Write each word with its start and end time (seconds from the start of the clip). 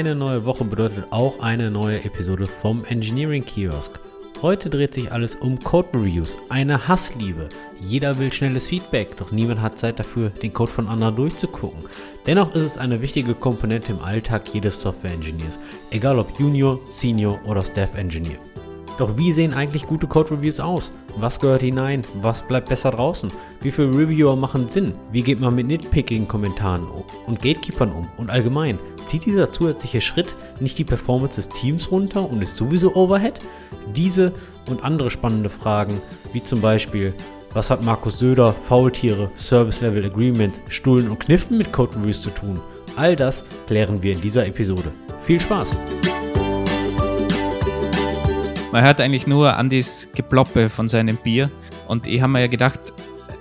Eine 0.00 0.14
neue 0.14 0.46
Woche 0.46 0.64
bedeutet 0.64 1.08
auch 1.10 1.40
eine 1.40 1.70
neue 1.70 2.02
Episode 2.02 2.46
vom 2.46 2.86
Engineering 2.86 3.44
Kiosk. 3.44 4.00
Heute 4.40 4.70
dreht 4.70 4.94
sich 4.94 5.12
alles 5.12 5.34
um 5.34 5.58
Code 5.58 5.90
Reviews, 5.92 6.38
eine 6.48 6.88
Hassliebe. 6.88 7.50
Jeder 7.82 8.18
will 8.18 8.32
schnelles 8.32 8.68
Feedback, 8.68 9.14
doch 9.18 9.30
niemand 9.30 9.60
hat 9.60 9.78
Zeit 9.78 9.98
dafür, 9.98 10.30
den 10.30 10.54
Code 10.54 10.72
von 10.72 10.88
anderen 10.88 11.16
durchzugucken. 11.16 11.84
Dennoch 12.26 12.54
ist 12.54 12.62
es 12.62 12.78
eine 12.78 13.02
wichtige 13.02 13.34
Komponente 13.34 13.92
im 13.92 13.98
Alltag 13.98 14.44
jedes 14.54 14.80
Software-Engineers, 14.80 15.58
egal 15.90 16.18
ob 16.18 16.40
Junior, 16.40 16.80
Senior 16.88 17.38
oder 17.44 17.62
Staff-Engineer. 17.62 18.38
Doch 19.00 19.16
wie 19.16 19.32
sehen 19.32 19.54
eigentlich 19.54 19.86
gute 19.86 20.06
Code-Reviews 20.06 20.60
aus? 20.60 20.90
Was 21.16 21.40
gehört 21.40 21.62
hinein? 21.62 22.04
Was 22.20 22.46
bleibt 22.46 22.68
besser 22.68 22.90
draußen? 22.90 23.32
Wie 23.62 23.70
viele 23.70 23.88
Reviewer 23.88 24.36
machen 24.36 24.68
Sinn? 24.68 24.92
Wie 25.10 25.22
geht 25.22 25.40
man 25.40 25.54
mit 25.54 25.68
Nitpicking-Kommentaren 25.68 26.86
und 27.26 27.40
Gatekeepern 27.40 27.92
um? 27.92 28.06
Und 28.18 28.28
allgemein, 28.28 28.78
zieht 29.06 29.24
dieser 29.24 29.50
zusätzliche 29.50 30.02
Schritt 30.02 30.34
nicht 30.60 30.76
die 30.76 30.84
Performance 30.84 31.36
des 31.36 31.48
Teams 31.48 31.90
runter 31.90 32.30
und 32.30 32.42
ist 32.42 32.58
sowieso 32.58 32.94
Overhead? 32.94 33.40
Diese 33.96 34.34
und 34.68 34.84
andere 34.84 35.10
spannende 35.10 35.48
Fragen, 35.48 35.98
wie 36.34 36.44
zum 36.44 36.60
Beispiel, 36.60 37.14
was 37.54 37.70
hat 37.70 37.82
Markus 37.82 38.18
Söder, 38.18 38.52
Faultiere, 38.52 39.30
Service 39.38 39.80
Level 39.80 40.04
Agreements, 40.04 40.60
Stullen 40.68 41.08
und 41.08 41.20
Kniffen 41.20 41.56
mit 41.56 41.72
Code 41.72 41.96
Reviews 41.96 42.20
zu 42.20 42.28
tun? 42.28 42.60
All 42.96 43.16
das 43.16 43.46
klären 43.66 44.02
wir 44.02 44.12
in 44.12 44.20
dieser 44.20 44.46
Episode. 44.46 44.90
Viel 45.22 45.40
Spaß! 45.40 45.78
Man 48.72 48.84
hört 48.84 49.00
eigentlich 49.00 49.26
nur 49.26 49.56
Andis 49.56 50.08
Geploppe 50.14 50.70
von 50.70 50.88
seinem 50.88 51.16
Bier. 51.16 51.50
Und 51.88 52.06
ich 52.06 52.20
habe 52.20 52.32
mir 52.32 52.40
ja 52.40 52.46
gedacht, 52.46 52.78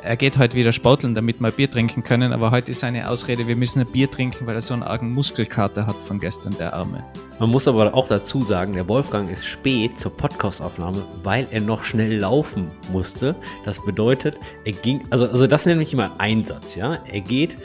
er 0.01 0.15
geht 0.15 0.39
heute 0.39 0.55
wieder 0.55 0.71
sporteln, 0.71 1.13
damit 1.13 1.39
wir 1.39 1.51
Bier 1.51 1.69
trinken 1.69 2.03
können. 2.03 2.33
Aber 2.33 2.49
heute 2.49 2.71
ist 2.71 2.79
seine 2.79 3.07
Ausrede, 3.07 3.47
wir 3.47 3.55
müssen 3.55 3.79
ein 3.81 3.85
Bier 3.85 4.09
trinken, 4.09 4.47
weil 4.47 4.55
er 4.55 4.61
so 4.61 4.73
einen 4.73 4.81
argen 4.81 5.13
Muskelkater 5.13 5.85
hat 5.85 5.97
von 5.97 6.17
gestern, 6.17 6.57
der 6.57 6.73
Arme. 6.73 7.05
Man 7.37 7.51
muss 7.51 7.67
aber 7.67 7.93
auch 7.93 8.07
dazu 8.07 8.41
sagen, 8.41 8.73
der 8.73 8.87
Wolfgang 8.87 9.29
ist 9.29 9.45
spät 9.45 9.99
zur 9.99 10.11
Podcastaufnahme, 10.17 11.03
weil 11.21 11.47
er 11.51 11.61
noch 11.61 11.83
schnell 11.83 12.17
laufen 12.17 12.71
musste. 12.91 13.35
Das 13.65 13.85
bedeutet, 13.85 14.35
er 14.65 14.71
ging, 14.71 15.03
also, 15.11 15.27
also 15.27 15.45
das 15.45 15.63
nenne 15.67 15.83
ich 15.83 15.93
immer 15.93 16.19
Einsatz, 16.19 16.73
ja. 16.73 16.97
Er 17.05 17.21
geht 17.21 17.55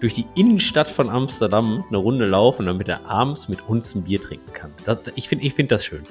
durch 0.00 0.14
die 0.14 0.26
Innenstadt 0.34 0.90
von 0.90 1.08
Amsterdam 1.08 1.84
eine 1.88 1.98
Runde 1.98 2.26
laufen, 2.26 2.66
damit 2.66 2.88
er 2.88 3.08
abends 3.08 3.48
mit 3.48 3.68
uns 3.68 3.94
ein 3.94 4.02
Bier 4.02 4.20
trinken 4.20 4.52
kann. 4.52 4.72
Das, 4.84 4.98
ich 5.14 5.28
finde 5.28 5.44
ich 5.44 5.54
find 5.54 5.70
das 5.70 5.84
schön. 5.84 6.02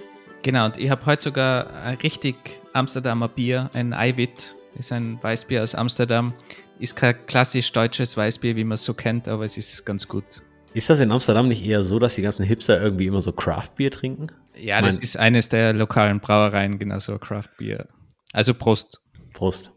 Genau, 0.44 0.66
und 0.66 0.77
ich 0.77 0.89
habe 0.89 1.05
heute 1.05 1.23
sogar 1.23 1.73
ein 1.83 1.95
richtig 1.95 2.36
Amsterdamer 2.73 3.30
Bier, 3.30 3.69
ein 3.73 3.94
Eiwit, 3.94 4.55
ist 4.77 4.91
ein 4.91 5.17
Weißbier 5.23 5.63
aus 5.63 5.73
Amsterdam. 5.73 6.33
Ist 6.80 6.97
kein 6.97 7.16
klassisch 7.27 7.72
deutsches 7.72 8.17
Weißbier, 8.17 8.58
wie 8.58 8.66
man 8.66 8.75
es 8.75 8.83
so 8.83 8.94
kennt, 8.94 9.30
aber 9.30 9.45
es 9.45 9.58
ist 9.58 9.86
ganz 9.86 10.05
gut. 10.05 10.25
Ist 10.73 10.89
das 10.89 10.99
in 10.99 11.14
Amsterdam 11.14 11.47
nicht 11.47 11.66
eher 11.66 11.83
so, 11.83 11.97
dass 11.97 12.16
die 12.16 12.23
ganzen 12.23 12.44
Hipster 12.44 12.81
irgendwie 12.81 13.08
immer 13.08 13.21
so 13.21 13.31
Craftbier 13.31 13.89
trinken? 13.89 14.27
Ja, 14.53 14.81
das 14.81 14.99
ist 14.99 15.16
eines 15.16 15.47
der 15.47 15.71
lokalen 15.71 16.19
Brauereien, 16.19 16.77
genau 16.77 16.99
so 16.99 17.17
Craftbier. 17.17 17.88
Also 18.33 18.53
Prost. 18.53 19.02
Prost. 19.31 19.71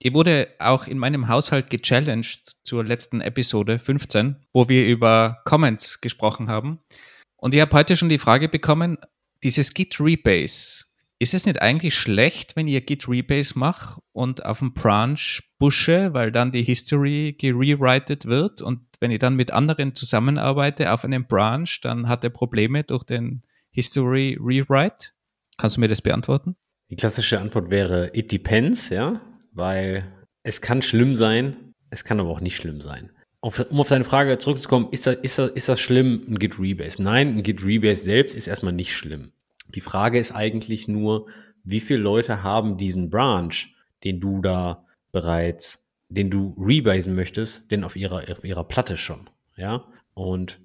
Ich 0.00 0.12
wurde 0.12 0.48
auch 0.58 0.88
in 0.88 0.98
meinem 0.98 1.28
Haushalt 1.28 1.70
gechallenged 1.70 2.56
zur 2.64 2.82
letzten 2.82 3.20
Episode 3.20 3.78
15, 3.78 4.34
wo 4.52 4.68
wir 4.68 4.84
über 4.84 5.38
Comments 5.44 6.00
gesprochen 6.00 6.48
haben. 6.48 6.80
Und 7.42 7.56
ich 7.56 7.60
habe 7.60 7.76
heute 7.76 7.96
schon 7.96 8.08
die 8.08 8.18
Frage 8.18 8.48
bekommen, 8.48 8.98
dieses 9.42 9.74
Git 9.74 9.98
Rebase, 9.98 10.84
ist 11.18 11.34
es 11.34 11.44
nicht 11.44 11.60
eigentlich 11.60 11.96
schlecht, 11.96 12.54
wenn 12.54 12.68
ihr 12.68 12.80
Git 12.82 13.08
Rebase 13.08 13.58
macht 13.58 14.00
und 14.12 14.44
auf 14.44 14.60
dem 14.60 14.74
Branch 14.74 15.18
pushe, 15.58 16.14
weil 16.14 16.30
dann 16.30 16.52
die 16.52 16.62
History 16.62 17.34
gerewritet 17.36 18.26
wird 18.26 18.62
und 18.62 18.82
wenn 19.00 19.10
ich 19.10 19.18
dann 19.18 19.34
mit 19.34 19.50
anderen 19.50 19.96
zusammenarbeite 19.96 20.92
auf 20.92 21.04
einem 21.04 21.26
Branch, 21.26 21.68
dann 21.82 22.08
hat 22.08 22.22
er 22.22 22.30
Probleme 22.30 22.84
durch 22.84 23.02
den 23.02 23.42
History 23.72 24.38
Rewrite? 24.40 25.08
Kannst 25.58 25.76
du 25.76 25.80
mir 25.80 25.88
das 25.88 26.00
beantworten? 26.00 26.54
Die 26.90 26.96
klassische 26.96 27.40
Antwort 27.40 27.72
wäre 27.72 28.12
it 28.14 28.30
depends, 28.30 28.88
ja, 28.88 29.20
weil 29.50 30.04
es 30.44 30.60
kann 30.60 30.80
schlimm 30.80 31.16
sein, 31.16 31.74
es 31.90 32.04
kann 32.04 32.20
aber 32.20 32.30
auch 32.30 32.40
nicht 32.40 32.54
schlimm 32.54 32.80
sein 32.80 33.10
auf, 33.42 33.58
um 33.70 33.80
auf 33.80 33.88
deine 33.88 34.04
Frage 34.04 34.38
zurückzukommen, 34.38 34.88
ist 34.92 35.06
das, 35.06 35.16
ist 35.16 35.38
das, 35.38 35.50
ist 35.50 35.68
das 35.68 35.80
schlimm, 35.80 36.24
ein 36.28 36.38
Git 36.38 36.58
Rebase? 36.58 37.02
Nein, 37.02 37.36
ein 37.36 37.42
Git 37.42 37.64
Rebase 37.64 38.02
selbst 38.02 38.34
ist 38.34 38.46
erstmal 38.46 38.72
nicht 38.72 38.94
schlimm. 38.94 39.32
Die 39.74 39.80
Frage 39.80 40.18
ist 40.18 40.32
eigentlich 40.32 40.86
nur, 40.86 41.26
wie 41.64 41.80
viele 41.80 42.00
Leute 42.00 42.42
haben 42.42 42.78
diesen 42.78 43.10
Branch, 43.10 43.54
den 44.04 44.20
du 44.20 44.40
da 44.40 44.86
bereits, 45.10 45.90
den 46.08 46.30
du 46.30 46.56
rebasen 46.58 47.14
möchtest, 47.14 47.68
denn 47.70 47.84
auf 47.84 47.96
ihrer, 47.96 48.30
auf 48.30 48.44
ihrer 48.44 48.64
Platte 48.64 48.96
schon, 48.96 49.28
ja? 49.56 49.84
Und 50.14 50.60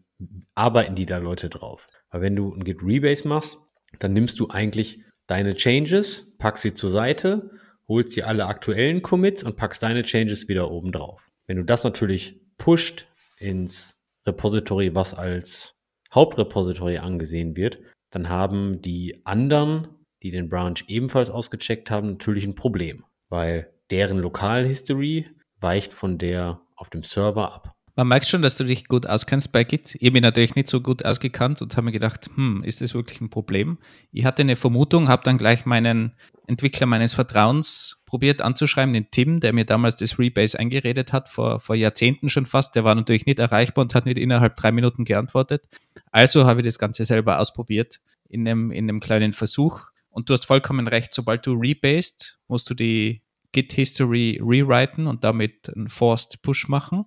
arbeiten 0.55 0.95
die 0.95 1.05
da 1.05 1.17
Leute 1.17 1.49
drauf? 1.49 1.89
Weil 2.11 2.21
wenn 2.21 2.35
du 2.35 2.53
ein 2.53 2.63
Git 2.63 2.83
Rebase 2.83 3.27
machst, 3.27 3.57
dann 3.99 4.13
nimmst 4.13 4.39
du 4.39 4.49
eigentlich 4.49 5.01
deine 5.25 5.55
Changes, 5.55 6.31
packst 6.37 6.61
sie 6.61 6.73
zur 6.73 6.91
Seite, 6.91 7.49
holst 7.87 8.15
dir 8.15 8.27
alle 8.27 8.45
aktuellen 8.45 9.01
Commits 9.01 9.43
und 9.43 9.55
packst 9.55 9.81
deine 9.81 10.03
Changes 10.03 10.47
wieder 10.47 10.69
oben 10.69 10.91
drauf. 10.91 11.31
Wenn 11.47 11.57
du 11.57 11.63
das 11.63 11.83
natürlich 11.83 12.39
pusht 12.57 13.07
ins 13.37 13.97
Repository, 14.25 14.93
was 14.93 15.13
als 15.13 15.75
Hauptrepository 16.13 16.97
angesehen 16.97 17.55
wird, 17.55 17.79
dann 18.09 18.29
haben 18.29 18.81
die 18.81 19.21
anderen, 19.25 19.87
die 20.23 20.31
den 20.31 20.49
Branch 20.49 20.79
ebenfalls 20.87 21.29
ausgecheckt 21.29 21.91
haben, 21.91 22.11
natürlich 22.11 22.45
ein 22.45 22.55
Problem, 22.55 23.05
weil 23.29 23.73
deren 23.91 24.19
Lokalhistory 24.19 25.29
weicht 25.59 25.93
von 25.93 26.17
der 26.17 26.61
auf 26.75 26.89
dem 26.89 27.03
Server 27.03 27.53
ab. 27.53 27.76
Man 27.97 28.09
merkt 28.09 28.27
schon, 28.27 28.43
dass 28.43 28.55
du 28.55 28.63
dich 28.63 28.87
gut 28.87 29.07
auskennst 29.07 29.51
bei 29.51 29.63
Git. 29.63 29.97
Ich 29.99 30.13
bin 30.13 30.21
natürlich 30.21 30.53
nicht 30.53 30.67
so 30.67 30.81
gut 30.81 31.03
ausgekannt 31.03 31.63
und 31.63 31.75
habe 31.75 31.85
mir 31.85 31.91
gedacht, 31.91 32.29
hm, 32.35 32.61
ist 32.63 32.79
das 32.79 32.93
wirklich 32.93 33.21
ein 33.21 33.31
Problem? 33.31 33.79
Ich 34.11 34.23
hatte 34.23 34.43
eine 34.43 34.55
Vermutung, 34.55 35.07
habe 35.07 35.23
dann 35.23 35.39
gleich 35.39 35.65
meinen 35.65 36.11
Entwickler 36.45 36.85
meines 36.85 37.15
Vertrauens 37.15 37.99
probiert 38.05 38.43
anzuschreiben, 38.43 38.93
den 38.93 39.09
Tim, 39.09 39.39
der 39.39 39.51
mir 39.51 39.65
damals 39.65 39.95
das 39.95 40.19
Rebase 40.19 40.59
eingeredet 40.59 41.11
hat, 41.11 41.27
vor, 41.27 41.59
vor 41.59 41.75
Jahrzehnten 41.75 42.29
schon 42.29 42.45
fast. 42.45 42.75
Der 42.75 42.83
war 42.83 42.93
natürlich 42.93 43.25
nicht 43.25 43.39
erreichbar 43.39 43.81
und 43.81 43.95
hat 43.95 44.05
nicht 44.05 44.19
innerhalb 44.19 44.57
drei 44.57 44.71
Minuten 44.71 45.03
geantwortet. 45.03 45.67
Also 46.11 46.45
habe 46.45 46.59
ich 46.61 46.65
das 46.65 46.77
Ganze 46.77 47.03
selber 47.03 47.39
ausprobiert 47.39 47.99
in 48.29 48.47
einem, 48.47 48.69
in 48.69 48.87
einem 48.87 48.99
kleinen 48.99 49.33
Versuch. 49.33 49.81
Und 50.11 50.29
du 50.29 50.33
hast 50.33 50.45
vollkommen 50.45 50.87
recht, 50.87 51.15
sobald 51.15 51.47
du 51.47 51.53
rebased, 51.53 52.37
musst 52.47 52.69
du 52.69 52.75
die 52.75 53.23
Git 53.53 53.73
History 53.73 54.39
rewriten 54.39 55.07
und 55.07 55.23
damit 55.23 55.75
einen 55.75 55.89
Forced 55.89 56.43
Push 56.43 56.67
machen. 56.67 57.05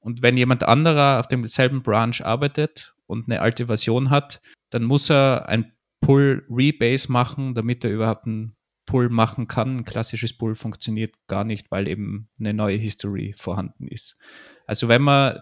Und 0.00 0.22
wenn 0.22 0.36
jemand 0.36 0.62
anderer 0.64 1.20
auf 1.20 1.26
demselben 1.26 1.82
Branch 1.82 2.20
arbeitet 2.22 2.94
und 3.06 3.28
eine 3.28 3.40
alte 3.40 3.66
Version 3.66 4.10
hat, 4.10 4.40
dann 4.70 4.84
muss 4.84 5.10
er 5.10 5.48
ein 5.48 5.72
Pull 6.00 6.46
Rebase 6.48 7.10
machen, 7.10 7.54
damit 7.54 7.84
er 7.84 7.90
überhaupt 7.90 8.26
einen 8.26 8.56
Pull 8.86 9.08
machen 9.10 9.48
kann. 9.48 9.78
Ein 9.78 9.84
klassisches 9.84 10.36
Pull 10.36 10.54
funktioniert 10.54 11.14
gar 11.26 11.44
nicht, 11.44 11.70
weil 11.70 11.88
eben 11.88 12.28
eine 12.38 12.54
neue 12.54 12.76
History 12.76 13.34
vorhanden 13.36 13.88
ist. 13.88 14.18
Also 14.66 14.88
wenn 14.88 15.02
man 15.02 15.40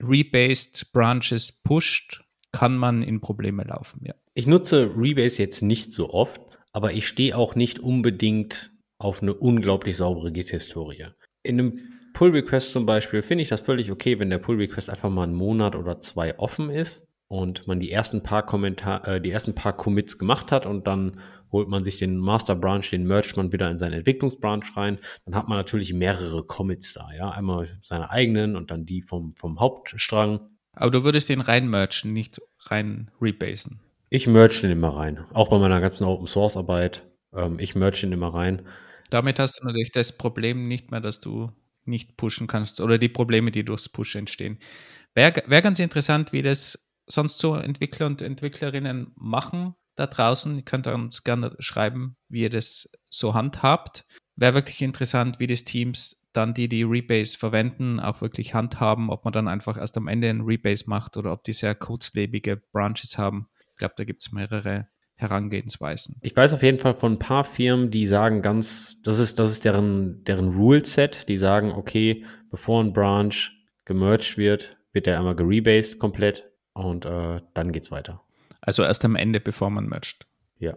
rebased 0.00 0.92
Branches 0.92 1.52
pusht, 1.52 2.22
kann 2.52 2.76
man 2.76 3.02
in 3.02 3.20
Probleme 3.20 3.64
laufen, 3.64 4.00
ja. 4.04 4.14
Ich 4.34 4.46
nutze 4.46 4.92
Rebase 4.96 5.42
jetzt 5.42 5.62
nicht 5.62 5.92
so 5.92 6.10
oft, 6.10 6.40
aber 6.72 6.92
ich 6.92 7.08
stehe 7.08 7.36
auch 7.36 7.54
nicht 7.54 7.78
unbedingt 7.78 8.72
auf 8.98 9.22
eine 9.22 9.34
unglaublich 9.34 9.96
saubere 9.96 10.32
Git-Historie. 10.32 11.08
In 11.42 11.60
einem 11.60 11.80
Pull 12.16 12.30
Request 12.30 12.72
zum 12.72 12.86
Beispiel 12.86 13.20
finde 13.20 13.42
ich 13.42 13.50
das 13.50 13.60
völlig 13.60 13.92
okay, 13.92 14.18
wenn 14.18 14.30
der 14.30 14.38
Pull 14.38 14.56
Request 14.56 14.88
einfach 14.88 15.10
mal 15.10 15.24
einen 15.24 15.34
Monat 15.34 15.76
oder 15.76 16.00
zwei 16.00 16.38
offen 16.38 16.70
ist 16.70 17.04
und 17.28 17.66
man 17.66 17.78
die 17.78 17.92
ersten 17.92 18.22
paar 18.22 18.46
Kommentar 18.46 19.06
äh, 19.06 19.20
die 19.20 19.30
ersten 19.30 19.54
paar 19.54 19.76
Commits 19.76 20.16
gemacht 20.16 20.50
hat 20.50 20.64
und 20.64 20.86
dann 20.86 21.20
holt 21.52 21.68
man 21.68 21.84
sich 21.84 21.98
den 21.98 22.16
Master 22.16 22.54
Branch, 22.54 22.80
den 22.90 23.04
mergt 23.06 23.36
man 23.36 23.52
wieder 23.52 23.70
in 23.70 23.76
seinen 23.76 23.92
Entwicklungsbranch 23.92 24.74
rein, 24.78 24.98
dann 25.26 25.34
hat 25.34 25.46
man 25.46 25.58
natürlich 25.58 25.92
mehrere 25.92 26.42
Commits 26.42 26.94
da, 26.94 27.06
ja, 27.14 27.32
einmal 27.32 27.68
seine 27.82 28.08
eigenen 28.08 28.56
und 28.56 28.70
dann 28.70 28.86
die 28.86 29.02
vom 29.02 29.34
vom 29.36 29.60
Hauptstrang. 29.60 30.40
Aber 30.72 30.90
du 30.90 31.04
würdest 31.04 31.28
den 31.28 31.42
rein 31.42 31.68
merchen, 31.68 32.14
nicht 32.14 32.40
rein 32.60 33.10
rebasen. 33.20 33.80
Ich 34.08 34.26
merge 34.26 34.62
den 34.62 34.70
immer 34.70 34.96
rein, 34.96 35.26
auch 35.34 35.48
bei 35.48 35.58
meiner 35.58 35.82
ganzen 35.82 36.04
Open 36.04 36.28
Source 36.28 36.56
Arbeit. 36.56 37.06
Ähm, 37.34 37.58
ich 37.58 37.74
merge 37.74 38.00
den 38.00 38.12
immer 38.12 38.32
rein. 38.32 38.66
Damit 39.10 39.38
hast 39.38 39.60
du 39.60 39.66
natürlich 39.66 39.92
das 39.92 40.16
Problem 40.16 40.66
nicht 40.66 40.90
mehr, 40.90 41.02
dass 41.02 41.20
du 41.20 41.52
nicht 41.86 42.16
pushen 42.16 42.46
kannst 42.46 42.80
oder 42.80 42.98
die 42.98 43.08
Probleme, 43.08 43.50
die 43.50 43.64
durchs 43.64 43.88
Push 43.88 44.16
entstehen. 44.16 44.58
Wäre 45.14 45.42
wär 45.46 45.62
ganz 45.62 45.78
interessant, 45.78 46.32
wie 46.32 46.42
das 46.42 46.90
sonst 47.06 47.38
so 47.38 47.54
Entwickler 47.54 48.06
und 48.06 48.22
Entwicklerinnen 48.22 49.12
machen 49.16 49.74
da 49.94 50.06
draußen. 50.06 50.56
Ihr 50.56 50.62
könnt 50.62 50.86
uns 50.86 51.24
gerne 51.24 51.56
schreiben, 51.58 52.16
wie 52.28 52.42
ihr 52.42 52.50
das 52.50 52.90
so 53.08 53.34
handhabt. 53.34 54.04
Wäre 54.36 54.54
wirklich 54.54 54.82
interessant, 54.82 55.40
wie 55.40 55.46
das 55.46 55.64
Teams 55.64 56.22
dann, 56.32 56.52
die 56.52 56.68
die 56.68 56.82
Rebase 56.82 57.38
verwenden, 57.38 57.98
auch 57.98 58.20
wirklich 58.20 58.52
handhaben, 58.52 59.08
ob 59.08 59.24
man 59.24 59.32
dann 59.32 59.48
einfach 59.48 59.78
erst 59.78 59.96
am 59.96 60.06
Ende 60.06 60.28
ein 60.28 60.42
Rebase 60.42 60.84
macht 60.86 61.16
oder 61.16 61.32
ob 61.32 61.44
die 61.44 61.54
sehr 61.54 61.74
kurzlebige 61.74 62.58
Branches 62.72 63.16
haben. 63.16 63.48
Ich 63.70 63.76
glaube, 63.76 63.94
da 63.96 64.04
gibt 64.04 64.20
es 64.20 64.32
mehrere 64.32 64.88
Herangehensweisen. 65.16 66.16
Ich 66.20 66.36
weiß 66.36 66.52
auf 66.52 66.62
jeden 66.62 66.78
Fall 66.78 66.94
von 66.94 67.14
ein 67.14 67.18
paar 67.18 67.44
Firmen, 67.44 67.90
die 67.90 68.06
sagen 68.06 68.42
ganz, 68.42 69.00
das 69.02 69.18
ist, 69.18 69.38
das 69.38 69.50
ist 69.50 69.64
deren, 69.64 70.22
deren 70.24 70.48
Rule-Set, 70.48 71.28
die 71.28 71.38
sagen, 71.38 71.72
okay, 71.72 72.24
bevor 72.50 72.82
ein 72.84 72.92
Branch 72.92 73.34
gemerged 73.86 74.36
wird, 74.36 74.76
wird 74.92 75.06
der 75.06 75.18
einmal 75.18 75.34
gerebased 75.34 75.98
komplett. 75.98 76.44
und 76.74 77.06
äh, 77.06 77.40
dann 77.54 77.72
geht's 77.72 77.90
weiter. 77.90 78.22
Also 78.60 78.82
erst 78.82 79.04
am 79.04 79.16
Ende, 79.16 79.40
bevor 79.40 79.70
man 79.70 79.86
mercht. 79.86 80.26
Ja. 80.58 80.76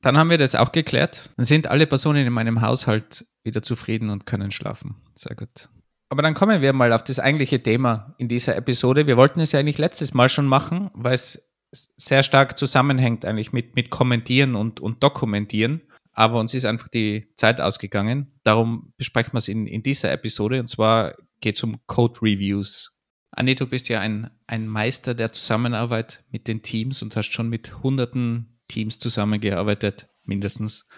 Dann 0.00 0.16
haben 0.16 0.30
wir 0.30 0.38
das 0.38 0.54
auch 0.54 0.72
geklärt. 0.72 1.28
Dann 1.36 1.44
sind 1.44 1.66
alle 1.66 1.86
Personen 1.86 2.26
in 2.26 2.32
meinem 2.32 2.62
Haushalt 2.62 3.26
wieder 3.42 3.62
zufrieden 3.62 4.08
und 4.08 4.24
können 4.24 4.50
schlafen. 4.50 4.96
Sehr 5.14 5.36
gut. 5.36 5.68
Aber 6.08 6.22
dann 6.22 6.34
kommen 6.34 6.62
wir 6.62 6.72
mal 6.72 6.92
auf 6.92 7.04
das 7.04 7.20
eigentliche 7.20 7.62
Thema 7.62 8.14
in 8.18 8.28
dieser 8.28 8.56
Episode. 8.56 9.06
Wir 9.06 9.16
wollten 9.16 9.40
es 9.40 9.52
ja 9.52 9.60
eigentlich 9.60 9.78
letztes 9.78 10.14
Mal 10.14 10.28
schon 10.28 10.46
machen, 10.46 10.90
weil 10.94 11.14
es 11.14 11.49
sehr 11.72 12.22
stark 12.22 12.58
zusammenhängt 12.58 13.24
eigentlich 13.24 13.52
mit, 13.52 13.74
mit 13.76 13.90
Kommentieren 13.90 14.54
und, 14.54 14.80
und 14.80 15.02
Dokumentieren. 15.02 15.82
Aber 16.12 16.40
uns 16.40 16.54
ist 16.54 16.64
einfach 16.64 16.88
die 16.88 17.32
Zeit 17.36 17.60
ausgegangen. 17.60 18.32
Darum 18.42 18.92
besprechen 18.96 19.32
wir 19.32 19.38
es 19.38 19.48
in, 19.48 19.66
in 19.66 19.82
dieser 19.82 20.12
Episode. 20.12 20.60
Und 20.60 20.66
zwar 20.66 21.14
geht 21.40 21.56
es 21.56 21.62
um 21.62 21.80
Code 21.86 22.20
Reviews. 22.22 22.98
Anni, 23.30 23.54
du 23.54 23.66
bist 23.66 23.88
ja 23.88 24.00
ein, 24.00 24.30
ein 24.46 24.66
Meister 24.66 25.14
der 25.14 25.32
Zusammenarbeit 25.32 26.24
mit 26.30 26.48
den 26.48 26.62
Teams 26.62 27.00
und 27.02 27.14
hast 27.14 27.32
schon 27.32 27.48
mit 27.48 27.82
hunderten 27.82 28.60
Teams 28.66 28.98
zusammengearbeitet, 28.98 30.08
mindestens. 30.24 30.88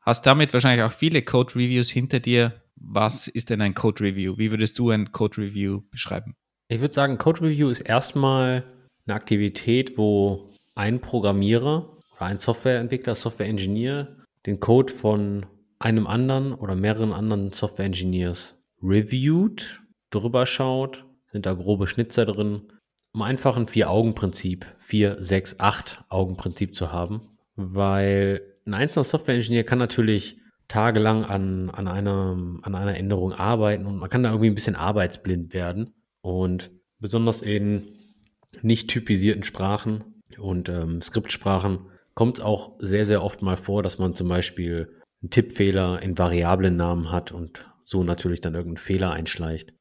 Hast 0.00 0.26
damit 0.26 0.52
wahrscheinlich 0.52 0.84
auch 0.84 0.92
viele 0.92 1.22
Code 1.22 1.54
Reviews 1.54 1.88
hinter 1.88 2.20
dir. 2.20 2.62
Was 2.74 3.28
ist 3.28 3.50
denn 3.50 3.60
ein 3.60 3.74
Code 3.74 4.02
Review? 4.02 4.38
Wie 4.38 4.50
würdest 4.50 4.78
du 4.78 4.90
ein 4.90 5.12
Code 5.12 5.38
Review 5.38 5.82
beschreiben? 5.90 6.34
Ich 6.68 6.80
würde 6.80 6.94
sagen, 6.94 7.18
Code 7.18 7.42
Review 7.42 7.70
ist 7.70 7.80
erstmal 7.80 8.64
eine 9.08 9.16
Aktivität, 9.16 9.96
wo 9.96 10.50
ein 10.74 11.00
Programmierer 11.00 11.96
oder 12.16 12.26
ein 12.26 12.38
Softwareentwickler, 12.38 13.14
Software-Engineer 13.14 14.16
den 14.46 14.60
Code 14.60 14.92
von 14.92 15.46
einem 15.78 16.06
anderen 16.06 16.54
oder 16.54 16.74
mehreren 16.74 17.12
anderen 17.12 17.52
Software-Engineers 17.52 18.56
reviewt, 18.82 19.80
drüber 20.10 20.46
schaut, 20.46 21.04
sind 21.32 21.46
da 21.46 21.54
grobe 21.54 21.88
Schnitzer 21.88 22.26
drin, 22.26 22.62
um 23.12 23.22
einfach 23.22 23.56
ein 23.56 23.66
Vier-Augen-Prinzip, 23.66 24.66
vier, 24.78 25.16
sechs, 25.20 25.58
acht 25.58 26.04
Augen-Prinzip 26.08 26.74
zu 26.74 26.92
haben, 26.92 27.38
weil 27.56 28.42
ein 28.66 28.74
einzelner 28.74 29.04
Software-Engineer 29.04 29.64
kann 29.64 29.78
natürlich 29.78 30.38
tagelang 30.68 31.24
an, 31.24 31.70
an, 31.70 31.88
einer, 31.88 32.36
an 32.62 32.74
einer 32.74 32.96
Änderung 32.96 33.32
arbeiten 33.32 33.86
und 33.86 33.96
man 33.96 34.10
kann 34.10 34.22
da 34.22 34.30
irgendwie 34.30 34.50
ein 34.50 34.54
bisschen 34.54 34.76
arbeitsblind 34.76 35.54
werden. 35.54 35.94
Und 36.20 36.70
besonders 36.98 37.40
in 37.40 37.82
nicht 38.62 38.88
typisierten 38.88 39.44
Sprachen 39.44 40.22
und 40.38 40.68
ähm, 40.68 41.00
Skriptsprachen 41.00 41.86
kommt 42.14 42.38
es 42.38 42.44
auch 42.44 42.76
sehr, 42.78 43.06
sehr 43.06 43.22
oft 43.22 43.42
mal 43.42 43.56
vor, 43.56 43.82
dass 43.82 43.98
man 43.98 44.14
zum 44.14 44.28
Beispiel 44.28 44.96
einen 45.22 45.30
Tippfehler 45.30 46.02
in 46.02 46.18
Variablennamen 46.18 47.10
hat 47.10 47.32
und 47.32 47.66
so 47.82 48.02
natürlich 48.04 48.40
dann 48.40 48.54
irgendeinen 48.54 48.84
Fehler 48.84 49.12
einschleicht. 49.12 49.72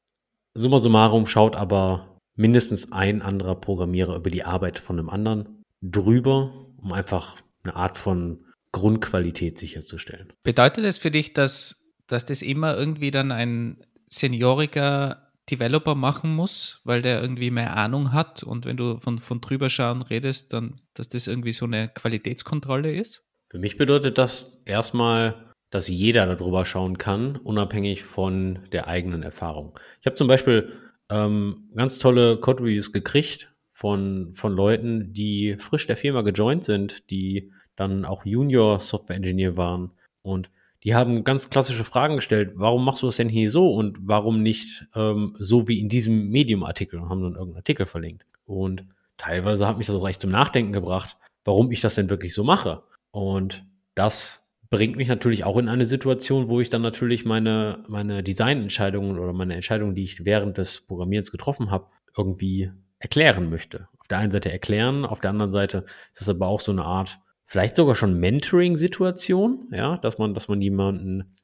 Summa 0.53 0.79
summarum 0.79 1.25
schaut 1.25 1.56
aber 1.56 2.19
mindestens 2.35 2.91
ein 2.91 3.21
anderer 3.21 3.56
Programmierer 3.56 4.15
über 4.15 4.29
die 4.29 4.44
Arbeit 4.44 4.79
von 4.79 5.00
einem 5.00 5.09
anderen 5.09 5.63
drüber, 5.81 6.68
um 6.77 6.94
einfach 6.94 7.38
eine 7.63 7.75
Art 7.75 7.97
von 7.97 8.45
Grundqualität 8.71 9.57
sicherzustellen. 9.57 10.33
Bedeutet 10.44 10.85
das 10.85 10.97
für 10.97 11.12
dich, 11.12 11.33
dass, 11.33 11.85
dass 12.07 12.25
das 12.25 12.41
immer 12.41 12.77
irgendwie 12.77 13.12
dann 13.12 13.31
ein 13.31 13.83
senioriger 14.07 15.26
Developer 15.49 15.95
machen 15.95 16.35
muss, 16.35 16.81
weil 16.83 17.01
der 17.01 17.21
irgendwie 17.21 17.51
mehr 17.51 17.75
Ahnung 17.75 18.11
hat 18.11 18.44
und 18.44 18.65
wenn 18.65 18.77
du 18.77 18.99
von, 18.99 19.19
von 19.19 19.41
drüber 19.41 19.69
schauen 19.69 20.01
redest, 20.01 20.53
dann, 20.53 20.81
dass 20.94 21.07
das 21.07 21.27
irgendwie 21.27 21.53
so 21.53 21.65
eine 21.65 21.88
Qualitätskontrolle 21.88 22.94
ist? 22.94 23.23
Für 23.49 23.59
mich 23.59 23.77
bedeutet 23.77 24.17
das 24.17 24.59
erstmal, 24.65 25.53
dass 25.69 25.88
jeder 25.88 26.25
darüber 26.25 26.65
schauen 26.65 26.97
kann, 26.97 27.38
unabhängig 27.38 28.03
von 28.03 28.67
der 28.71 28.88
eigenen 28.88 29.23
Erfahrung. 29.23 29.79
Ich 30.01 30.05
habe 30.05 30.15
zum 30.15 30.27
Beispiel 30.27 30.73
ähm, 31.09 31.69
ganz 31.75 32.00
tolle 32.00 32.38
Code 32.38 32.63
Reviews 32.63 32.91
gekriegt 32.91 33.53
von, 33.71 34.33
von 34.33 34.53
Leuten, 34.53 35.13
die 35.13 35.55
frisch 35.59 35.88
der 35.88 35.97
Firma 35.97 36.21
gejoint 36.23 36.63
sind, 36.63 37.09
die 37.09 37.51
dann 37.75 38.05
auch 38.05 38.25
Junior 38.25 38.79
Software 38.79 39.15
Engineer 39.15 39.55
waren 39.55 39.91
und 40.23 40.50
die 40.88 40.95
haben 40.95 41.25
ganz 41.25 41.50
klassische 41.50 41.84
Fragen 41.84 42.16
gestellt. 42.16 42.54
Warum 42.56 42.86
machst 42.86 43.01
du 43.01 43.07
das 43.07 43.18
denn 43.18 43.28
hier 43.28 43.51
so 43.51 43.74
und 43.74 43.98
warum 44.00 44.42
nicht 44.42 44.88
ähm, 44.95 45.36
so 45.38 45.68
wie 45.68 45.81
in 45.81 45.89
diesem 45.89 46.30
Medium-Artikel 46.30 46.98
und 46.98 47.10
haben 47.10 47.22
dann 47.24 47.34
irgendeinen 47.34 47.57
Artikel 47.57 47.86
verlinkt. 47.86 48.25
Und 48.45 48.86
teilweise 49.18 49.68
hat 49.68 49.78
mich 49.78 49.88
das 49.88 49.98
auch 49.98 50.07
echt 50.07 50.22
zum 50.22 50.30
Nachdenken 50.30 50.72
gebracht, 50.72 51.18
warum 51.44 51.74
ich 51.74 51.81
das 51.81 51.95
denn 51.95 52.10
wirklich 52.10 52.34
so 52.34 52.45
mache. 52.45 52.84
Und 53.12 53.66
das 53.95 54.50
bringt 54.69 54.95
mich 54.95 55.10
natürlich 55.10 55.44
auch 55.44 55.57
in 55.57 55.68
eine 55.68 55.88
Situation, 55.88 56.48
wo 56.48 56.62
ich 56.62 56.69
dann 56.69 56.84
natürlich 56.84 57.25
meine, 57.25 57.84
meine 57.89 58.24
Designentscheidungen 58.24 59.19
oder 59.19 59.34
meine 59.34 59.56
Entscheidungen, 59.56 59.94
die 59.94 60.06
ich 60.06 60.24
während 60.24 60.57
des 60.57 60.88
Programmierens 60.88 61.31
getroffen 61.31 61.69
habe, 61.69 61.88
irgendwie 62.16 62.72
erklären 63.00 63.50
möchte. 63.50 63.89
Auf 64.00 64.07
der 64.07 64.19
einen 64.19 64.31
Seite 64.31 64.54
erklären, 64.54 65.04
auf 65.04 65.19
der 65.19 65.31
anderen 65.31 65.51
Seite 65.51 65.84
ist 66.13 66.22
das 66.22 66.30
aber 66.30 66.48
auch 66.48 66.62
so 66.62 66.72
eine 66.72 66.86
Art 66.86 67.19
vielleicht 67.47 67.75
sogar 67.75 67.95
schon 67.95 68.19
Mentoring-Situation, 68.19 69.69
ja, 69.71 69.97
dass 69.97 70.17
man, 70.17 70.33
dass 70.33 70.47
man 70.47 70.61
jemanden 70.61 71.35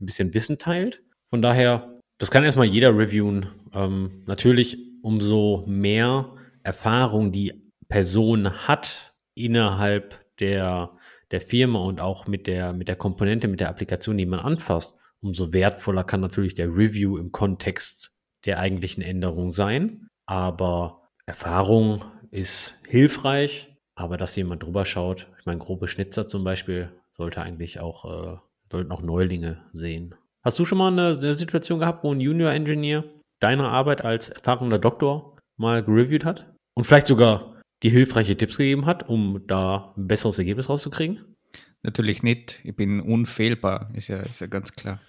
ein 0.00 0.06
bisschen 0.06 0.32
Wissen 0.34 0.56
teilt. 0.56 1.02
Von 1.30 1.42
daher, 1.42 2.00
das 2.18 2.30
kann 2.30 2.44
erstmal 2.44 2.66
jeder 2.66 2.96
reviewen. 2.96 3.46
Ähm, 3.74 4.22
natürlich, 4.26 4.78
umso 5.02 5.64
mehr 5.66 6.34
Erfahrung 6.62 7.32
die 7.32 7.52
Person 7.88 8.66
hat 8.68 9.14
innerhalb 9.34 10.20
der, 10.38 10.96
der 11.30 11.40
Firma 11.40 11.80
und 11.80 12.00
auch 12.00 12.26
mit 12.26 12.46
der, 12.46 12.72
mit 12.72 12.88
der 12.88 12.96
Komponente, 12.96 13.48
mit 13.48 13.60
der 13.60 13.68
Applikation, 13.68 14.16
die 14.16 14.26
man 14.26 14.40
anfasst, 14.40 14.94
umso 15.20 15.52
wertvoller 15.52 16.04
kann 16.04 16.20
natürlich 16.20 16.54
der 16.54 16.68
Review 16.68 17.16
im 17.16 17.32
Kontext 17.32 18.12
der 18.44 18.58
eigentlichen 18.58 19.02
Änderung 19.02 19.52
sein. 19.52 20.08
Aber 20.26 21.08
Erfahrung 21.26 22.04
ist 22.30 22.78
hilfreich, 22.88 23.76
aber 23.94 24.16
dass 24.16 24.36
jemand 24.36 24.62
drüber 24.62 24.84
schaut, 24.84 25.28
ich 25.42 25.46
meine, 25.46 25.58
grobe 25.58 25.88
Schnitzer 25.88 26.28
zum 26.28 26.44
Beispiel, 26.44 26.92
sollte 27.16 27.42
eigentlich 27.42 27.80
auch, 27.80 28.04
äh, 28.04 28.38
sollten 28.70 28.92
auch 28.92 29.02
Neulinge 29.02 29.60
sehen. 29.72 30.14
Hast 30.44 30.56
du 30.60 30.64
schon 30.64 30.78
mal 30.78 30.92
eine, 30.92 31.18
eine 31.18 31.34
Situation 31.34 31.80
gehabt, 31.80 32.04
wo 32.04 32.14
ein 32.14 32.20
Junior-Engineer 32.20 33.02
deine 33.40 33.64
Arbeit 33.64 34.04
als 34.04 34.28
erfahrener 34.28 34.78
Doktor 34.78 35.36
mal 35.56 35.82
gereviewt 35.82 36.24
hat? 36.24 36.54
Und 36.74 36.84
vielleicht 36.84 37.08
sogar 37.08 37.60
die 37.82 37.90
hilfreiche 37.90 38.36
Tipps 38.36 38.56
gegeben 38.56 38.86
hat, 38.86 39.08
um 39.08 39.44
da 39.48 39.92
ein 39.96 40.06
besseres 40.06 40.38
Ergebnis 40.38 40.68
rauszukriegen? 40.68 41.34
Natürlich 41.82 42.22
nicht. 42.22 42.60
Ich 42.62 42.76
bin 42.76 43.00
unfehlbar, 43.00 43.90
ist 43.94 44.06
ja, 44.06 44.18
ist 44.18 44.42
ja 44.42 44.46
ganz 44.46 44.74
klar. 44.74 45.00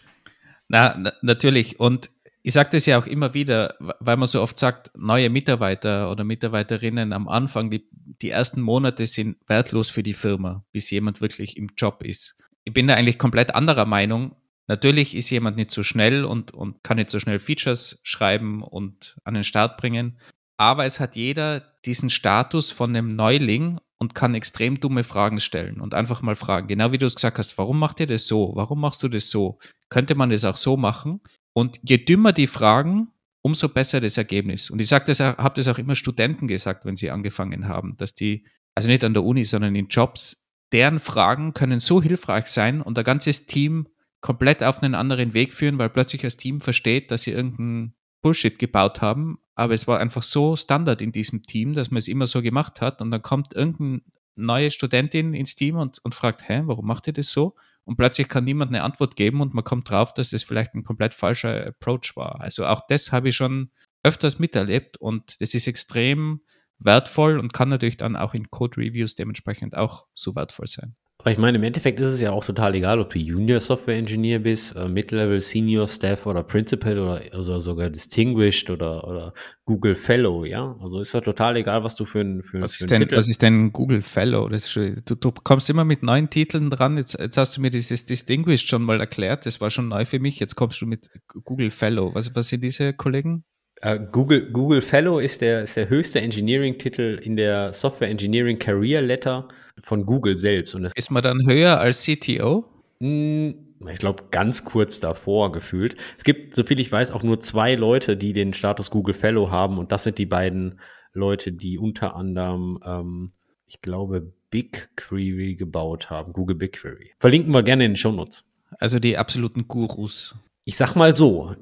Na, 0.67 0.95
na 0.97 1.13
natürlich. 1.21 1.79
Und 1.79 2.09
ich 2.45 2.53
sage 2.53 2.69
das 2.73 2.85
ja 2.85 2.99
auch 2.99 3.07
immer 3.07 3.33
wieder, 3.33 3.75
weil 3.79 4.17
man 4.17 4.27
so 4.27 4.41
oft 4.41 4.57
sagt, 4.57 4.91
neue 4.97 5.29
Mitarbeiter 5.29 6.11
oder 6.11 6.25
Mitarbeiterinnen 6.25 7.13
am 7.13 7.29
Anfang, 7.29 7.71
die, 7.71 7.87
die 7.93 8.29
ersten 8.29 8.61
Monate 8.61 9.07
sind 9.07 9.37
wertlos 9.47 9.89
für 9.89 10.03
die 10.03 10.13
Firma, 10.13 10.65
bis 10.73 10.89
jemand 10.91 11.21
wirklich 11.21 11.55
im 11.55 11.69
Job 11.77 12.03
ist. 12.03 12.35
Ich 12.65 12.73
bin 12.73 12.87
da 12.87 12.95
eigentlich 12.95 13.17
komplett 13.17 13.55
anderer 13.55 13.85
Meinung. 13.85 14.35
Natürlich 14.67 15.15
ist 15.15 15.29
jemand 15.29 15.55
nicht 15.55 15.71
so 15.71 15.83
schnell 15.83 16.25
und, 16.25 16.53
und 16.53 16.83
kann 16.83 16.97
nicht 16.97 17.09
so 17.09 17.19
schnell 17.19 17.39
Features 17.39 17.99
schreiben 18.03 18.61
und 18.61 19.17
an 19.23 19.35
den 19.35 19.45
Start 19.45 19.77
bringen, 19.77 20.19
aber 20.57 20.83
es 20.85 20.99
hat 20.99 21.15
jeder 21.15 21.61
diesen 21.85 22.09
Status 22.09 22.71
von 22.71 22.89
einem 22.89 23.15
Neuling 23.15 23.79
und 23.99 24.15
kann 24.15 24.35
extrem 24.35 24.81
dumme 24.81 25.05
Fragen 25.05 25.39
stellen 25.39 25.79
und 25.79 25.93
einfach 25.93 26.21
mal 26.21 26.35
fragen, 26.35 26.67
genau 26.67 26.91
wie 26.91 26.97
du 26.97 27.05
es 27.05 27.15
gesagt 27.15 27.39
hast, 27.39 27.57
warum 27.57 27.79
macht 27.79 28.01
ihr 28.01 28.07
das 28.07 28.27
so? 28.27 28.51
Warum 28.55 28.81
machst 28.81 29.01
du 29.01 29.07
das 29.07 29.29
so? 29.29 29.59
Könnte 29.89 30.15
man 30.15 30.29
das 30.29 30.43
auch 30.43 30.57
so 30.57 30.75
machen? 30.75 31.21
Und 31.53 31.79
je 31.83 31.97
dümmer 31.97 32.33
die 32.33 32.47
Fragen, 32.47 33.09
umso 33.41 33.69
besser 33.69 34.01
das 34.01 34.17
Ergebnis. 34.17 34.69
Und 34.69 34.79
ich 34.79 34.87
sage 34.87 35.05
das, 35.05 35.19
habe 35.19 35.55
das 35.55 35.67
auch 35.67 35.77
immer 35.77 35.95
Studenten 35.95 36.47
gesagt, 36.47 36.85
wenn 36.85 36.95
sie 36.95 37.11
angefangen 37.11 37.67
haben, 37.67 37.95
dass 37.97 38.15
die, 38.15 38.45
also 38.73 38.89
nicht 38.89 39.03
an 39.03 39.13
der 39.13 39.23
Uni, 39.23 39.43
sondern 39.45 39.75
in 39.75 39.87
Jobs, 39.87 40.45
deren 40.71 40.99
Fragen 40.99 41.53
können 41.53 41.79
so 41.79 42.01
hilfreich 42.01 42.47
sein 42.47 42.81
und 42.81 42.97
ein 42.97 43.03
ganzes 43.03 43.45
Team 43.45 43.87
komplett 44.21 44.63
auf 44.63 44.81
einen 44.81 44.95
anderen 44.95 45.33
Weg 45.33 45.53
führen, 45.53 45.77
weil 45.77 45.89
plötzlich 45.89 46.21
das 46.21 46.37
Team 46.37 46.61
versteht, 46.61 47.11
dass 47.11 47.23
sie 47.23 47.31
irgendeinen 47.31 47.93
Bullshit 48.21 48.57
gebaut 48.57 49.01
haben, 49.01 49.37
aber 49.53 49.73
es 49.73 49.85
war 49.85 49.99
einfach 49.99 50.23
so 50.23 50.55
Standard 50.55 51.01
in 51.01 51.11
diesem 51.11 51.43
Team, 51.43 51.73
dass 51.73 51.91
man 51.91 51.99
es 51.99 52.07
immer 52.07 52.25
so 52.25 52.41
gemacht 52.41 52.79
hat 52.79 53.01
und 53.01 53.11
dann 53.11 53.21
kommt 53.21 53.53
irgendeine 53.53 54.01
neue 54.35 54.71
Studentin 54.71 55.33
ins 55.33 55.55
Team 55.55 55.75
und, 55.75 55.99
und 56.03 56.15
fragt, 56.15 56.47
hä, 56.47 56.63
warum 56.65 56.85
macht 56.85 57.07
ihr 57.07 57.13
das 57.13 57.31
so? 57.31 57.55
und 57.85 57.97
plötzlich 57.97 58.27
kann 58.27 58.45
niemand 58.45 58.69
eine 58.69 58.83
Antwort 58.83 59.15
geben 59.15 59.41
und 59.41 59.53
man 59.53 59.63
kommt 59.63 59.89
drauf, 59.89 60.13
dass 60.13 60.29
das 60.29 60.43
vielleicht 60.43 60.73
ein 60.73 60.83
komplett 60.83 61.13
falscher 61.13 61.67
Approach 61.67 62.15
war. 62.15 62.41
Also 62.41 62.65
auch 62.65 62.81
das 62.87 63.11
habe 63.11 63.29
ich 63.29 63.35
schon 63.35 63.71
öfters 64.03 64.39
miterlebt 64.39 64.97
und 64.97 65.41
das 65.41 65.53
ist 65.53 65.67
extrem 65.67 66.41
wertvoll 66.79 67.39
und 67.39 67.53
kann 67.53 67.69
natürlich 67.69 67.97
dann 67.97 68.15
auch 68.15 68.33
in 68.33 68.49
Code-Reviews 68.49 69.15
dementsprechend 69.15 69.75
auch 69.75 70.07
so 70.13 70.35
wertvoll 70.35 70.67
sein. 70.67 70.95
Aber 71.23 71.31
ich 71.31 71.37
meine, 71.37 71.57
im 71.57 71.63
Endeffekt 71.63 72.01
ist 72.01 72.09
es 72.09 72.19
ja 72.19 72.31
auch 72.31 72.43
total 72.43 72.75
egal, 72.75 72.99
ob 72.99 73.11
du 73.11 73.17
Junior 73.17 73.61
Software 73.61 73.95
Engineer 73.95 74.39
bist, 74.39 74.75
äh, 74.75 74.89
Mid-Level, 74.89 75.39
Senior 75.39 75.87
Staff 75.87 76.25
oder 76.25 76.43
Principal 76.43 76.99
oder, 76.99 77.21
oder 77.31 77.61
sogar 77.61 77.89
Distinguished 77.89 78.69
oder, 78.69 79.07
oder 79.07 79.33
Google 79.63 79.95
Fellow, 79.95 80.43
ja. 80.43 80.75
Also 80.81 80.99
ist 80.99 81.13
ja 81.13 81.21
total 81.21 81.55
egal, 81.55 81.85
was 81.85 81.95
du 81.95 82.03
für 82.03 82.19
ein, 82.19 82.43
für, 82.43 82.61
was 82.61 82.75
für 82.75 82.83
ist 82.83 82.91
denn, 82.91 83.03
Titel. 83.03 83.15
Was 83.15 83.29
ist 83.29 83.41
denn 83.41 83.71
Google 83.71 84.01
Fellow? 84.01 84.49
Schon, 84.59 85.01
du, 85.05 85.15
du 85.15 85.31
kommst 85.31 85.69
immer 85.69 85.85
mit 85.85 86.03
neuen 86.03 86.29
Titeln 86.29 86.69
dran. 86.69 86.97
Jetzt, 86.97 87.17
jetzt 87.17 87.37
hast 87.37 87.55
du 87.55 87.61
mir 87.61 87.69
dieses 87.69 88.03
Distinguished 88.03 88.67
schon 88.67 88.83
mal 88.83 88.99
erklärt. 88.99 89.45
Das 89.45 89.61
war 89.61 89.69
schon 89.69 89.87
neu 89.87 90.03
für 90.03 90.19
mich. 90.19 90.41
Jetzt 90.41 90.55
kommst 90.55 90.81
du 90.81 90.85
mit 90.85 91.09
Google 91.45 91.71
Fellow. 91.71 92.13
Was, 92.13 92.35
was 92.35 92.49
sind 92.49 92.65
diese 92.65 92.91
Kollegen? 92.91 93.45
Äh, 93.83 93.99
Google, 94.13 94.49
Google 94.51 94.81
Fellow 94.81 95.19
ist 95.19 95.41
der, 95.41 95.63
ist 95.63 95.75
der 95.75 95.89
höchste 95.89 96.21
Engineering-Titel 96.21 97.19
in 97.21 97.35
der 97.35 97.73
Software 97.73 98.09
Engineering 98.09 98.57
Career 98.57 99.01
Letter 99.01 99.49
von 99.81 100.05
Google 100.05 100.37
selbst. 100.37 100.73
Und 100.73 100.89
ist 100.95 101.11
man 101.11 101.21
dann 101.21 101.45
höher 101.45 101.81
als 101.81 102.05
CTO? 102.05 102.63
Hm, 103.01 103.55
ich 103.91 103.99
glaube, 103.99 104.23
ganz 104.31 104.63
kurz 104.63 105.01
davor 105.01 105.51
gefühlt. 105.51 105.97
Es 106.17 106.23
gibt, 106.23 106.55
soviel 106.55 106.79
ich 106.79 106.89
weiß, 106.89 107.11
auch 107.11 107.23
nur 107.23 107.41
zwei 107.41 107.75
Leute, 107.75 108.15
die 108.15 108.31
den 108.31 108.53
Status 108.53 108.89
Google 108.89 109.13
Fellow 109.13 109.51
haben. 109.51 109.77
Und 109.77 109.91
das 109.91 110.03
sind 110.03 110.17
die 110.17 110.25
beiden 110.25 110.79
Leute, 111.11 111.51
die 111.51 111.77
unter 111.77 112.15
anderem, 112.15 112.79
ähm, 112.85 113.31
ich 113.67 113.81
glaube, 113.81 114.31
BigQuery 114.49 115.55
gebaut 115.55 116.09
haben. 116.09 116.31
Google 116.31 116.55
BigQuery. 116.55 117.11
Verlinken 117.19 117.53
wir 117.53 117.63
gerne 117.63 117.83
in 117.83 117.91
den 117.91 117.97
Show 117.97 118.13
Notes. 118.13 118.45
Also 118.79 118.99
die 118.99 119.17
absoluten 119.17 119.67
Gurus. 119.67 120.35
Ich 120.63 120.77
sag 120.77 120.95
mal 120.95 121.13
so, 121.13 121.53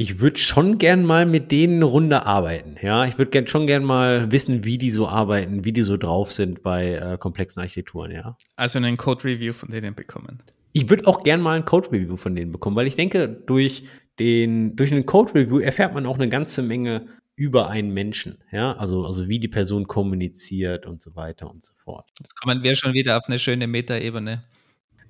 ich 0.00 0.20
würde 0.20 0.38
schon 0.38 0.78
gern 0.78 1.04
mal 1.04 1.26
mit 1.26 1.50
denen 1.50 1.76
eine 1.76 1.86
Runde 1.86 2.24
arbeiten. 2.24 2.76
Ja, 2.80 3.04
ich 3.04 3.18
würde 3.18 3.32
gern, 3.32 3.48
schon 3.48 3.66
gern 3.66 3.82
mal 3.82 4.30
wissen, 4.30 4.62
wie 4.62 4.78
die 4.78 4.92
so 4.92 5.08
arbeiten, 5.08 5.64
wie 5.64 5.72
die 5.72 5.82
so 5.82 5.96
drauf 5.96 6.30
sind 6.30 6.62
bei 6.62 6.92
äh, 6.92 7.18
komplexen 7.18 7.60
Architekturen, 7.60 8.12
ja. 8.12 8.36
Also 8.54 8.78
einen 8.78 8.96
Code-Review 8.96 9.52
von 9.52 9.72
denen 9.72 9.96
bekommen. 9.96 10.38
Ich 10.72 10.88
würde 10.88 11.08
auch 11.08 11.24
gern 11.24 11.40
mal 11.40 11.56
ein 11.56 11.64
Code-Review 11.64 12.16
von 12.16 12.36
denen 12.36 12.52
bekommen, 12.52 12.76
weil 12.76 12.86
ich 12.86 12.94
denke, 12.94 13.26
durch 13.26 13.86
den, 14.20 14.76
durch 14.76 14.92
einen 14.92 15.04
Code-Review 15.04 15.58
erfährt 15.58 15.94
man 15.94 16.06
auch 16.06 16.14
eine 16.14 16.28
ganze 16.28 16.62
Menge 16.62 17.08
über 17.34 17.68
einen 17.68 17.92
Menschen, 17.92 18.38
ja, 18.52 18.76
also, 18.76 19.04
also 19.04 19.28
wie 19.28 19.40
die 19.40 19.48
Person 19.48 19.88
kommuniziert 19.88 20.86
und 20.86 21.02
so 21.02 21.16
weiter 21.16 21.50
und 21.50 21.64
so 21.64 21.72
fort. 21.74 22.08
Jetzt 22.20 22.36
kommen 22.36 22.62
wir 22.62 22.76
schon 22.76 22.92
wieder 22.92 23.16
auf 23.16 23.24
eine 23.26 23.40
schöne 23.40 23.66
Metaebene. 23.66 24.44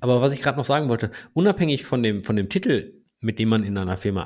Aber 0.00 0.22
was 0.22 0.32
ich 0.32 0.40
gerade 0.40 0.56
noch 0.56 0.64
sagen 0.64 0.88
wollte, 0.88 1.10
unabhängig 1.34 1.84
von 1.84 2.02
dem, 2.02 2.24
von 2.24 2.36
dem 2.36 2.48
Titel, 2.48 2.94
mit 3.20 3.38
dem 3.38 3.50
man 3.50 3.64
in 3.64 3.76
einer 3.76 3.98
Firma 3.98 4.24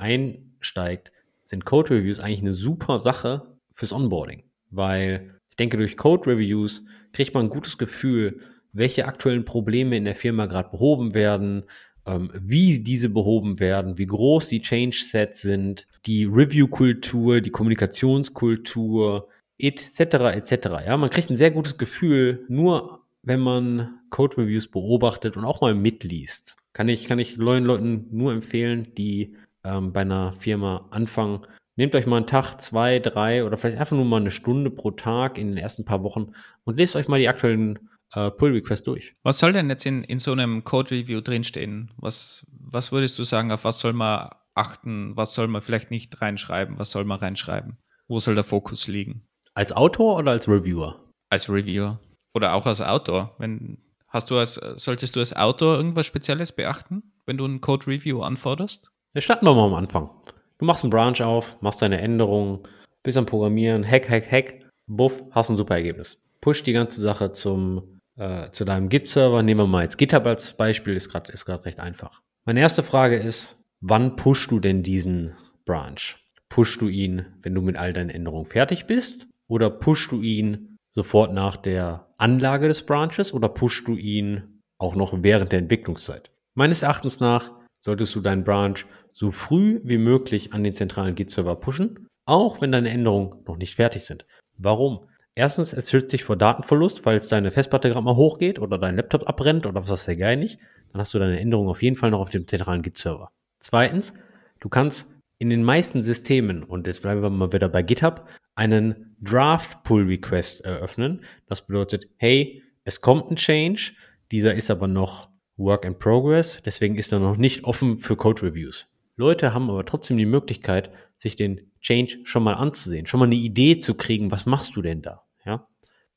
einsteigt, 0.63 1.13
sind 1.45 1.65
Code 1.65 1.91
Reviews 1.91 2.21
eigentlich 2.21 2.41
eine 2.41 2.55
super 2.55 3.01
Sache 3.01 3.43
fürs 3.75 3.93
Onboarding. 3.93 4.45
Weil 4.71 5.35
ich 5.51 5.57
denke, 5.57 5.77
durch 5.77 5.97
Code 5.97 6.31
Reviews 6.31 6.85
kriegt 7.13 7.35
man 7.35 7.47
ein 7.47 7.51
gutes 7.51 7.77
Gefühl, 7.77 8.41
welche 8.73 9.07
aktuellen 9.07 9.45
Probleme 9.45 9.97
in 9.97 10.05
der 10.05 10.15
Firma 10.15 10.47
gerade 10.47 10.71
behoben 10.71 11.13
werden, 11.15 11.65
ähm, 12.07 12.31
wie 12.35 12.79
diese 12.79 13.11
behoben 13.11 13.61
werden, 13.61 13.99
wie 13.99 14.07
groß 14.07 14.49
die 14.49 14.63
Change 14.63 14.97
Sets 14.97 15.43
sind, 15.43 15.87
die 16.07 16.25
Review-Kultur, 16.25 17.41
die 17.41 17.51
Kommunikationskultur, 17.51 19.29
etc. 19.59 20.01
etc. 20.01 20.53
Ja, 20.87 20.97
man 20.97 21.11
kriegt 21.11 21.29
ein 21.29 21.37
sehr 21.37 21.51
gutes 21.51 21.77
Gefühl, 21.77 22.47
nur 22.49 23.01
wenn 23.23 23.41
man 23.41 24.01
Code 24.11 24.39
Reviews 24.39 24.69
beobachtet 24.69 25.37
und 25.37 25.45
auch 25.45 25.61
mal 25.61 25.75
mitliest. 25.75 26.57
Kann 26.73 26.89
ich, 26.89 27.07
kann 27.07 27.19
ich 27.19 27.37
neuen 27.37 27.65
Leuten 27.65 28.07
nur 28.11 28.33
empfehlen, 28.33 28.95
die 28.97 29.37
ähm, 29.65 29.93
bei 29.93 30.01
einer 30.01 30.35
Firma 30.35 30.89
anfangen. 30.91 31.47
Nehmt 31.77 31.95
euch 31.95 32.07
mal 32.07 32.19
einen 32.19 32.27
Tag, 32.27 32.61
zwei, 32.61 32.99
drei 32.99 33.45
oder 33.45 33.57
vielleicht 33.57 33.79
einfach 33.79 33.97
nur 33.97 34.05
mal 34.05 34.21
eine 34.21 34.31
Stunde 34.31 34.71
pro 34.71 34.91
Tag 34.91 35.39
in 35.39 35.49
den 35.49 35.57
ersten 35.57 35.85
paar 35.85 36.03
Wochen 36.03 36.33
und 36.65 36.77
lest 36.77 36.97
euch 36.97 37.09
mal 37.09 37.19
die 37.19 37.29
aktuellen 37.29 37.79
äh, 38.13 38.31
Pull 38.31 38.53
Requests 38.53 38.85
durch. 38.85 39.15
Was 39.23 39.39
soll 39.39 39.53
denn 39.53 39.71
jetzt 39.71 39.87
in, 39.87 40.05
in 40.05 40.19
so 40.19 40.33
einem 40.33 40.65
Code 40.65 40.91
Review 40.91 41.21
drinstehen? 41.21 41.91
Was, 41.97 42.47
was 42.51 42.93
würdest 42.93 43.19
du 43.19 43.25
sagen, 43.25 43.53
auf 43.53 43.65
was 43.65 43.81
soll 43.81 43.95
man 43.95 44.31
achten? 44.55 45.17
Was 45.17 45.35
soll 45.35 45.49
man 45.49 45.63
vielleicht 45.63 45.91
nicht 45.91 46.21
reinschreiben? 46.21 46.79
Was 46.79 46.91
soll 46.91 47.05
man 47.05 47.19
reinschreiben? 47.19 47.79
Wo 48.07 48.21
soll 48.21 48.35
der 48.35 48.45
Fokus 48.45 48.87
liegen? 48.87 49.25
Als 49.55 49.73
Autor 49.73 50.17
oder 50.17 50.33
als 50.33 50.49
Reviewer? 50.49 51.09
Als 51.31 51.49
Reviewer. 51.49 52.01
Oder 52.35 52.55
auch 52.55 52.67
als 52.67 52.83
Autor. 52.83 53.35
Wenn, 53.39 53.79
hast 54.09 54.31
du 54.31 54.37
als, 54.37 54.55
solltest 54.55 55.17
du 55.17 55.21
als 55.21 55.35
Autor 55.35 55.77
irgendwas 55.77 56.07
Spezielles 56.07 56.53
beachten, 56.53 57.15
wenn 57.25 57.39
du 57.39 57.47
ein 57.47 57.63
Code 57.63 57.87
Review 57.87 58.23
anforderst? 58.23 58.92
Wir 59.15 59.21
starten 59.21 59.45
wir 59.45 59.55
mal 59.55 59.67
am 59.67 59.75
Anfang. 59.75 60.09
Du 60.57 60.65
machst 60.65 60.85
einen 60.85 60.91
Branch 60.91 61.21
auf, 61.21 61.61
machst 61.61 61.83
deine 61.83 62.01
Änderungen, 62.01 62.61
bist 63.03 63.19
am 63.19 63.27
Programmieren, 63.27 63.87
hack, 63.87 64.09
hack, 64.09 64.33
hack, 64.33 64.71
buff, 64.87 65.23
hast 65.33 65.51
ein 65.51 65.59
super 65.59 65.75
Ergebnis. 65.75 66.19
Push 66.41 66.63
die 66.63 66.73
ganze 66.73 67.03
Sache 67.03 67.31
zum, 67.33 68.01
äh, 68.17 68.51
zu 68.53 68.65
deinem 68.65 68.89
Git-Server. 68.89 69.43
Nehmen 69.43 69.61
wir 69.61 69.67
mal 69.67 69.83
jetzt 69.83 69.99
GitHub 69.99 70.25
als 70.25 70.55
Beispiel, 70.55 70.97
ist 70.97 71.11
gerade 71.11 71.31
ist 71.31 71.47
recht 71.47 71.79
einfach. 71.79 72.23
Meine 72.47 72.61
erste 72.61 72.83
Frage 72.83 73.17
ist, 73.17 73.59
wann 73.83 74.17
pushst 74.17 74.51
du 74.51 74.61
denn 74.61 74.83
diesen 74.83 75.37
Branch? 75.67 76.17
Pushst 76.49 76.81
du 76.81 76.89
ihn, 76.89 77.27
wenn 77.43 77.55
du 77.55 77.61
mit 77.61 77.77
all 77.77 77.93
deinen 77.93 78.09
Änderungen 78.09 78.47
fertig 78.47 78.87
bist? 78.87 79.27
Oder 79.47 79.69
pushst 79.69 80.11
du 80.11 80.23
ihn 80.23 80.79
sofort 80.91 81.35
nach 81.35 81.59
der 81.59 82.09
Anlage 82.17 82.67
des 82.67 82.87
Branches 82.87 83.35
oder 83.35 83.51
pushst 83.51 83.87
du 83.87 83.95
ihn 83.95 84.63
auch 84.79 84.95
noch 84.95 85.23
während 85.23 85.53
der 85.53 85.59
Entwicklungszeit? 85.59 86.31
Meines 86.55 86.83
Erachtens 86.83 87.21
nach 87.21 87.51
solltest 87.83 88.15
du 88.15 88.21
deinen 88.21 88.45
Branch 88.45 88.77
so 89.13 89.31
früh 89.31 89.81
wie 89.85 89.99
möglich 89.99 90.53
an 90.53 90.65
den 90.65 90.75
zentralen 90.75 91.15
Git-Server 91.15 91.57
pushen, 91.57 92.07
auch 92.25 92.61
wenn 92.61 92.73
deine 92.73 92.91
Änderungen 92.91 93.43
noch 93.47 93.57
nicht 93.57 93.75
fertig 93.75 94.05
sind. 94.05 94.27
Warum? 94.57 95.07
Erstens, 95.35 95.73
es 95.73 95.91
schützt 95.91 96.11
sich 96.11 96.25
vor 96.25 96.37
Datenverlust, 96.37 97.01
falls 97.01 97.29
deine 97.29 97.51
Festplatte 97.51 97.89
gerade 97.89 98.05
mal 98.05 98.17
hochgeht 98.17 98.59
oder 98.59 98.79
dein 98.79 98.97
Laptop 98.97 99.29
abbrennt 99.29 99.67
oder 99.67 99.83
was 99.83 99.91
weiß 99.91 100.05
der 100.05 100.17
Geil 100.17 100.37
nicht. 100.37 100.59
Dann 100.93 101.01
hast 101.01 101.15
du 101.15 101.19
deine 101.19 101.41
Änderungen 101.41 101.71
auf 101.71 101.83
jeden 101.83 101.97
Fall 101.97 102.11
noch 102.11 102.21
auf 102.21 102.31
dem 102.31 102.47
zentralen 102.47 102.83
Git-Server. 102.83 103.31
Zweitens, 103.61 104.13
du 104.61 104.69
kannst 104.69 105.15
in 105.39 105.49
den 105.51 105.65
meisten 105.65 106.03
Systemen, 106.03 106.63
und 106.63 106.87
jetzt 106.87 107.03
bleiben 107.03 107.23
wir 107.23 107.31
mal 107.31 107.53
wieder 107.53 107.69
bei 107.69 107.83
GitHub, 107.83 108.29
einen 108.55 109.17
Draft 109.21 109.83
Pull 109.85 110.05
Request 110.05 110.61
eröffnen. 110.61 111.25
Das 111.47 111.67
bedeutet, 111.67 112.05
hey, 112.17 112.63
es 112.85 113.01
kommt 113.01 113.31
ein 113.31 113.37
Change, 113.37 113.93
dieser 114.31 114.55
ist 114.55 114.71
aber 114.71 114.87
noch 114.87 115.31
Work 115.57 115.85
in 115.85 115.99
Progress, 115.99 116.61
deswegen 116.65 116.97
ist 116.97 117.13
er 117.13 117.21
noch 117.21 117.37
nicht 117.37 117.65
offen 117.65 117.97
für 117.97 118.17
Code 118.17 118.43
Reviews. 118.43 118.87
Leute 119.17 119.53
haben 119.55 119.71
aber 119.71 119.85
trotzdem 119.85 120.17
die 120.17 120.27
Möglichkeit, 120.27 120.91
sich 121.19 121.37
den 121.37 121.73
Change 121.81 122.19
schon 122.25 122.43
mal 122.43 122.55
anzusehen, 122.55 123.07
schon 123.07 123.21
mal 123.21 123.27
eine 123.27 123.35
Idee 123.35 123.79
zu 123.79 123.95
kriegen, 123.95 124.31
was 124.31 124.47
machst 124.47 124.77
du 124.77 124.83
denn 124.83 125.03
da? 125.03 125.23
Ja? 125.45 125.67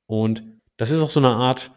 Und 0.05 0.43
das 0.77 0.91
ist 0.91 1.01
auch 1.01 1.09
so 1.09 1.19
eine 1.19 1.29
Art, 1.29 1.71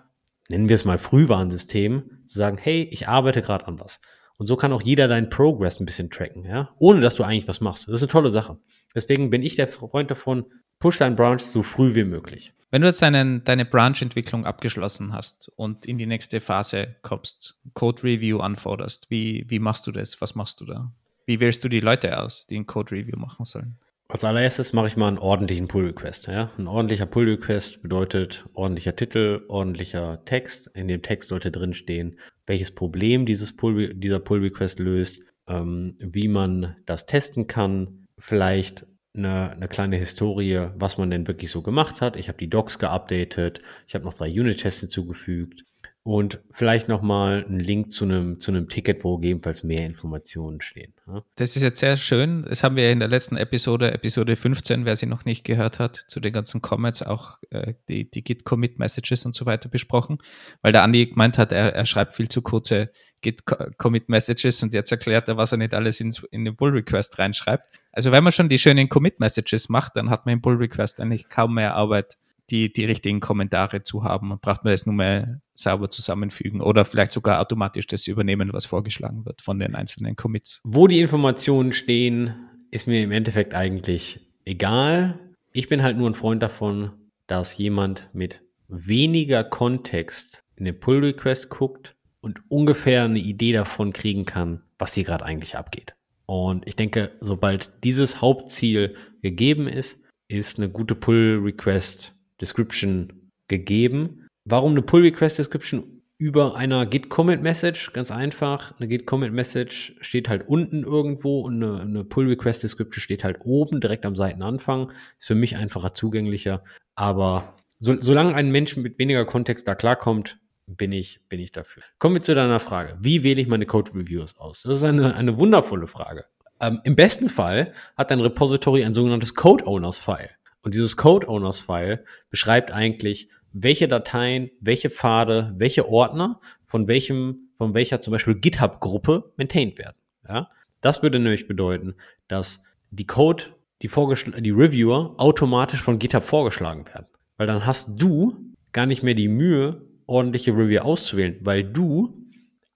nennen 0.49 0.69
wir 0.69 0.77
es 0.77 0.85
mal 0.85 0.99
Frühwarnsystem, 0.99 2.25
zu 2.27 2.39
sagen, 2.39 2.59
hey, 2.59 2.89
ich 2.91 3.09
arbeite 3.09 3.43
gerade 3.43 3.67
an 3.67 3.81
was. 3.81 4.01
Und 4.39 4.47
so 4.47 4.57
kann 4.57 4.73
auch 4.73 4.83
jeder 4.83 5.09
deinen 5.09 5.31
Progress 5.31 5.81
ein 5.81 5.87
bisschen 5.87 6.11
tracken, 6.11 6.45
ja, 6.45 6.71
ohne 6.79 7.01
dass 7.01 7.17
du 7.17 7.25
eigentlich 7.25 7.49
was 7.49 7.61
machst. 7.61 7.89
Das 7.89 7.95
ist 7.95 8.03
eine 8.03 8.13
tolle 8.13 8.31
Sache. 8.31 8.59
Deswegen 8.95 9.31
bin 9.31 9.43
ich 9.43 9.57
der 9.57 9.67
Freund 9.67 10.11
davon, 10.11 10.47
push 10.79 10.99
deinen 10.99 11.17
Branch 11.17 11.41
so 11.41 11.65
früh 11.65 11.95
wie 11.97 12.05
möglich. 12.05 12.53
Wenn 12.71 12.83
du 12.83 12.89
jetzt 12.89 13.03
deinen, 13.03 13.43
deine 13.45 13.65
Branch-Entwicklung 13.65 14.45
abgeschlossen 14.45 15.13
hast 15.13 15.51
und 15.57 15.87
in 15.87 15.99
die 15.99 16.07
nächste 16.07 16.41
Phase 16.41 16.97
kommst, 17.03 17.59
Code-Review 17.75 18.39
anforderst, 18.39 19.11
wie, 19.11 19.47
wie 19.49 19.59
machst 19.59 19.87
du 19.87 19.93
das? 19.93 20.21
Was 20.21 20.35
machst 20.35 20.61
du 20.61 20.67
da? 20.67 20.93
Wie 21.29 21.41
wählst 21.41 21.63
du 21.63 21.69
die 21.69 21.81
Leute 21.81 22.19
aus, 22.19 22.47
die 22.47 22.59
ein 22.59 22.67
Code-Review 22.67 23.19
machen 23.19 23.45
sollen? 23.45 23.77
Als 24.09 24.25
allererstes 24.25 24.73
mache 24.73 24.89
ich 24.89 24.97
mal 24.97 25.09
einen 25.09 25.19
ordentlichen 25.19 25.69
Pull-Request. 25.69 26.27
Ja? 26.29 26.51
Ein 26.57 26.67
ordentlicher 26.67 27.05
Pull-Request 27.05 27.83
bedeutet 27.83 28.47
ordentlicher 28.55 28.97
Titel, 28.97 29.43
ordentlicher 29.49 30.25
Text. 30.25 30.71
In 30.73 30.89
dem 30.89 31.03
Text 31.03 31.29
sollte 31.29 31.53
drinstehen, 31.53 32.19
welches 32.47 32.75
Problem 32.75 33.27
dieses 33.27 33.55
Pull, 33.55 33.93
dieser 33.93 34.21
Pull-Request 34.21 34.79
löst, 34.79 35.21
ähm, 35.47 35.97
wie 35.99 36.29
man 36.29 36.77
das 36.87 37.05
testen 37.05 37.47
kann, 37.47 38.07
vielleicht 38.17 38.87
eine, 39.15 39.51
eine 39.51 39.69
kleine 39.69 39.97
Historie, 39.97 40.69
was 40.77 40.97
man 40.97 41.11
denn 41.11 41.29
wirklich 41.29 41.51
so 41.51 41.61
gemacht 41.61 42.01
hat. 42.01 42.17
Ich 42.17 42.29
habe 42.29 42.39
die 42.39 42.49
Docs 42.49 42.79
geupdatet, 42.79 43.61
ich 43.87 43.95
habe 43.95 44.07
noch 44.07 44.15
drei 44.15 44.31
Unit-Tests 44.31 44.81
hinzugefügt 44.81 45.63
und 46.03 46.41
vielleicht 46.51 46.89
nochmal 46.89 47.45
einen 47.45 47.61
Link 47.61 47.93
zu 47.93 48.05
einem, 48.05 48.41
zu 48.41 48.51
einem 48.51 48.69
Ticket, 48.69 49.05
wo 49.05 49.19
gegebenenfalls 49.19 49.63
mehr 49.63 49.85
Informationen 49.85 50.63
stehen. 50.63 50.95
Ja? 51.07 51.23
Das 51.37 51.55
ist 51.55 51.63
jetzt 51.63 51.81
sehr 51.81 51.99
schön. 51.99 52.47
Das 52.49 52.65
haben 52.65 52.77
wir 52.77 52.91
in 52.91 53.01
der 53.01 53.09
letzten 53.09 53.37
Episode, 53.37 53.93
Episode 53.93 54.37
15, 54.37 54.87
wer 54.87 54.97
sie 54.97 55.05
noch 55.05 55.27
nicht 55.27 55.45
gehört 55.45 55.79
hat, 55.79 55.97
zu 56.09 56.21
den 56.21 56.33
ganzen 56.33 56.63
Comments 56.63 57.03
auch 57.03 57.39
äh, 57.51 57.75
die, 57.89 58.11
die 58.11 58.25
Git-Commit-Messages 58.25 59.27
und 59.27 59.35
so 59.35 59.45
weiter 59.45 59.69
besprochen, 59.69 60.19
weil 60.63 60.73
der 60.73 60.83
Andi 60.83 61.07
gemeint 61.07 61.37
hat, 61.37 61.53
er, 61.53 61.75
er 61.75 61.85
schreibt 61.85 62.15
viel 62.15 62.29
zu 62.29 62.41
kurze 62.41 62.91
Git-Commit-Messages 63.21 64.63
und 64.63 64.73
jetzt 64.73 64.91
erklärt 64.91 65.29
er, 65.29 65.37
was 65.37 65.53
er 65.53 65.59
nicht 65.59 65.75
alles 65.75 66.01
in, 66.01 66.15
in 66.31 66.45
den 66.47 66.57
Pull-Request 66.57 67.19
reinschreibt. 67.19 67.67
Also 67.93 68.13
wenn 68.13 68.25
man 68.25 68.33
schon 68.33 68.49
die 68.49 68.59
schönen 68.59 68.89
Commit-Messages 68.89 69.69
macht, 69.69 69.97
dann 69.97 70.09
hat 70.09 70.25
man 70.25 70.35
im 70.35 70.41
Pull-Request 70.41 71.01
eigentlich 71.01 71.29
kaum 71.29 71.55
mehr 71.55 71.75
Arbeit 71.75 72.17
die, 72.51 72.73
die 72.73 72.85
richtigen 72.85 73.21
Kommentare 73.21 73.83
zu 73.83 74.05
haben 74.05 74.31
und 74.31 74.41
braucht 74.41 74.65
man 74.65 74.73
das 74.73 74.87
nur 74.87 74.95
mehr 74.95 75.41
sauber 75.55 75.91
zusammenfügen 75.91 76.61
oder 76.61 76.85
vielleicht 76.85 77.13
sogar 77.13 77.41
automatisch 77.41 77.87
das 77.87 78.07
übernehmen, 78.07 78.53
was 78.53 78.67
vorgeschlagen 78.67 79.25
wird 79.27 79.43
von 79.43 79.59
den 79.59 79.75
einzelnen 79.75 80.17
Commits. 80.17 80.61
Wo 80.65 80.87
die 80.87 81.01
Informationen 81.01 81.73
stehen, 81.73 82.35
ist 82.71 82.87
mir 82.87 83.03
im 83.03 83.13
Endeffekt 83.13 83.55
eigentlich 83.55 84.21
egal. 84.45 85.19
Ich 85.53 85.69
bin 85.69 85.83
halt 85.83 85.97
nur 85.97 86.09
ein 86.09 86.15
Freund 86.15 86.43
davon, 86.43 86.93
dass 87.27 87.57
jemand 87.59 88.09
mit 88.13 88.43
weniger 88.69 89.45
Kontext 89.45 90.43
in 90.57 90.65
den 90.65 90.79
Pull 90.79 91.05
Request 91.05 91.49
guckt 91.49 91.97
und 92.21 92.41
ungefähr 92.49 93.05
eine 93.05 93.19
Idee 93.19 93.53
davon 93.53 93.93
kriegen 93.93 94.25
kann, 94.25 94.63
was 94.79 94.95
hier 94.95 95.05
gerade 95.05 95.25
eigentlich 95.25 95.57
abgeht. 95.57 95.95
Und 96.27 96.67
ich 96.67 96.77
denke, 96.77 97.13
sobald 97.21 97.85
dieses 97.85 98.21
Hauptziel 98.21 98.97
gegeben 99.23 99.67
ist, 99.67 100.03
ist 100.29 100.59
eine 100.59 100.69
gute 100.69 100.95
Pull 100.95 101.41
Request 101.43 102.15
Description 102.41 103.31
gegeben. 103.49 104.27
Warum 104.45 104.73
eine 104.73 104.83
Pull 104.83 105.03
Request 105.03 105.39
Description 105.39 105.99
über 106.19 106.57
einer 106.57 106.85
Git-Commit-Message, 106.85 107.93
ganz 107.93 108.11
einfach. 108.11 108.75
Eine 108.79 108.89
Git-Commit-Message 108.89 109.97
steht 110.01 110.29
halt 110.29 110.49
unten 110.49 110.83
irgendwo 110.83 111.43
und 111.43 111.63
eine, 111.63 111.81
eine 111.81 112.05
Pull-Request-Description 112.05 113.01
steht 113.01 113.23
halt 113.23 113.39
oben, 113.45 113.81
direkt 113.81 114.05
am 114.05 114.17
Seitenanfang. 114.17 114.91
Ist 115.21 115.29
für 115.29 115.37
mich 115.37 115.57
einfacher 115.57 115.95
zugänglicher. 115.95 116.65
Aber 116.97 117.55
so, 117.79 117.95
solange 118.01 118.35
ein 118.35 118.51
Mensch 118.51 118.77
mit 118.77 118.99
weniger 118.99 119.25
Kontext 119.25 119.69
da 119.69 119.77
klarkommt, 119.77 120.41
bin 120.67 120.91
ich, 120.91 121.21
bin 121.29 121.39
ich 121.39 121.53
dafür. 121.53 121.85
Kommen 122.01 122.17
wir 122.17 122.23
zu 122.23 122.35
deiner 122.35 122.61
Frage. 122.61 122.99
Wie 123.01 123.23
wähle 123.23 123.41
ich 123.41 123.47
meine 123.47 123.65
Code-Reviews 123.65 124.37
aus? 124.39 124.63
Das 124.65 124.79
ist 124.79 124.83
eine, 124.83 125.15
eine 125.15 125.39
wundervolle 125.39 125.87
Frage. 125.87 126.25
Ähm, 126.61 126.81
Im 126.83 126.97
besten 126.97 127.29
Fall 127.29 127.73
hat 127.97 128.11
dein 128.11 128.21
Repository 128.21 128.85
ein 128.85 128.93
sogenanntes 128.93 129.37
Code-Owners-File. 129.37 130.31
Und 130.69 130.75
dieses 130.75 130.99
Code-Owners-File 130.99 132.05
beschreibt 132.29 132.73
eigentlich, 132.73 133.31
welche 133.55 133.89
Dateien, 133.89 134.51
welche 134.61 134.91
Pfade, 134.91 135.55
welche 135.57 135.89
Ordner 135.89 136.41
von 136.67 136.87
welchem, 136.89 137.49
von 137.57 137.73
welcher 137.73 138.03
zum 138.03 138.13
Beispiel 138.13 138.35
GitHub-Gruppe 138.35 139.33
maintained 139.39 139.79
werden. 139.79 139.97
Ja? 140.29 140.51
Das 140.83 141.03
würde 141.03 141.21
nämlich 141.21 141.49
bedeuten, 141.49 141.95
dass 142.27 142.63
die 142.91 143.07
Code, 143.07 143.45
die, 143.81 143.89
die 143.89 144.51
Reviewer 144.51 145.15
automatisch 145.17 145.81
von 145.81 145.99
GitHub 145.99 146.23
vorgeschlagen 146.23 146.87
werden. 146.89 147.07
Weil 147.39 147.47
dann 147.47 147.65
hast 147.65 147.99
du 147.99 148.37
gar 148.73 148.85
nicht 148.85 149.03
mehr 149.03 149.15
die 149.15 149.29
Mühe, 149.29 149.87
ordentliche 150.05 150.51
Review 150.53 150.83
auszuwählen, 150.83 151.39
weil 151.41 151.65
du 151.65 152.27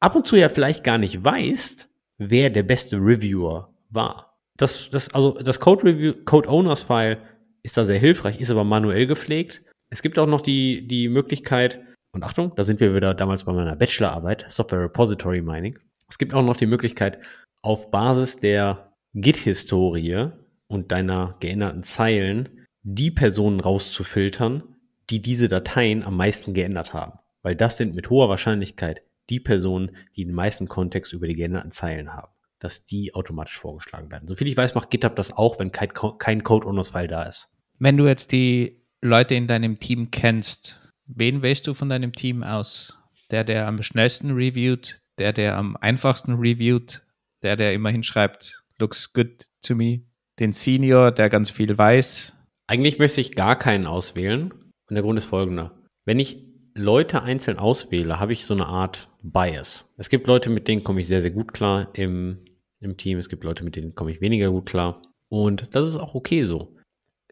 ab 0.00 0.16
und 0.16 0.26
zu 0.26 0.37
ja 0.37 0.49
vielleicht 0.49 0.82
gar 0.82 0.96
nicht 0.96 1.22
weißt, 1.22 1.90
wer 2.16 2.49
der 2.49 2.62
beste 2.62 2.96
Reviewer 2.96 3.75
war. 3.90 4.38
Das, 4.56 4.88
das, 4.88 5.12
also 5.12 5.32
das 5.32 5.61
Code 5.61 5.84
Review, 5.84 6.14
Code 6.25 6.49
Owners 6.49 6.82
File 6.82 7.18
ist 7.62 7.76
da 7.76 7.85
sehr 7.85 7.99
hilfreich, 7.99 8.40
ist 8.40 8.50
aber 8.50 8.64
manuell 8.64 9.07
gepflegt 9.07 9.62
es 9.92 10.00
gibt 10.00 10.19
auch 10.19 10.26
noch 10.26 10.40
die, 10.40 10.88
die 10.88 11.11
Möglichkeit, 11.11 11.78
und 12.12 12.25
Achtung, 12.25 12.54
da 12.57 12.62
sind 12.62 12.81
wir 12.81 12.95
wieder 12.95 13.12
damals 13.12 13.45
bei 13.45 13.52
meiner 13.52 13.76
Bachelorarbeit, 13.76 14.47
Software 14.49 14.85
Repository 14.85 15.42
Mining. 15.42 15.78
Es 16.09 16.16
gibt 16.16 16.33
auch 16.33 16.42
noch 16.42 16.57
die 16.57 16.64
Möglichkeit, 16.64 17.19
auf 17.61 17.90
Basis 17.90 18.38
der 18.38 18.90
Git-Historie 19.12 20.31
und 20.66 20.92
deiner 20.92 21.37
geänderten 21.40 21.83
Zeilen 21.83 22.66
die 22.83 23.11
Personen 23.11 23.61
rauszufiltern, 23.61 24.62
die 25.11 25.21
diese 25.21 25.50
Dateien 25.50 26.02
am 26.02 26.16
meisten 26.16 26.54
geändert 26.54 26.95
haben. 26.95 27.19
Weil 27.42 27.54
das 27.54 27.76
sind 27.76 27.95
mit 27.95 28.09
hoher 28.09 28.31
Wahrscheinlichkeit 28.31 29.02
die 29.28 29.40
Personen, 29.40 29.90
die 30.16 30.25
den 30.25 30.35
meisten 30.35 30.69
Kontext 30.69 31.12
über 31.12 31.26
die 31.26 31.37
geänderten 31.37 31.71
Zeilen 31.71 32.14
haben. 32.14 32.33
Dass 32.62 32.85
die 32.85 33.12
automatisch 33.14 33.59
vorgeschlagen 33.59 34.12
werden. 34.12 34.28
Soviel 34.28 34.47
ich 34.47 34.57
weiß, 34.57 34.76
macht 34.76 34.90
GitHub 34.90 35.16
das 35.16 35.33
auch, 35.33 35.59
wenn 35.59 35.73
kein, 35.73 35.90
kein 36.19 36.45
Code-Owners-File 36.45 37.09
da 37.09 37.25
ist. 37.25 37.50
Wenn 37.81 37.97
du 37.97 38.07
jetzt 38.07 38.31
die 38.31 38.81
Leute 39.00 39.35
in 39.35 39.49
deinem 39.49 39.78
Team 39.78 40.12
kennst, 40.12 40.81
wen 41.07 41.42
wählst 41.42 41.66
du 41.66 41.75
von 41.75 41.88
deinem 41.88 42.12
Team 42.12 42.45
aus? 42.45 42.99
Der, 43.33 43.42
der 43.42 43.66
am 43.66 43.83
schnellsten 43.83 44.31
reviewt, 44.31 45.00
der, 45.19 45.33
der 45.33 45.57
am 45.57 45.76
einfachsten 45.76 46.35
reviewt, 46.35 47.02
der, 47.42 47.57
der 47.57 47.73
immerhin 47.73 48.04
schreibt, 48.04 48.62
looks 48.78 49.12
good 49.12 49.49
to 49.62 49.75
me, 49.75 50.02
den 50.38 50.52
Senior, 50.52 51.11
der 51.11 51.28
ganz 51.28 51.50
viel 51.50 51.76
weiß. 51.76 52.37
Eigentlich 52.69 53.00
möchte 53.00 53.21
ich 53.21 53.35
gar 53.35 53.59
keinen 53.59 53.87
auswählen. 53.87 54.52
Und 54.52 54.95
der 54.95 55.02
Grund 55.02 55.19
ist 55.19 55.25
folgender. 55.25 55.73
Wenn 56.04 56.21
ich 56.21 56.45
Leute 56.75 57.23
einzeln 57.23 57.59
auswähle, 57.59 58.21
habe 58.21 58.33
ich 58.33 58.47
so 58.47 58.54
eine 58.54 58.66
Art 58.66 59.09
Bias. 59.23 59.92
Es 59.97 60.09
gibt 60.09 60.26
Leute, 60.26 60.50
mit 60.50 60.69
denen 60.69 60.85
komme 60.85 61.00
ich 61.00 61.09
sehr, 61.09 61.23
sehr 61.23 61.31
gut 61.31 61.52
klar 61.52 61.88
im, 61.95 62.38
im 62.82 62.96
Team. 62.96 63.18
Es 63.18 63.28
gibt 63.28 63.44
Leute, 63.44 63.64
mit 63.64 63.76
denen 63.76 63.94
komme 63.94 64.10
ich 64.10 64.20
weniger 64.20 64.50
gut 64.50 64.66
klar. 64.66 65.02
Und 65.28 65.68
das 65.72 65.88
ist 65.88 65.96
auch 65.96 66.14
okay 66.14 66.44
so. 66.44 66.76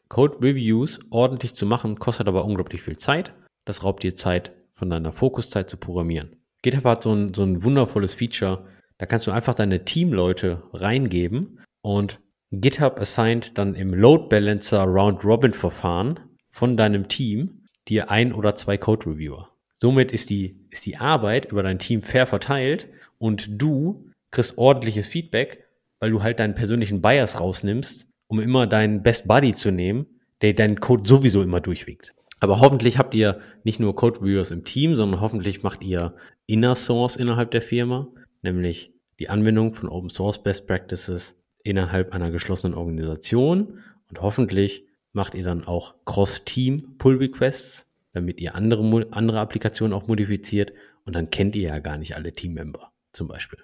Code 0.09 0.39
Reviews 0.43 0.99
ordentlich 1.11 1.55
zu 1.55 1.67
machen, 1.67 1.99
kostet 1.99 2.29
aber 2.29 2.45
unglaublich 2.45 2.83
viel 2.83 2.97
Zeit. 2.97 3.35
Das 3.65 3.85
raubt 3.85 4.03
dir 4.03 4.17
Zeit 4.17 4.53
von 4.75 4.91
deiner 4.91 5.13
Fokuszeit 5.13 5.71
zu 5.71 5.77
programmieren. 5.77 6.37
GitHub 6.63 6.85
hat 6.85 7.03
so 7.03 7.13
ein, 7.13 7.35
so 7.35 7.43
ein 7.43 7.63
wundervolles 7.63 8.15
Feature, 8.15 8.67
da 8.99 9.07
kannst 9.07 9.27
du 9.27 9.31
einfach 9.31 9.55
deine 9.55 9.85
Teamleute 9.85 10.63
reingeben 10.73 11.61
und 11.81 12.21
GitHub 12.51 12.99
assigned 12.99 13.57
dann 13.57 13.75
im 13.75 13.95
Load 13.95 14.29
Balancer 14.29 14.83
Round 14.85 15.25
Robin 15.25 15.53
Verfahren 15.53 16.21
von 16.51 16.77
deinem 16.77 17.09
Team 17.09 17.63
dir 17.89 18.11
ein 18.11 18.33
oder 18.33 18.57
zwei 18.57 18.77
Code 18.77 19.07
Reviewer. 19.07 19.49
Somit 19.75 20.13
ist 20.13 20.29
die, 20.29 20.67
ist 20.71 20.85
die 20.85 20.97
Arbeit 20.97 21.51
über 21.53 21.63
dein 21.63 21.79
Team 21.79 22.03
fair 22.03 22.27
verteilt 22.27 22.89
und 23.19 23.49
du 23.63 24.10
kriegst 24.31 24.59
ordentliches 24.59 25.09
Feedback, 25.09 25.65
weil 25.99 26.11
du 26.11 26.23
halt 26.23 26.39
deinen 26.39 26.55
persönlichen 26.55 27.03
Bias 27.03 27.41
rausnimmst 27.41 28.07
um 28.31 28.41
immer 28.41 28.67
deinen 28.67 29.03
Best 29.03 29.27
Buddy 29.27 29.53
zu 29.55 29.73
nehmen, 29.73 30.07
der 30.41 30.55
deinen 30.55 30.81
Code 30.81 31.07
sowieso 31.07 31.43
immer 31.43 31.61
durchwiegt. 31.61 32.15
Aber 32.39 32.61
hoffentlich 32.61 32.97
habt 32.97 33.13
ihr 33.13 33.41
nicht 33.65 33.81
nur 33.81 33.97
Code 33.97 34.21
Reviewers 34.23 34.53
im 34.53 34.65
Team, 34.65 34.95
sondern 34.95 35.21
hoffentlich 35.21 35.63
macht 35.63 35.83
ihr 35.83 36.15
Inner 36.47 36.77
Source 36.77 37.17
innerhalb 37.17 37.51
der 37.51 37.61
Firma, 37.61 38.09
nämlich 38.43 38.95
die 39.19 39.29
Anwendung 39.29 39.75
von 39.75 39.89
Open 39.89 40.11
Source 40.11 40.43
Best 40.43 40.67
Practices 40.67 41.37
innerhalb 41.65 42.15
einer 42.15 42.31
geschlossenen 42.31 42.75
Organisation 42.75 43.81
und 44.09 44.23
hoffentlich 44.23 44.87
macht 45.13 45.35
ihr 45.35 45.45
dann 45.45 45.65
auch 45.65 45.97
Cross-Team 46.07 46.97
Pull 46.99 47.17
Requests, 47.17 47.87
damit 48.13 48.41
ihr 48.41 48.55
andere, 48.55 49.09
andere 49.11 49.41
Applikationen 49.41 49.93
auch 49.93 50.07
modifiziert 50.07 50.73
und 51.05 51.15
dann 51.15 51.31
kennt 51.31 51.57
ihr 51.57 51.69
ja 51.69 51.79
gar 51.81 51.99
nicht 51.99 52.15
alle 52.15 52.33
Teammember 52.33 52.93
zum 53.13 53.27
Beispiel. 53.27 53.59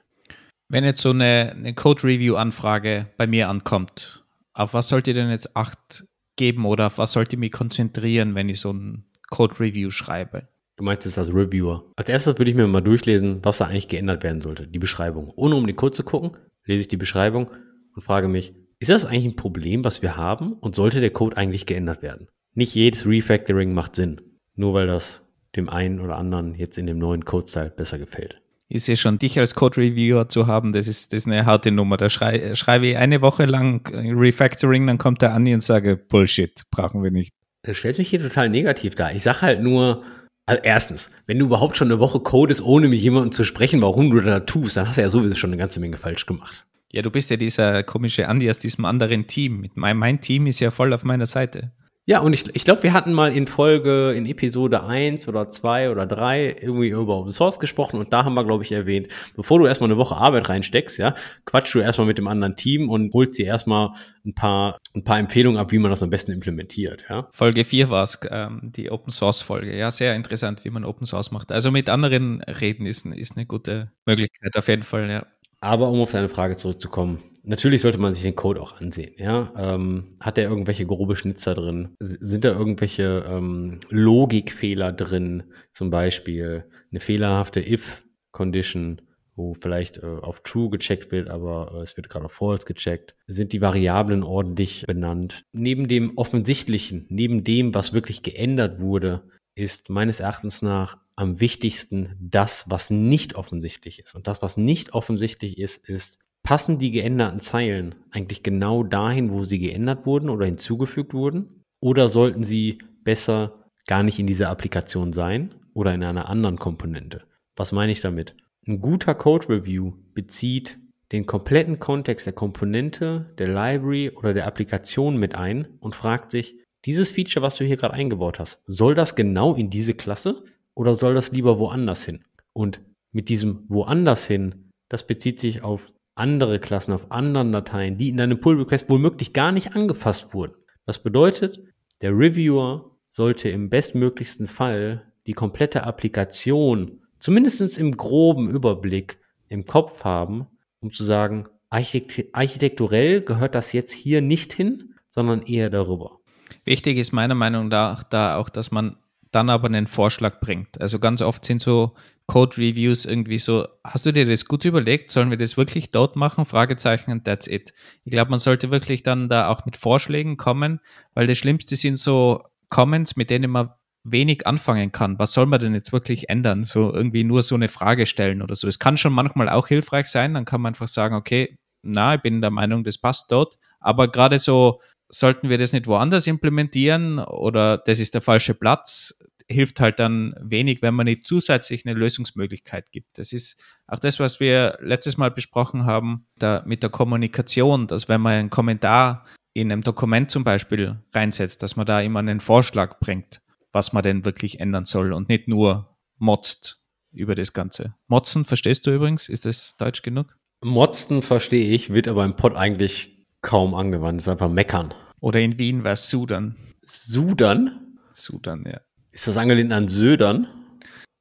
Wenn 0.68 0.84
jetzt 0.84 1.02
so 1.02 1.10
eine, 1.10 1.54
eine 1.56 1.74
Code-Review-Anfrage 1.74 3.06
bei 3.16 3.26
mir 3.26 3.48
ankommt 3.48 4.26
auf 4.56 4.72
was 4.72 4.88
sollt 4.88 5.06
ihr 5.06 5.14
denn 5.14 5.30
jetzt 5.30 5.54
Acht 5.54 6.06
geben 6.36 6.64
oder 6.64 6.86
auf 6.86 6.98
was 6.98 7.12
sollt 7.12 7.32
ihr 7.32 7.38
mich 7.38 7.52
konzentrieren, 7.52 8.34
wenn 8.34 8.48
ich 8.48 8.60
so 8.60 8.72
ein 8.72 9.04
Code-Review 9.28 9.90
schreibe? 9.90 10.48
Du 10.76 10.84
meinst 10.84 11.06
es 11.06 11.18
als 11.18 11.28
Reviewer. 11.28 11.84
Als 11.96 12.08
erstes 12.08 12.38
würde 12.38 12.50
ich 12.50 12.56
mir 12.56 12.66
mal 12.66 12.80
durchlesen, 12.80 13.40
was 13.42 13.58
da 13.58 13.66
eigentlich 13.66 13.88
geändert 13.88 14.24
werden 14.24 14.40
sollte. 14.40 14.66
Die 14.66 14.78
Beschreibung. 14.78 15.32
Ohne 15.36 15.56
um 15.56 15.66
den 15.66 15.76
Code 15.76 15.92
zu 15.92 16.04
gucken, 16.04 16.38
lese 16.64 16.80
ich 16.80 16.88
die 16.88 16.96
Beschreibung 16.96 17.50
und 17.94 18.02
frage 18.02 18.28
mich, 18.28 18.54
ist 18.78 18.90
das 18.90 19.04
eigentlich 19.04 19.26
ein 19.26 19.36
Problem, 19.36 19.84
was 19.84 20.02
wir 20.02 20.16
haben 20.16 20.54
und 20.54 20.74
sollte 20.74 21.00
der 21.00 21.10
Code 21.10 21.36
eigentlich 21.36 21.66
geändert 21.66 22.02
werden? 22.02 22.28
Nicht 22.54 22.74
jedes 22.74 23.06
Refactoring 23.06 23.74
macht 23.74 23.94
Sinn, 23.94 24.22
nur 24.54 24.72
weil 24.72 24.86
das 24.86 25.22
dem 25.54 25.68
einen 25.68 26.00
oder 26.00 26.16
anderen 26.16 26.54
jetzt 26.54 26.78
in 26.78 26.86
dem 26.86 26.98
neuen 26.98 27.24
Code-Style 27.24 27.70
besser 27.70 27.98
gefällt 27.98 28.40
ich 28.68 28.82
sehe 28.82 28.96
schon, 28.96 29.18
dich 29.18 29.38
als 29.38 29.54
Code-Reviewer 29.54 30.28
zu 30.28 30.46
haben, 30.46 30.72
das 30.72 30.88
ist, 30.88 31.12
das 31.12 31.18
ist 31.18 31.26
eine 31.26 31.46
harte 31.46 31.70
Nummer. 31.70 31.96
Da 31.96 32.10
schrei, 32.10 32.54
schreibe 32.54 32.88
ich 32.88 32.96
eine 32.96 33.22
Woche 33.22 33.44
lang 33.44 33.86
Refactoring, 33.94 34.86
dann 34.86 34.98
kommt 34.98 35.22
der 35.22 35.32
Andi 35.32 35.54
und 35.54 35.62
sage, 35.62 35.96
Bullshit, 35.96 36.62
brauchen 36.70 37.02
wir 37.02 37.10
nicht. 37.10 37.32
Das 37.62 37.76
stellt 37.76 37.98
mich 37.98 38.10
hier 38.10 38.20
total 38.20 38.48
negativ 38.48 38.94
dar. 38.94 39.12
Ich 39.14 39.22
sage 39.22 39.42
halt 39.42 39.62
nur, 39.62 40.02
also 40.46 40.62
erstens, 40.64 41.10
wenn 41.26 41.38
du 41.38 41.46
überhaupt 41.46 41.76
schon 41.76 41.90
eine 41.90 42.00
Woche 42.00 42.20
codest, 42.20 42.62
ohne 42.62 42.88
mit 42.88 43.00
jemandem 43.00 43.32
zu 43.32 43.44
sprechen, 43.44 43.82
warum 43.82 44.10
du 44.10 44.20
da 44.20 44.40
tust, 44.40 44.76
dann 44.76 44.88
hast 44.88 44.96
du 44.96 45.02
ja 45.02 45.10
sowieso 45.10 45.34
schon 45.34 45.50
eine 45.50 45.58
ganze 45.58 45.80
Menge 45.80 45.96
falsch 45.96 46.26
gemacht. 46.26 46.66
Ja, 46.92 47.02
du 47.02 47.10
bist 47.10 47.30
ja 47.30 47.36
dieser 47.36 47.82
komische 47.82 48.28
Andi 48.28 48.48
aus 48.48 48.58
diesem 48.58 48.84
anderen 48.84 49.26
Team. 49.26 49.68
Mein, 49.74 49.96
mein 49.96 50.20
Team 50.20 50.46
ist 50.46 50.60
ja 50.60 50.70
voll 50.70 50.92
auf 50.92 51.04
meiner 51.04 51.26
Seite. 51.26 51.72
Ja, 52.08 52.20
und 52.20 52.32
ich, 52.32 52.44
ich 52.54 52.64
glaube, 52.64 52.84
wir 52.84 52.92
hatten 52.92 53.12
mal 53.12 53.32
in 53.32 53.48
Folge, 53.48 54.12
in 54.12 54.26
Episode 54.26 54.84
1 54.84 55.26
oder 55.26 55.50
2 55.50 55.90
oder 55.90 56.06
3 56.06 56.56
irgendwie 56.60 56.90
über 56.90 57.18
Open 57.18 57.32
Source 57.32 57.58
gesprochen 57.58 57.98
und 57.98 58.12
da 58.12 58.24
haben 58.24 58.34
wir, 58.34 58.44
glaube 58.44 58.62
ich, 58.62 58.70
erwähnt, 58.70 59.08
bevor 59.34 59.58
du 59.58 59.66
erstmal 59.66 59.90
eine 59.90 59.98
Woche 59.98 60.14
Arbeit 60.14 60.48
reinsteckst, 60.48 60.98
ja, 60.98 61.16
quatsch 61.46 61.74
du 61.74 61.80
erstmal 61.80 62.06
mit 62.06 62.18
dem 62.18 62.28
anderen 62.28 62.54
Team 62.54 62.88
und 62.88 63.12
holst 63.12 63.36
dir 63.36 63.46
erstmal 63.46 63.90
ein 64.24 64.34
paar, 64.34 64.78
ein 64.94 65.02
paar 65.02 65.18
Empfehlungen 65.18 65.58
ab, 65.58 65.72
wie 65.72 65.78
man 65.78 65.90
das 65.90 66.00
am 66.00 66.10
besten 66.10 66.30
implementiert, 66.30 67.04
ja. 67.10 67.28
Folge 67.32 67.64
4 67.64 67.90
war 67.90 68.04
es, 68.04 68.20
ähm, 68.30 68.60
die 68.76 68.88
Open 68.92 69.10
Source 69.10 69.42
Folge. 69.42 69.76
Ja, 69.76 69.90
sehr 69.90 70.14
interessant, 70.14 70.64
wie 70.64 70.70
man 70.70 70.84
Open 70.84 71.06
Source 71.06 71.32
macht. 71.32 71.50
Also 71.50 71.72
mit 71.72 71.90
anderen 71.90 72.40
reden 72.42 72.86
ist, 72.86 73.04
ist 73.04 73.36
eine 73.36 73.46
gute 73.46 73.90
Möglichkeit, 74.06 74.56
auf 74.56 74.68
jeden 74.68 74.84
Fall, 74.84 75.10
ja. 75.10 75.26
Aber 75.60 75.88
um 75.88 76.00
auf 76.00 76.12
deine 76.12 76.28
Frage 76.28 76.56
zurückzukommen, 76.56 77.18
Natürlich 77.48 77.82
sollte 77.82 77.98
man 77.98 78.12
sich 78.12 78.24
den 78.24 78.34
Code 78.34 78.60
auch 78.60 78.80
ansehen. 78.80 79.14
Ja? 79.18 79.52
Ähm, 79.56 80.16
hat 80.20 80.36
er 80.36 80.48
irgendwelche 80.48 80.84
grobe 80.84 81.16
Schnitzer 81.16 81.54
drin? 81.54 81.94
Sind 82.00 82.44
da 82.44 82.48
irgendwelche 82.48 83.24
ähm, 83.28 83.78
Logikfehler 83.88 84.92
drin? 84.92 85.44
Zum 85.72 85.90
Beispiel 85.90 86.64
eine 86.90 86.98
fehlerhafte 86.98 87.60
if-Condition, 87.60 89.00
wo 89.36 89.54
vielleicht 89.54 89.98
äh, 89.98 90.06
auf 90.06 90.40
True 90.40 90.70
gecheckt 90.70 91.12
wird, 91.12 91.28
aber 91.28 91.72
äh, 91.72 91.82
es 91.82 91.96
wird 91.96 92.08
gerade 92.08 92.24
auf 92.24 92.32
False 92.32 92.66
gecheckt. 92.66 93.14
Sind 93.28 93.52
die 93.52 93.60
Variablen 93.60 94.24
ordentlich 94.24 94.84
benannt? 94.84 95.44
Neben 95.52 95.86
dem 95.86 96.18
Offensichtlichen, 96.18 97.06
neben 97.10 97.44
dem, 97.44 97.76
was 97.76 97.92
wirklich 97.92 98.24
geändert 98.24 98.80
wurde, 98.80 99.22
ist 99.54 99.88
meines 99.88 100.18
Erachtens 100.18 100.62
nach 100.62 100.98
am 101.14 101.38
wichtigsten 101.40 102.16
das, 102.18 102.64
was 102.68 102.90
nicht 102.90 103.36
offensichtlich 103.36 104.00
ist. 104.00 104.16
Und 104.16 104.26
das, 104.26 104.42
was 104.42 104.56
nicht 104.56 104.94
offensichtlich 104.94 105.58
ist, 105.58 105.88
ist, 105.88 106.18
passen 106.46 106.78
die 106.78 106.92
geänderten 106.92 107.40
Zeilen 107.40 107.96
eigentlich 108.12 108.44
genau 108.44 108.84
dahin, 108.84 109.32
wo 109.32 109.42
sie 109.42 109.58
geändert 109.58 110.06
wurden 110.06 110.30
oder 110.30 110.46
hinzugefügt 110.46 111.12
wurden? 111.12 111.64
Oder 111.80 112.08
sollten 112.08 112.44
sie 112.44 112.78
besser 113.02 113.64
gar 113.88 114.04
nicht 114.04 114.20
in 114.20 114.28
dieser 114.28 114.48
Applikation 114.48 115.12
sein 115.12 115.56
oder 115.74 115.92
in 115.92 116.04
einer 116.04 116.28
anderen 116.28 116.56
Komponente? 116.56 117.24
Was 117.56 117.72
meine 117.72 117.90
ich 117.90 118.00
damit? 118.00 118.36
Ein 118.64 118.80
guter 118.80 119.16
Code 119.16 119.48
Review 119.48 119.94
bezieht 120.14 120.78
den 121.10 121.26
kompletten 121.26 121.80
Kontext 121.80 122.26
der 122.26 122.32
Komponente, 122.32 123.34
der 123.38 123.48
Library 123.48 124.10
oder 124.10 124.32
der 124.32 124.46
Applikation 124.46 125.16
mit 125.16 125.34
ein 125.34 125.66
und 125.80 125.96
fragt 125.96 126.30
sich, 126.30 126.54
dieses 126.84 127.10
Feature, 127.10 127.44
was 127.44 127.56
du 127.56 127.64
hier 127.64 127.76
gerade 127.76 127.94
eingebaut 127.94 128.38
hast, 128.38 128.60
soll 128.66 128.94
das 128.94 129.16
genau 129.16 129.54
in 129.56 129.68
diese 129.68 129.94
Klasse 129.94 130.44
oder 130.74 130.94
soll 130.94 131.14
das 131.14 131.32
lieber 131.32 131.58
woanders 131.58 132.04
hin? 132.04 132.24
Und 132.52 132.80
mit 133.10 133.28
diesem 133.28 133.64
woanders 133.68 134.28
hin, 134.28 134.70
das 134.88 135.04
bezieht 135.08 135.40
sich 135.40 135.62
auf 135.62 135.92
andere 136.16 136.58
Klassen, 136.58 136.92
auf 136.92 137.12
anderen 137.12 137.52
Dateien, 137.52 137.98
die 137.98 138.08
in 138.08 138.16
deinem 138.16 138.40
Pull 138.40 138.58
Request 138.58 138.90
womöglich 138.90 139.32
gar 139.32 139.52
nicht 139.52 139.74
angefasst 139.74 140.34
wurden. 140.34 140.54
Das 140.84 140.98
bedeutet, 140.98 141.60
der 142.00 142.12
Reviewer 142.12 142.96
sollte 143.10 143.48
im 143.48 143.70
bestmöglichsten 143.70 144.48
Fall 144.48 145.12
die 145.26 145.32
komplette 145.32 145.84
Applikation, 145.84 147.02
zumindest 147.18 147.78
im 147.78 147.96
groben 147.96 148.50
Überblick, 148.50 149.18
im 149.48 149.64
Kopf 149.64 150.04
haben, 150.04 150.46
um 150.80 150.92
zu 150.92 151.04
sagen, 151.04 151.48
architekturell 151.70 153.20
gehört 153.20 153.54
das 153.54 153.72
jetzt 153.72 153.92
hier 153.92 154.20
nicht 154.20 154.52
hin, 154.52 154.94
sondern 155.08 155.42
eher 155.42 155.70
darüber. 155.70 156.18
Wichtig 156.64 156.98
ist 156.98 157.12
meiner 157.12 157.34
Meinung 157.34 157.68
nach 157.68 158.02
da 158.02 158.36
auch, 158.36 158.48
dass 158.48 158.70
man 158.70 158.96
dann 159.36 159.50
aber 159.50 159.66
einen 159.66 159.86
Vorschlag 159.86 160.40
bringt. 160.40 160.80
Also 160.80 160.98
ganz 160.98 161.20
oft 161.20 161.44
sind 161.44 161.60
so 161.60 161.94
Code-Reviews 162.26 163.04
irgendwie 163.04 163.38
so, 163.38 163.68
hast 163.84 164.06
du 164.06 164.12
dir 164.12 164.24
das 164.24 164.46
gut 164.46 164.64
überlegt? 164.64 165.10
Sollen 165.10 165.28
wir 165.28 165.36
das 165.36 165.58
wirklich 165.58 165.90
dort 165.90 166.16
machen? 166.16 166.46
Fragezeichen 166.46 167.12
und 167.12 167.24
that's 167.24 167.46
it. 167.46 167.74
Ich 168.04 168.12
glaube, 168.12 168.30
man 168.30 168.38
sollte 168.38 168.70
wirklich 168.70 169.02
dann 169.02 169.28
da 169.28 169.48
auch 169.48 169.66
mit 169.66 169.76
Vorschlägen 169.76 170.38
kommen, 170.38 170.80
weil 171.12 171.26
das 171.26 171.36
Schlimmste 171.36 171.76
sind 171.76 171.96
so 171.98 172.44
Comments, 172.70 173.14
mit 173.16 173.28
denen 173.28 173.50
man 173.50 173.70
wenig 174.04 174.46
anfangen 174.46 174.90
kann. 174.90 175.18
Was 175.18 175.34
soll 175.34 175.44
man 175.44 175.60
denn 175.60 175.74
jetzt 175.74 175.92
wirklich 175.92 176.30
ändern? 176.30 176.64
So 176.64 176.94
irgendwie 176.94 177.22
nur 177.22 177.42
so 177.42 177.56
eine 177.56 177.68
Frage 177.68 178.06
stellen 178.06 178.40
oder 178.40 178.56
so. 178.56 178.66
Es 178.66 178.78
kann 178.78 178.96
schon 178.96 179.12
manchmal 179.12 179.50
auch 179.50 179.68
hilfreich 179.68 180.06
sein. 180.06 180.32
Dann 180.32 180.46
kann 180.46 180.62
man 180.62 180.70
einfach 180.70 180.88
sagen, 180.88 181.14
okay, 181.14 181.58
na, 181.82 182.14
ich 182.14 182.22
bin 182.22 182.40
der 182.40 182.50
Meinung, 182.50 182.84
das 182.84 182.96
passt 182.96 183.30
dort. 183.30 183.58
Aber 183.80 184.10
gerade 184.10 184.38
so, 184.38 184.80
sollten 185.08 185.48
wir 185.48 185.58
das 185.58 185.72
nicht 185.72 185.86
woanders 185.86 186.26
implementieren 186.26 187.18
oder 187.18 187.78
das 187.78 188.00
ist 188.00 188.14
der 188.14 188.22
falsche 188.22 188.54
Platz, 188.54 189.18
hilft 189.48 189.80
halt 189.80 189.98
dann 189.98 190.34
wenig, 190.40 190.82
wenn 190.82 190.94
man 190.94 191.06
nicht 191.06 191.26
zusätzlich 191.26 191.86
eine 191.86 191.98
Lösungsmöglichkeit 191.98 192.90
gibt. 192.90 193.18
Das 193.18 193.32
ist 193.32 193.60
auch 193.86 193.98
das, 193.98 194.18
was 194.18 194.40
wir 194.40 194.78
letztes 194.80 195.16
Mal 195.16 195.30
besprochen 195.30 195.86
haben, 195.86 196.26
da 196.36 196.62
mit 196.66 196.82
der 196.82 196.90
Kommunikation, 196.90 197.86
dass 197.86 198.08
wenn 198.08 198.20
man 198.20 198.32
einen 198.32 198.50
Kommentar 198.50 199.24
in 199.52 199.72
einem 199.72 199.82
Dokument 199.82 200.30
zum 200.30 200.44
Beispiel 200.44 201.00
reinsetzt, 201.14 201.62
dass 201.62 201.76
man 201.76 201.86
da 201.86 202.00
immer 202.00 202.18
einen 202.18 202.40
Vorschlag 202.40 202.98
bringt, 202.98 203.40
was 203.72 203.92
man 203.92 204.02
denn 204.02 204.24
wirklich 204.24 204.60
ändern 204.60 204.84
soll 204.84 205.12
und 205.12 205.28
nicht 205.28 205.48
nur 205.48 205.96
motzt 206.18 206.82
über 207.12 207.34
das 207.34 207.52
Ganze. 207.52 207.94
Motzen 208.08 208.44
verstehst 208.44 208.86
du 208.86 208.94
übrigens? 208.94 209.28
Ist 209.28 209.44
das 209.44 209.76
deutsch 209.78 210.02
genug? 210.02 210.36
Motzen 210.62 211.22
verstehe 211.22 211.70
ich, 211.70 211.90
wird 211.90 212.08
aber 212.08 212.24
im 212.24 212.36
Pod 212.36 212.56
eigentlich 212.56 213.26
kaum 213.40 213.74
angewandt. 213.74 214.20
Das 214.20 214.24
ist 214.26 214.32
einfach 214.32 214.50
meckern. 214.50 214.92
Oder 215.20 215.40
in 215.40 215.58
Wien 215.58 215.84
war 215.84 215.92
es 215.92 216.10
Sudan. 216.10 216.56
Sudan? 216.82 217.98
Sudan, 218.12 218.64
ja. 218.66 218.80
Ist 219.16 219.26
das 219.26 219.38
angelehnt 219.38 219.72
an 219.72 219.88
Södern? 219.88 220.46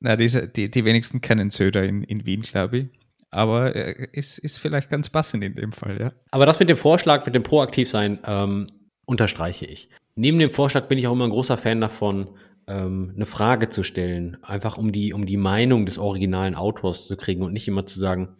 Na, 0.02 0.18
diese, 0.18 0.50
die, 0.50 0.70
die 0.70 0.84
wenigsten 0.84 1.22
kennen 1.22 1.50
Söder 1.50 1.84
in, 1.86 2.04
in 2.04 2.26
Wien, 2.26 2.42
glaube 2.42 2.78
ich. 2.78 2.88
Aber 3.32 3.74
äh, 3.74 4.10
ist, 4.12 4.38
ist 4.38 4.58
vielleicht 4.58 4.90
ganz 4.90 5.10
passend 5.10 5.46
in 5.46 5.56
dem 5.56 5.72
Fall, 5.72 5.98
ja. 6.02 6.12
Aber 6.32 6.46
das 6.46 6.60
mit 6.60 6.68
dem 6.68 6.76
Vorschlag, 6.76 7.26
mit 7.26 7.34
dem 7.36 7.44
Proaktivsein, 7.44 8.20
ähm, 8.26 8.68
unterstreiche 9.06 9.66
ich. 9.66 9.88
Neben 10.16 10.40
dem 10.40 10.52
Vorschlag 10.52 10.90
bin 10.90 10.98
ich 10.98 11.08
auch 11.08 11.14
immer 11.14 11.24
ein 11.24 11.30
großer 11.30 11.58
Fan 11.58 11.80
davon, 11.80 12.32
ähm, 12.68 13.14
eine 13.16 13.26
Frage 13.26 13.70
zu 13.70 13.82
stellen, 13.82 14.44
einfach 14.44 14.78
um 14.78 14.92
die, 14.92 15.14
um 15.14 15.26
die 15.26 15.38
Meinung 15.38 15.86
des 15.86 15.98
originalen 15.98 16.56
Autors 16.56 17.08
zu 17.08 17.16
kriegen 17.16 17.44
und 17.44 17.54
nicht 17.54 17.70
immer 17.70 17.86
zu 17.86 17.98
sagen, 17.98 18.36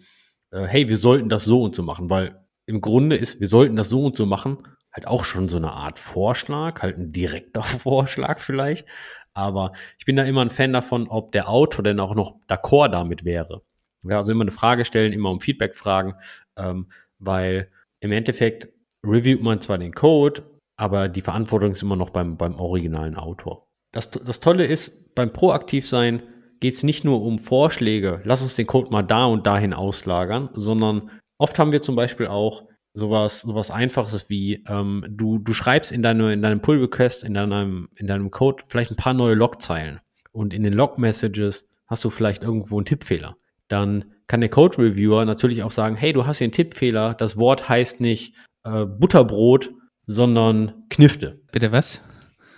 äh, 0.52 0.66
hey, 0.66 0.90
wir 0.90 0.98
sollten 0.98 1.30
das 1.30 1.46
so 1.46 1.64
und 1.64 1.76
so 1.76 1.82
machen, 1.82 2.10
weil 2.10 2.44
im 2.66 2.82
Grunde 2.82 3.16
ist, 3.16 3.40
wir 3.40 3.48
sollten 3.48 3.78
das 3.78 3.88
so 3.88 4.04
und 4.04 4.18
so 4.18 4.26
machen, 4.26 4.58
halt 4.96 5.08
auch 5.08 5.26
schon 5.26 5.48
so 5.48 5.58
eine 5.58 5.72
Art 5.72 6.00
Vorschlag, 6.00 6.82
halt 6.82 6.98
ein 6.98 7.12
direkter 7.12 7.64
Vorschlag 7.64 8.40
vielleicht. 8.40 8.86
Aber 9.36 9.74
ich 10.00 10.06
bin 10.06 10.16
da 10.16 10.24
immer 10.24 10.42
ein 10.42 10.50
Fan 10.50 10.74
davon, 10.74 11.08
ob 11.08 11.32
der 11.34 11.50
Autor 11.50 11.84
denn 11.84 12.00
auch 12.00 12.16
noch 12.16 12.40
d'accord 12.48 12.90
damit 12.90 13.26
wäre. 13.26 13.62
Ja, 14.04 14.18
also 14.18 14.32
immer 14.32 14.44
eine 14.44 14.52
Frage 14.52 14.86
stellen, 14.86 15.14
immer 15.14 15.30
um 15.30 15.42
Feedback 15.42 15.76
fragen, 15.76 16.16
ähm, 16.58 16.88
weil 17.20 17.70
im 18.00 18.12
Endeffekt 18.12 18.70
reviewt 19.06 19.42
man 19.42 19.62
zwar 19.62 19.78
den 19.78 19.94
Code, 19.94 20.44
aber 20.78 21.10
die 21.10 21.22
Verantwortung 21.22 21.72
ist 21.74 21.84
immer 21.84 21.96
noch 21.96 22.12
beim, 22.12 22.38
beim 22.38 22.56
originalen 22.56 23.16
Autor. 23.16 23.68
Das, 23.92 24.12
das 24.12 24.40
Tolle 24.40 24.66
ist, 24.66 25.16
beim 25.16 25.32
Proaktivsein 25.32 26.24
geht 26.60 26.76
es 26.76 26.84
nicht 26.84 27.04
nur 27.04 27.22
um 27.22 27.40
Vorschläge, 27.40 28.22
lass 28.24 28.42
uns 28.42 28.56
den 28.56 28.68
Code 28.68 28.92
mal 28.92 29.04
da 29.04 29.26
und 29.26 29.48
dahin 29.48 29.74
auslagern, 29.74 30.50
sondern 30.54 31.12
oft 31.38 31.60
haben 31.60 31.72
wir 31.72 31.82
zum 31.82 31.96
Beispiel 31.96 32.28
auch 32.28 32.68
sowas, 32.96 33.42
sowas 33.42 33.70
Einfaches 33.70 34.30
wie, 34.30 34.64
ähm, 34.68 35.06
du, 35.08 35.38
du 35.38 35.54
schreibst 35.54 35.92
in, 35.92 36.02
deine, 36.02 36.34
in 36.34 36.42
deinem 36.42 36.62
Pull-Request, 36.62 37.24
in 37.24 37.34
deinem, 37.34 37.90
in 37.96 38.08
deinem 38.08 38.32
Code 38.32 38.64
vielleicht 38.68 38.92
ein 38.92 38.96
paar 38.96 39.14
neue 39.14 39.36
Logzeilen 39.36 40.00
und 40.32 40.54
in 40.54 40.64
den 40.64 40.74
Log-Messages 40.74 41.68
hast 41.88 42.04
du 42.04 42.10
vielleicht 42.10 42.42
irgendwo 42.42 42.78
einen 42.78 42.86
Tippfehler. 42.86 43.38
Dann 43.68 44.06
kann 44.28 44.40
der 44.40 44.50
Code-Reviewer 44.50 45.26
natürlich 45.26 45.62
auch 45.62 45.72
sagen, 45.72 45.96
hey, 45.96 46.14
du 46.14 46.26
hast 46.26 46.40
hier 46.40 46.46
einen 46.46 46.54
Tippfehler, 46.54 47.14
das 47.14 47.38
Wort 47.38 47.70
heißt 47.70 48.00
nicht 48.00 48.34
äh, 48.64 48.86
Butterbrot, 48.86 49.72
sondern 50.08 50.86
Knifte. 50.90 51.42
Bitte 51.52 51.72
was? 51.72 52.02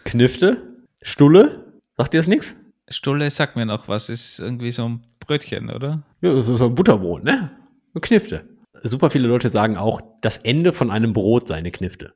Knifte? 0.05 0.75
Stulle? 1.01 1.73
Sagt 1.97 2.13
dir 2.13 2.19
das 2.19 2.27
nichts? 2.27 2.55
Stulle 2.89 3.29
sagt 3.31 3.55
mir 3.55 3.65
noch 3.65 3.87
was, 3.87 4.09
ist 4.09 4.39
irgendwie 4.39 4.71
so 4.71 4.87
ein 4.87 5.01
Brötchen, 5.19 5.69
oder? 5.69 6.03
Ja, 6.21 6.39
ist 6.39 6.61
ein 6.61 6.75
Butterbrot, 6.75 7.23
ne? 7.23 7.51
Knifte 7.99 8.56
super 8.83 9.09
viele 9.09 9.27
Leute 9.27 9.49
sagen 9.49 9.77
auch, 9.77 10.01
das 10.21 10.37
Ende 10.37 10.73
von 10.73 10.91
einem 10.91 11.13
Brot 11.13 11.47
seine 11.47 11.71
Knifte. 11.71 12.13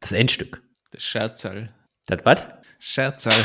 Das 0.00 0.12
Endstück. 0.12 0.62
Das 0.90 1.02
Scherzal. 1.02 1.74
Das 2.06 2.20
was? 2.24 2.46
Scherzal. 2.78 3.44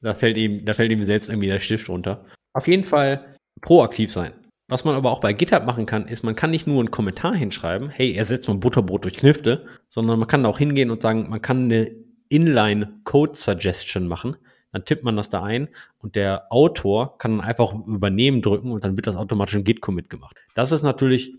Da 0.00 0.14
fällt 0.14 0.36
ihm, 0.36 0.64
da 0.64 0.74
fällt 0.74 0.92
ihm 0.92 1.04
selbst 1.04 1.28
irgendwie 1.28 1.48
der 1.48 1.60
Stift 1.60 1.88
runter. 1.88 2.24
Auf 2.52 2.66
jeden 2.68 2.84
Fall 2.84 3.36
proaktiv 3.60 4.12
sein. 4.12 4.32
Was 4.68 4.84
man 4.84 4.94
aber 4.94 5.10
auch 5.10 5.20
bei 5.20 5.32
GitHub 5.32 5.64
machen 5.64 5.86
kann, 5.86 6.06
ist, 6.06 6.22
man 6.22 6.36
kann 6.36 6.50
nicht 6.50 6.66
nur 6.66 6.80
einen 6.80 6.90
Kommentar 6.90 7.34
hinschreiben, 7.34 7.88
hey, 7.88 8.12
ersetzt 8.14 8.48
mal 8.48 8.58
Butterbrot 8.58 9.04
durch 9.04 9.16
Knifte, 9.16 9.66
sondern 9.88 10.18
man 10.18 10.28
kann 10.28 10.44
auch 10.44 10.58
hingehen 10.58 10.90
und 10.90 11.00
sagen, 11.00 11.30
man 11.30 11.40
kann 11.40 11.64
eine 11.64 11.90
Inline-Code-Suggestion 12.28 14.06
machen. 14.06 14.36
Dann 14.72 14.84
tippt 14.84 15.04
man 15.04 15.16
das 15.16 15.30
da 15.30 15.42
ein 15.42 15.68
und 15.98 16.14
der 16.14 16.52
Autor 16.52 17.16
kann 17.16 17.38
dann 17.38 17.46
einfach 17.46 17.72
übernehmen 17.86 18.42
drücken 18.42 18.70
und 18.70 18.84
dann 18.84 18.96
wird 18.96 19.06
das 19.06 19.16
automatisch 19.16 19.54
in 19.54 19.64
Git-Commit 19.64 20.10
gemacht. 20.10 20.36
Das 20.54 20.72
ist 20.72 20.82
natürlich 20.82 21.32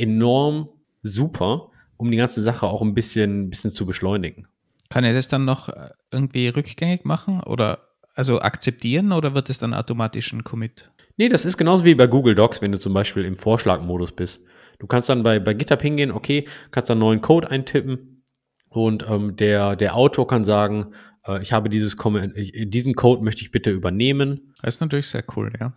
enorm 0.00 0.68
super, 1.02 1.70
um 1.96 2.10
die 2.10 2.16
ganze 2.16 2.42
Sache 2.42 2.66
auch 2.66 2.82
ein 2.82 2.94
bisschen, 2.94 3.50
bisschen 3.50 3.70
zu 3.70 3.86
beschleunigen. 3.86 4.46
Kann 4.88 5.04
er 5.04 5.12
das 5.12 5.28
dann 5.28 5.44
noch 5.44 5.68
äh, 5.68 5.90
irgendwie 6.10 6.48
rückgängig 6.48 7.04
machen 7.04 7.40
oder 7.42 7.90
also 8.14 8.40
akzeptieren 8.40 9.12
oder 9.12 9.34
wird 9.34 9.50
es 9.50 9.58
dann 9.58 9.74
automatisch 9.74 10.32
ein 10.32 10.44
Commit? 10.44 10.90
Nee, 11.16 11.28
das 11.28 11.44
ist 11.44 11.56
genauso 11.56 11.84
wie 11.84 11.94
bei 11.94 12.06
Google 12.06 12.34
Docs, 12.34 12.62
wenn 12.62 12.72
du 12.72 12.78
zum 12.78 12.94
Beispiel 12.94 13.24
im 13.24 13.36
Vorschlagmodus 13.36 14.12
bist. 14.12 14.40
Du 14.78 14.86
kannst 14.86 15.08
dann 15.08 15.22
bei, 15.22 15.38
bei 15.38 15.54
GitHub 15.54 15.82
hingehen, 15.82 16.10
okay, 16.10 16.48
kannst 16.70 16.90
dann 16.90 16.98
neuen 16.98 17.20
Code 17.20 17.50
eintippen 17.50 18.24
und 18.70 19.04
ähm, 19.08 19.36
der, 19.36 19.76
der 19.76 19.96
Autor 19.96 20.26
kann 20.26 20.44
sagen, 20.44 20.94
ich 21.42 21.52
habe 21.52 21.68
dieses 21.68 21.96
Comment, 21.96 22.34
diesen 22.36 22.94
Code 22.94 23.22
möchte 23.22 23.42
ich 23.42 23.50
bitte 23.50 23.70
übernehmen. 23.70 24.54
Das 24.62 24.76
ist 24.76 24.80
natürlich 24.80 25.08
sehr 25.08 25.24
cool, 25.36 25.52
ja. 25.60 25.72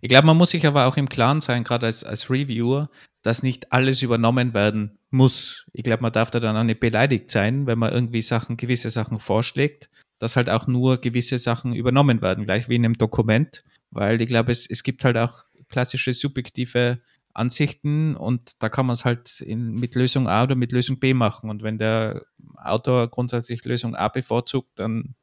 Ich 0.00 0.08
glaube, 0.08 0.26
man 0.26 0.36
muss 0.36 0.50
sich 0.50 0.66
aber 0.66 0.86
auch 0.86 0.96
im 0.96 1.08
Klaren 1.08 1.40
sein, 1.40 1.64
gerade 1.64 1.86
als, 1.86 2.04
als 2.04 2.30
Reviewer, 2.30 2.90
dass 3.22 3.42
nicht 3.42 3.72
alles 3.72 4.02
übernommen 4.02 4.54
werden 4.54 4.98
muss. 5.10 5.66
Ich 5.72 5.84
glaube, 5.84 6.02
man 6.02 6.12
darf 6.12 6.30
da 6.30 6.40
dann 6.40 6.56
auch 6.56 6.64
nicht 6.64 6.80
beleidigt 6.80 7.30
sein, 7.30 7.66
wenn 7.66 7.78
man 7.78 7.92
irgendwie 7.92 8.22
Sachen, 8.22 8.56
gewisse 8.56 8.90
Sachen 8.90 9.20
vorschlägt, 9.20 9.90
dass 10.18 10.36
halt 10.36 10.50
auch 10.50 10.66
nur 10.66 10.98
gewisse 11.00 11.38
Sachen 11.38 11.74
übernommen 11.74 12.22
werden, 12.22 12.44
gleich 12.44 12.68
wie 12.68 12.76
in 12.76 12.84
einem 12.84 12.98
Dokument, 12.98 13.64
weil 13.90 14.20
ich 14.20 14.28
glaube, 14.28 14.52
es, 14.52 14.68
es 14.68 14.82
gibt 14.82 15.04
halt 15.04 15.16
auch 15.16 15.44
klassische 15.68 16.14
subjektive 16.14 17.00
Ansichten 17.34 18.16
und 18.16 18.62
da 18.62 18.68
kann 18.68 18.86
man 18.86 18.94
es 18.94 19.04
halt 19.04 19.40
in, 19.40 19.74
mit 19.74 19.94
Lösung 19.94 20.28
A 20.28 20.42
oder 20.42 20.56
mit 20.56 20.72
Lösung 20.72 20.98
B 20.98 21.14
machen. 21.14 21.50
Und 21.50 21.62
wenn 21.62 21.78
der 21.78 22.24
Autor 22.64 23.08
grundsätzlich 23.08 23.64
Lösung 23.64 23.94
A 23.94 24.08
bevorzugt, 24.08 24.70
dann 24.76 25.14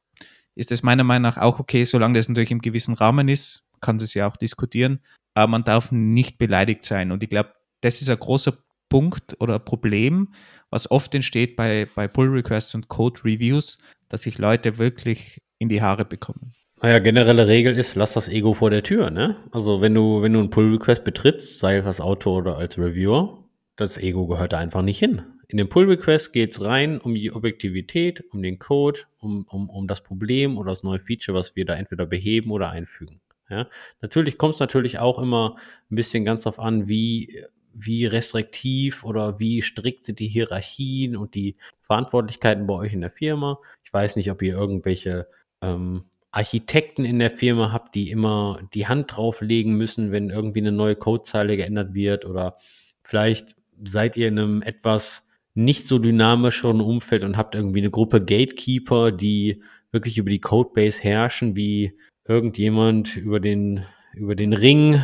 ist 0.56 0.72
das 0.72 0.84
meiner 0.84 1.04
Meinung 1.04 1.24
nach 1.24 1.38
auch 1.38 1.60
okay, 1.60 1.84
solange 1.84 2.18
das 2.18 2.30
natürlich 2.30 2.52
im 2.52 2.62
gewissen 2.62 2.94
Rahmen 2.94 3.28
ist, 3.28 3.64
kann 3.82 3.98
es 3.98 4.14
ja 4.14 4.28
auch 4.28 4.38
diskutieren. 4.38 5.00
Aber 5.34 5.48
man 5.48 5.64
darf 5.64 5.92
nicht 5.92 6.38
beleidigt 6.38 6.86
sein. 6.86 7.12
Und 7.12 7.22
ich 7.24 7.30
glaube, 7.30 7.54
das 7.82 8.02
ist 8.02 8.10
ein 8.10 8.18
großer 8.18 8.54
Punkt 8.90 9.36
oder 9.42 9.60
Problem, 9.60 10.34
was 10.70 10.90
oft 10.90 11.14
entsteht 11.14 11.56
bei, 11.56 11.88
bei 11.96 12.08
Pull 12.08 12.30
Requests 12.30 12.74
und 12.76 12.88
Code 12.88 13.22
Reviews, 13.26 13.78
dass 14.08 14.22
sich 14.22 14.38
Leute 14.38 14.78
wirklich 14.78 15.42
in 15.58 15.70
die 15.70 15.82
Haare 15.82 16.06
bekommen. 16.06 16.54
Naja, 16.82 17.00
generelle 17.00 17.48
Regel 17.48 17.78
ist, 17.78 17.96
lass 17.96 18.14
das 18.14 18.30
Ego 18.30 18.54
vor 18.54 18.70
der 18.70 18.84
Tür, 18.84 19.10
ne? 19.10 19.38
Also 19.52 19.82
wenn 19.82 19.94
du, 19.94 20.22
wenn 20.22 20.34
du 20.34 20.40
einen 20.40 20.50
Pull 20.50 20.74
Request 20.74 21.04
betrittst, 21.04 21.60
sei 21.60 21.78
es 21.78 21.86
als 21.86 22.02
Autor 22.02 22.38
oder 22.40 22.58
als 22.58 22.78
Reviewer, 22.78 23.44
das 23.76 23.98
Ego 23.98 24.28
gehört 24.28 24.54
da 24.54 24.60
einfach 24.60 24.82
nicht 24.82 25.00
hin. 25.00 25.24
In 25.56 25.60
dem 25.60 25.70
Pull 25.70 25.86
Request 25.86 26.34
geht 26.34 26.52
es 26.52 26.60
rein 26.60 27.00
um 27.00 27.16
die 27.16 27.32
Objektivität, 27.32 28.26
um 28.34 28.44
den 28.44 28.60
Code, 28.60 29.00
um, 29.20 29.46
um, 29.50 29.70
um 29.70 29.88
das 29.88 30.04
Problem 30.04 30.58
oder 30.58 30.72
das 30.72 30.84
neue 30.84 31.00
Feature, 31.00 31.38
was 31.38 31.56
wir 31.56 31.64
da 31.64 31.76
entweder 31.76 32.06
beheben 32.06 32.52
oder 32.52 32.72
einfügen. 32.72 33.22
Ja? 33.50 33.70
Natürlich 34.02 34.38
kommt 34.38 34.56
es 34.56 34.60
natürlich 34.60 35.00
auch 35.00 35.18
immer 35.18 35.56
ein 35.90 35.96
bisschen 35.96 36.26
ganz 36.26 36.44
darauf 36.44 36.60
an, 36.60 36.90
wie 36.90 37.46
wie 37.72 38.06
restriktiv 38.06 39.06
oder 39.06 39.40
wie 39.40 39.62
strikt 39.62 40.04
sind 40.04 40.20
die 40.20 40.28
Hierarchien 40.28 41.16
und 41.16 41.36
die 41.36 41.56
Verantwortlichkeiten 41.84 42.68
bei 42.68 42.74
euch 42.74 42.92
in 42.92 43.00
der 43.00 43.12
Firma. 43.12 43.58
Ich 43.86 43.94
weiß 43.94 44.18
nicht, 44.18 44.30
ob 44.32 44.42
ihr 44.42 44.58
irgendwelche 44.58 45.26
ähm, 45.62 46.04
Architekten 46.32 47.06
in 47.06 47.20
der 47.20 47.32
Firma 47.32 47.72
habt, 47.72 47.96
die 47.96 48.12
immer 48.12 48.60
die 48.74 48.88
Hand 48.88 49.16
drauflegen 49.16 49.76
müssen, 49.76 50.12
wenn 50.12 50.32
irgendwie 50.32 50.60
eine 50.60 50.74
neue 50.74 50.98
Codezeile 50.98 51.56
geändert 51.56 51.94
wird 51.94 52.26
oder 52.26 52.58
vielleicht 53.04 53.56
seid 53.82 54.18
ihr 54.18 54.28
in 54.28 54.38
einem 54.38 54.62
etwas 54.62 55.25
nicht 55.56 55.88
so 55.88 55.98
dynamischeren 55.98 56.82
Umfeld 56.82 57.24
und 57.24 57.38
habt 57.38 57.56
irgendwie 57.56 57.80
eine 57.80 57.90
Gruppe 57.90 58.20
Gatekeeper, 58.20 59.12
die 59.12 59.64
wirklich 59.92 60.18
über 60.18 60.30
die 60.30 60.42
Codebase 60.42 61.02
herrschen, 61.02 61.56
wie 61.56 61.98
irgendjemand 62.28 63.16
über 63.16 63.40
den, 63.40 63.86
über 64.14 64.36
den 64.36 64.54
Ring 64.54 65.02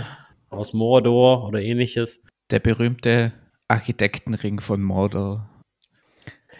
aus 0.49 0.73
Mordor 0.73 1.47
oder 1.47 1.61
ähnliches. 1.61 2.21
Der 2.51 2.59
berühmte 2.59 3.31
Architektenring 3.69 4.59
von 4.59 4.83
Mordor. 4.83 5.49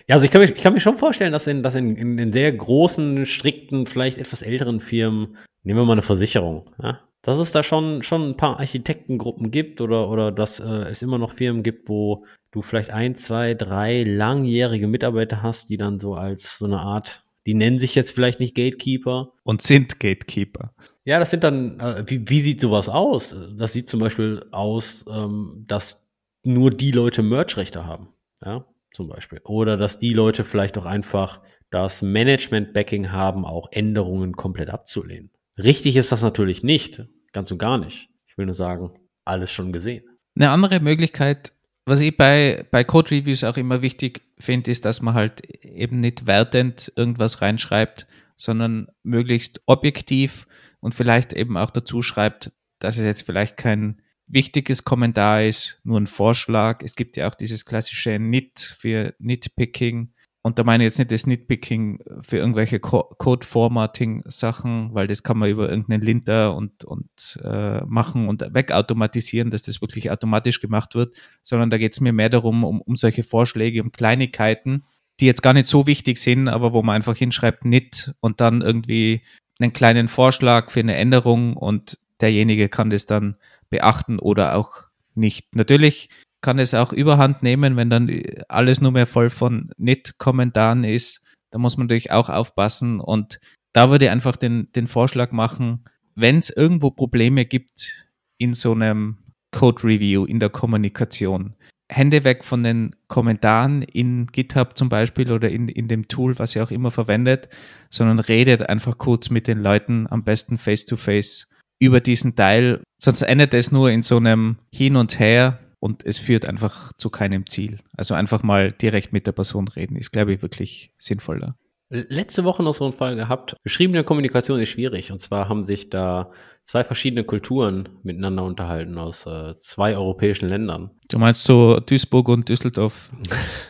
Ja, 0.07 0.15
also 0.15 0.25
ich 0.25 0.31
kann, 0.31 0.41
mich, 0.41 0.51
ich 0.51 0.61
kann 0.61 0.73
mir 0.73 0.79
schon 0.79 0.97
vorstellen, 0.97 1.33
dass 1.33 1.47
in, 1.47 1.61
dass 1.61 1.75
in, 1.75 1.95
in, 1.95 2.17
in 2.17 2.33
sehr 2.33 2.51
großen, 2.51 3.25
strikten, 3.25 3.85
vielleicht 3.85 4.17
etwas 4.17 4.41
älteren 4.41 4.79
Firmen, 4.79 5.37
nehmen 5.63 5.79
wir 5.79 5.85
mal 5.85 5.93
eine 5.93 6.01
Versicherung, 6.01 6.73
ja, 6.81 7.01
dass 7.21 7.37
es 7.37 7.51
da 7.51 7.63
schon, 7.63 8.03
schon 8.03 8.29
ein 8.29 8.37
paar 8.37 8.59
Architektengruppen 8.59 9.51
gibt 9.51 9.81
oder, 9.81 10.09
oder 10.09 10.31
dass 10.31 10.59
äh, 10.59 10.89
es 10.89 11.01
immer 11.01 11.17
noch 11.17 11.33
Firmen 11.33 11.63
gibt, 11.63 11.87
wo 11.89 12.25
du 12.51 12.61
vielleicht 12.61 12.89
ein, 12.89 13.15
zwei, 13.15 13.53
drei 13.53 14.03
langjährige 14.03 14.87
Mitarbeiter 14.87 15.41
hast, 15.41 15.69
die 15.69 15.77
dann 15.77 15.99
so 15.99 16.13
als 16.13 16.57
so 16.57 16.65
eine 16.65 16.79
Art, 16.79 17.23
die 17.45 17.53
nennen 17.53 17.79
sich 17.79 17.95
jetzt 17.95 18.11
vielleicht 18.11 18.39
nicht 18.39 18.55
Gatekeeper. 18.55 19.33
Und 19.43 19.61
sind 19.61 19.99
Gatekeeper. 19.99 20.73
Ja, 21.03 21.19
das 21.19 21.31
sind 21.31 21.43
dann, 21.43 21.79
äh, 21.79 22.03
wie, 22.07 22.29
wie 22.29 22.41
sieht 22.41 22.61
sowas 22.61 22.87
aus? 22.87 23.35
Das 23.57 23.73
sieht 23.73 23.89
zum 23.89 23.99
Beispiel 23.99 24.45
aus, 24.51 25.05
ähm, 25.09 25.65
dass 25.67 26.07
nur 26.43 26.71
die 26.71 26.91
Leute 26.91 27.23
Merch-Rechte 27.23 27.85
haben. 27.85 28.09
Ja, 28.43 28.65
zum 28.93 29.07
Beispiel. 29.07 29.39
Oder 29.43 29.77
dass 29.77 29.99
die 29.99 30.13
Leute 30.13 30.43
vielleicht 30.43 30.77
auch 30.77 30.85
einfach 30.85 31.41
das 31.71 32.01
Management-Backing 32.01 33.11
haben, 33.11 33.45
auch 33.45 33.71
Änderungen 33.71 34.33
komplett 34.33 34.69
abzulehnen. 34.69 35.31
Richtig 35.57 35.95
ist 35.95 36.11
das 36.11 36.21
natürlich 36.21 36.63
nicht, 36.63 37.05
ganz 37.31 37.51
und 37.51 37.57
gar 37.57 37.77
nicht. 37.77 38.09
Ich 38.27 38.37
will 38.37 38.45
nur 38.45 38.55
sagen, 38.55 38.93
alles 39.25 39.51
schon 39.51 39.71
gesehen. 39.71 40.03
Eine 40.35 40.49
andere 40.49 40.79
Möglichkeit, 40.79 41.53
was 41.85 41.99
ich 41.99 42.15
bei, 42.15 42.65
bei 42.71 42.83
Code 42.83 43.11
Reviews 43.11 43.43
auch 43.43 43.57
immer 43.57 43.81
wichtig 43.81 44.21
finde, 44.37 44.71
ist, 44.71 44.85
dass 44.85 45.01
man 45.01 45.13
halt 45.13 45.41
eben 45.63 45.99
nicht 45.99 46.27
wertend 46.27 46.91
irgendwas 46.95 47.41
reinschreibt, 47.41 48.07
sondern 48.35 48.87
möglichst 49.03 49.61
objektiv 49.65 50.47
und 50.79 50.95
vielleicht 50.95 51.33
eben 51.33 51.57
auch 51.57 51.69
dazu 51.69 52.01
schreibt, 52.01 52.51
dass 52.79 52.97
es 52.97 53.05
jetzt 53.05 53.25
vielleicht 53.25 53.57
kein 53.57 54.01
wichtiges 54.27 54.83
Kommentar 54.83 55.43
ist, 55.43 55.79
nur 55.83 55.99
ein 55.99 56.07
Vorschlag. 56.07 56.81
Es 56.83 56.95
gibt 56.95 57.17
ja 57.17 57.27
auch 57.27 57.35
dieses 57.35 57.65
klassische 57.65 58.17
Nit 58.17 58.59
für 58.59 59.13
Nitpicking. 59.19 60.13
Und 60.43 60.57
da 60.57 60.63
meine 60.63 60.83
ich 60.83 60.87
jetzt 60.87 60.97
nicht 60.97 61.11
das 61.11 61.27
Nitpicking 61.27 61.99
für 62.21 62.37
irgendwelche 62.37 62.79
Code-Formatting-Sachen, 62.79 64.91
weil 64.93 65.05
das 65.05 65.21
kann 65.21 65.37
man 65.37 65.51
über 65.51 65.69
irgendeinen 65.69 66.01
Linter 66.01 66.55
und, 66.55 66.83
und 66.83 67.39
äh, 67.43 67.81
machen 67.85 68.27
und 68.27 68.43
wegautomatisieren, 68.51 69.51
dass 69.51 69.61
das 69.61 69.81
wirklich 69.81 70.09
automatisch 70.09 70.59
gemacht 70.59 70.95
wird, 70.95 71.15
sondern 71.43 71.69
da 71.69 71.77
geht 71.77 71.93
es 71.93 72.01
mir 72.01 72.11
mehr 72.11 72.29
darum, 72.29 72.63
um, 72.63 72.81
um 72.81 72.95
solche 72.95 73.21
Vorschläge, 73.21 73.83
um 73.83 73.91
Kleinigkeiten, 73.91 74.83
die 75.19 75.27
jetzt 75.27 75.43
gar 75.43 75.53
nicht 75.53 75.67
so 75.67 75.85
wichtig 75.85 76.17
sind, 76.17 76.47
aber 76.47 76.73
wo 76.73 76.81
man 76.81 76.95
einfach 76.95 77.15
hinschreibt 77.15 77.63
Nit 77.63 78.15
und 78.19 78.41
dann 78.41 78.61
irgendwie 78.61 79.21
einen 79.59 79.73
kleinen 79.73 80.07
Vorschlag 80.07 80.71
für 80.71 80.79
eine 80.79 80.95
Änderung 80.95 81.55
und 81.55 81.99
derjenige 82.19 82.67
kann 82.67 82.89
das 82.89 83.05
dann 83.05 83.35
beachten 83.69 84.17
oder 84.17 84.55
auch 84.55 84.85
nicht. 85.13 85.55
Natürlich 85.55 86.09
kann 86.41 86.59
es 86.59 86.73
auch 86.73 86.91
überhand 86.91 87.43
nehmen, 87.43 87.75
wenn 87.77 87.89
dann 87.89 88.11
alles 88.49 88.81
nur 88.81 88.91
mehr 88.91 89.07
voll 89.07 89.29
von 89.29 89.71
Nit-Kommentaren 89.77 90.83
ist. 90.83 91.21
Da 91.51 91.59
muss 91.59 91.77
man 91.77 91.87
natürlich 91.87 92.11
auch 92.11 92.29
aufpassen 92.29 92.99
und 92.99 93.39
da 93.73 93.89
würde 93.89 94.05
ich 94.05 94.11
einfach 94.11 94.35
den, 94.35 94.71
den 94.73 94.87
Vorschlag 94.87 95.31
machen, 95.31 95.83
wenn 96.15 96.39
es 96.39 96.49
irgendwo 96.49 96.91
Probleme 96.91 97.45
gibt 97.45 98.07
in 98.37 98.53
so 98.53 98.73
einem 98.73 99.17
Code 99.51 99.83
Review, 99.83 100.25
in 100.25 100.39
der 100.39 100.49
Kommunikation, 100.49 101.55
Hände 101.91 102.23
weg 102.23 102.45
von 102.45 102.63
den 102.63 102.95
Kommentaren 103.07 103.81
in 103.81 104.27
GitHub 104.27 104.77
zum 104.77 104.87
Beispiel 104.87 105.29
oder 105.29 105.49
in, 105.49 105.67
in 105.67 105.89
dem 105.89 106.07
Tool, 106.07 106.39
was 106.39 106.55
ihr 106.55 106.63
auch 106.63 106.71
immer 106.71 106.89
verwendet, 106.89 107.49
sondern 107.89 108.19
redet 108.19 108.69
einfach 108.69 108.97
kurz 108.97 109.29
mit 109.29 109.45
den 109.47 109.59
Leuten, 109.59 110.07
am 110.09 110.23
besten 110.23 110.57
face 110.57 110.85
to 110.85 110.95
face 110.95 111.49
über 111.79 111.99
diesen 111.99 112.35
Teil. 112.35 112.81
Sonst 112.97 113.23
endet 113.23 113.53
es 113.53 113.73
nur 113.73 113.91
in 113.91 114.03
so 114.03 114.17
einem 114.17 114.57
Hin 114.73 114.95
und 114.95 115.19
Her 115.19 115.59
und 115.81 116.05
es 116.05 116.19
führt 116.19 116.45
einfach 116.45 116.93
zu 116.93 117.09
keinem 117.09 117.47
Ziel. 117.47 117.79
Also 117.97 118.13
einfach 118.13 118.43
mal 118.43 118.71
direkt 118.71 119.13
mit 119.13 119.25
der 119.25 119.31
Person 119.31 119.67
reden, 119.67 119.95
ist, 119.95 120.11
glaube 120.11 120.33
ich, 120.33 120.41
wirklich 120.41 120.93
sinnvoller. 120.99 121.55
Letzte 121.89 122.45
Woche 122.45 122.63
noch 122.63 122.75
so 122.75 122.85
einen 122.85 122.93
Fall 122.93 123.15
gehabt. 123.15 123.57
Geschriebene 123.63 124.03
Kommunikation 124.03 124.61
ist 124.61 124.69
schwierig. 124.69 125.11
Und 125.11 125.21
zwar 125.21 125.49
haben 125.49 125.65
sich 125.65 125.89
da 125.89 126.31
zwei 126.63 126.83
verschiedene 126.83 127.23
Kulturen 127.23 127.89
miteinander 128.03 128.43
unterhalten 128.43 128.97
aus 128.97 129.25
äh, 129.25 129.57
zwei 129.57 129.97
europäischen 129.97 130.47
Ländern. 130.47 130.91
Du 131.09 131.17
meinst 131.17 131.43
so 131.43 131.79
Duisburg 131.79 132.29
und 132.29 132.47
Düsseldorf? 132.47 133.09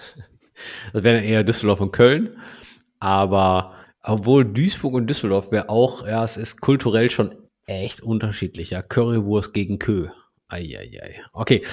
das 0.93 1.03
wären 1.03 1.23
eher 1.23 1.43
Düsseldorf 1.45 1.79
und 1.79 1.93
Köln. 1.93 2.37
Aber 2.99 3.73
obwohl 4.03 4.43
Duisburg 4.45 4.93
und 4.95 5.07
Düsseldorf 5.07 5.49
wäre 5.51 5.69
auch, 5.69 6.05
ja, 6.05 6.23
es 6.25 6.35
ist 6.35 6.59
kulturell 6.59 7.09
schon 7.09 7.33
echt 7.65 8.01
unterschiedlicher. 8.01 8.83
Currywurst 8.83 9.53
gegen 9.53 9.79
Kö. 9.79 10.09
Eieiei. 10.51 11.21
Okay. 11.33 11.63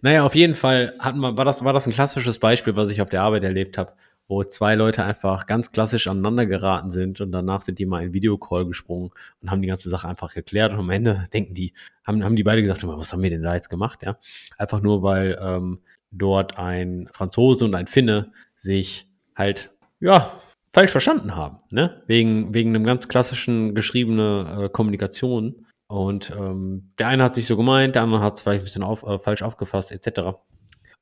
Naja, 0.00 0.24
auf 0.24 0.34
jeden 0.34 0.54
Fall 0.54 0.94
hatten 0.98 1.20
wir, 1.20 1.36
war 1.36 1.44
das, 1.44 1.64
war 1.64 1.72
das 1.72 1.86
ein 1.86 1.92
klassisches 1.92 2.38
Beispiel, 2.38 2.76
was 2.76 2.90
ich 2.90 3.02
auf 3.02 3.10
der 3.10 3.22
Arbeit 3.22 3.44
erlebt 3.44 3.78
habe, 3.78 3.92
wo 4.28 4.42
zwei 4.44 4.74
Leute 4.74 5.04
einfach 5.04 5.46
ganz 5.46 5.72
klassisch 5.72 6.06
aneinander 6.06 6.46
geraten 6.46 6.90
sind 6.90 7.20
und 7.20 7.32
danach 7.32 7.62
sind 7.62 7.78
die 7.78 7.86
mal 7.86 8.02
in 8.02 8.14
Videocall 8.14 8.66
gesprungen 8.66 9.10
und 9.40 9.50
haben 9.50 9.62
die 9.62 9.68
ganze 9.68 9.90
Sache 9.90 10.08
einfach 10.08 10.32
geklärt 10.32 10.72
und 10.72 10.78
am 10.78 10.90
Ende 10.90 11.28
denken 11.32 11.54
die, 11.54 11.74
haben, 12.04 12.24
haben 12.24 12.36
die 12.36 12.42
beide 12.42 12.62
gesagt, 12.62 12.86
was 12.86 13.12
haben 13.12 13.22
wir 13.22 13.30
denn 13.30 13.42
da 13.42 13.54
jetzt 13.54 13.68
gemacht, 13.68 14.02
ja? 14.02 14.16
Einfach 14.56 14.80
nur, 14.80 15.02
weil 15.02 15.38
ähm, 15.40 15.80
dort 16.10 16.58
ein 16.58 17.08
Franzose 17.12 17.64
und 17.64 17.74
ein 17.74 17.86
Finne 17.86 18.32
sich 18.56 19.08
halt, 19.36 19.70
ja, 20.00 20.40
falsch 20.72 20.90
verstanden 20.90 21.36
haben, 21.36 21.58
ne? 21.70 22.02
Wegen, 22.06 22.54
wegen 22.54 22.74
einem 22.74 22.84
ganz 22.84 23.08
klassischen 23.08 23.74
geschriebene 23.74 24.62
äh, 24.64 24.68
Kommunikation. 24.70 25.66
Und 25.92 26.32
ähm, 26.34 26.94
der 26.98 27.08
eine 27.08 27.22
hat 27.22 27.34
sich 27.34 27.46
so 27.46 27.54
gemeint, 27.54 27.96
der 27.96 28.02
andere 28.02 28.22
hat 28.22 28.36
es 28.36 28.40
vielleicht 28.40 28.62
ein 28.62 28.64
bisschen 28.64 28.82
auf, 28.82 29.02
äh, 29.02 29.18
falsch 29.18 29.42
aufgefasst, 29.42 29.92
etc. 29.92 30.38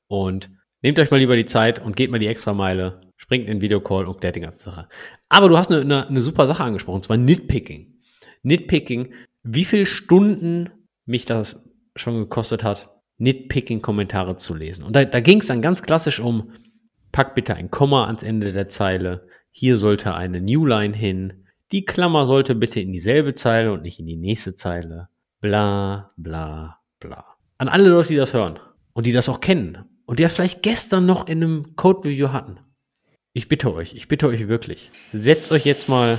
Und 0.09 0.51
nehmt 0.83 0.99
euch 0.99 1.13
mal 1.13 1.19
lieber 1.19 1.37
die 1.37 1.45
Zeit 1.45 1.79
und 1.79 1.95
geht 1.95 2.11
mal 2.11 2.19
die 2.19 2.27
extra 2.27 2.55
Meile, 2.55 3.01
springt 3.17 3.47
in 3.47 3.59
den 3.59 3.61
Videocall 3.61 4.09
und 4.09 4.21
klärt 4.21 4.35
die 4.35 4.41
ganze 4.41 4.65
Sache. 4.65 4.89
Aber 5.29 5.49
du 5.49 5.57
hast 5.57 5.71
eine, 5.71 5.83
eine, 5.83 6.09
eine 6.09 6.21
super 6.21 6.49
Sache 6.49 6.65
angesprochen, 6.65 6.97
und 6.97 7.05
zwar 7.05 7.19
Nitpicking. 7.19 8.01
Nitpicking, 8.43 9.15
wie 9.45 9.65
viele 9.65 9.87
Stunden 9.87 10.71
mich 11.07 11.25
das 11.25 11.63
schon 11.95 12.17
gekostet 12.19 12.65
hat, 12.65 12.91
Nitpicking-Kommentare 13.19 14.39
zu 14.39 14.57
lesen. 14.57 14.83
Und 14.83 14.97
da, 14.97 15.05
da 15.05 15.21
ging 15.21 15.39
es 15.39 15.47
dann 15.47 15.63
ganz 15.63 15.85
klassisch 15.85 16.19
um, 16.19 16.51
pack 17.13 17.37
bitte 17.37 17.55
ein 17.55 17.71
Komma 17.71 18.07
ans 18.07 18.25
Ende 18.25 18.53
der 18.53 18.69
Zeile, 18.69 19.29
hier 19.53 19.77
sollte 19.77 20.15
eine 20.15 20.41
Newline 20.41 20.97
hin. 20.97 21.40
Die 21.73 21.85
Klammer 21.85 22.27
sollte 22.27 22.57
bitte 22.57 22.81
in 22.81 22.93
dieselbe 22.93 23.33
Zeile 23.33 23.73
und 23.73 23.83
nicht 23.83 24.01
in 24.01 24.07
die 24.07 24.17
nächste 24.17 24.57
Zeile. 24.57 25.09
Bla, 25.41 26.13
bla, 26.17 26.81
bla. 26.99 27.25
An 27.59 27.69
alle 27.69 27.89
Leute, 27.89 28.09
die 28.09 28.17
das 28.17 28.35
hören 28.35 28.59
und 28.93 29.07
die 29.07 29.13
das 29.13 29.29
auch 29.29 29.39
kennen 29.39 29.85
und 30.05 30.19
die 30.19 30.25
das 30.25 30.33
vielleicht 30.33 30.63
gestern 30.63 31.07
noch 31.07 31.29
in 31.29 31.45
einem 31.45 31.77
Code-Video 31.77 32.33
hatten. 32.33 32.59
Ich 33.35 33.49
bitte 33.49 33.73
euch, 33.73 33.95
ich 33.95 34.09
bitte 34.09 34.27
euch 34.27 34.49
wirklich, 34.49 34.91
setzt 35.13 35.53
euch 35.53 35.65
jetzt 35.65 35.89
mal 35.89 36.19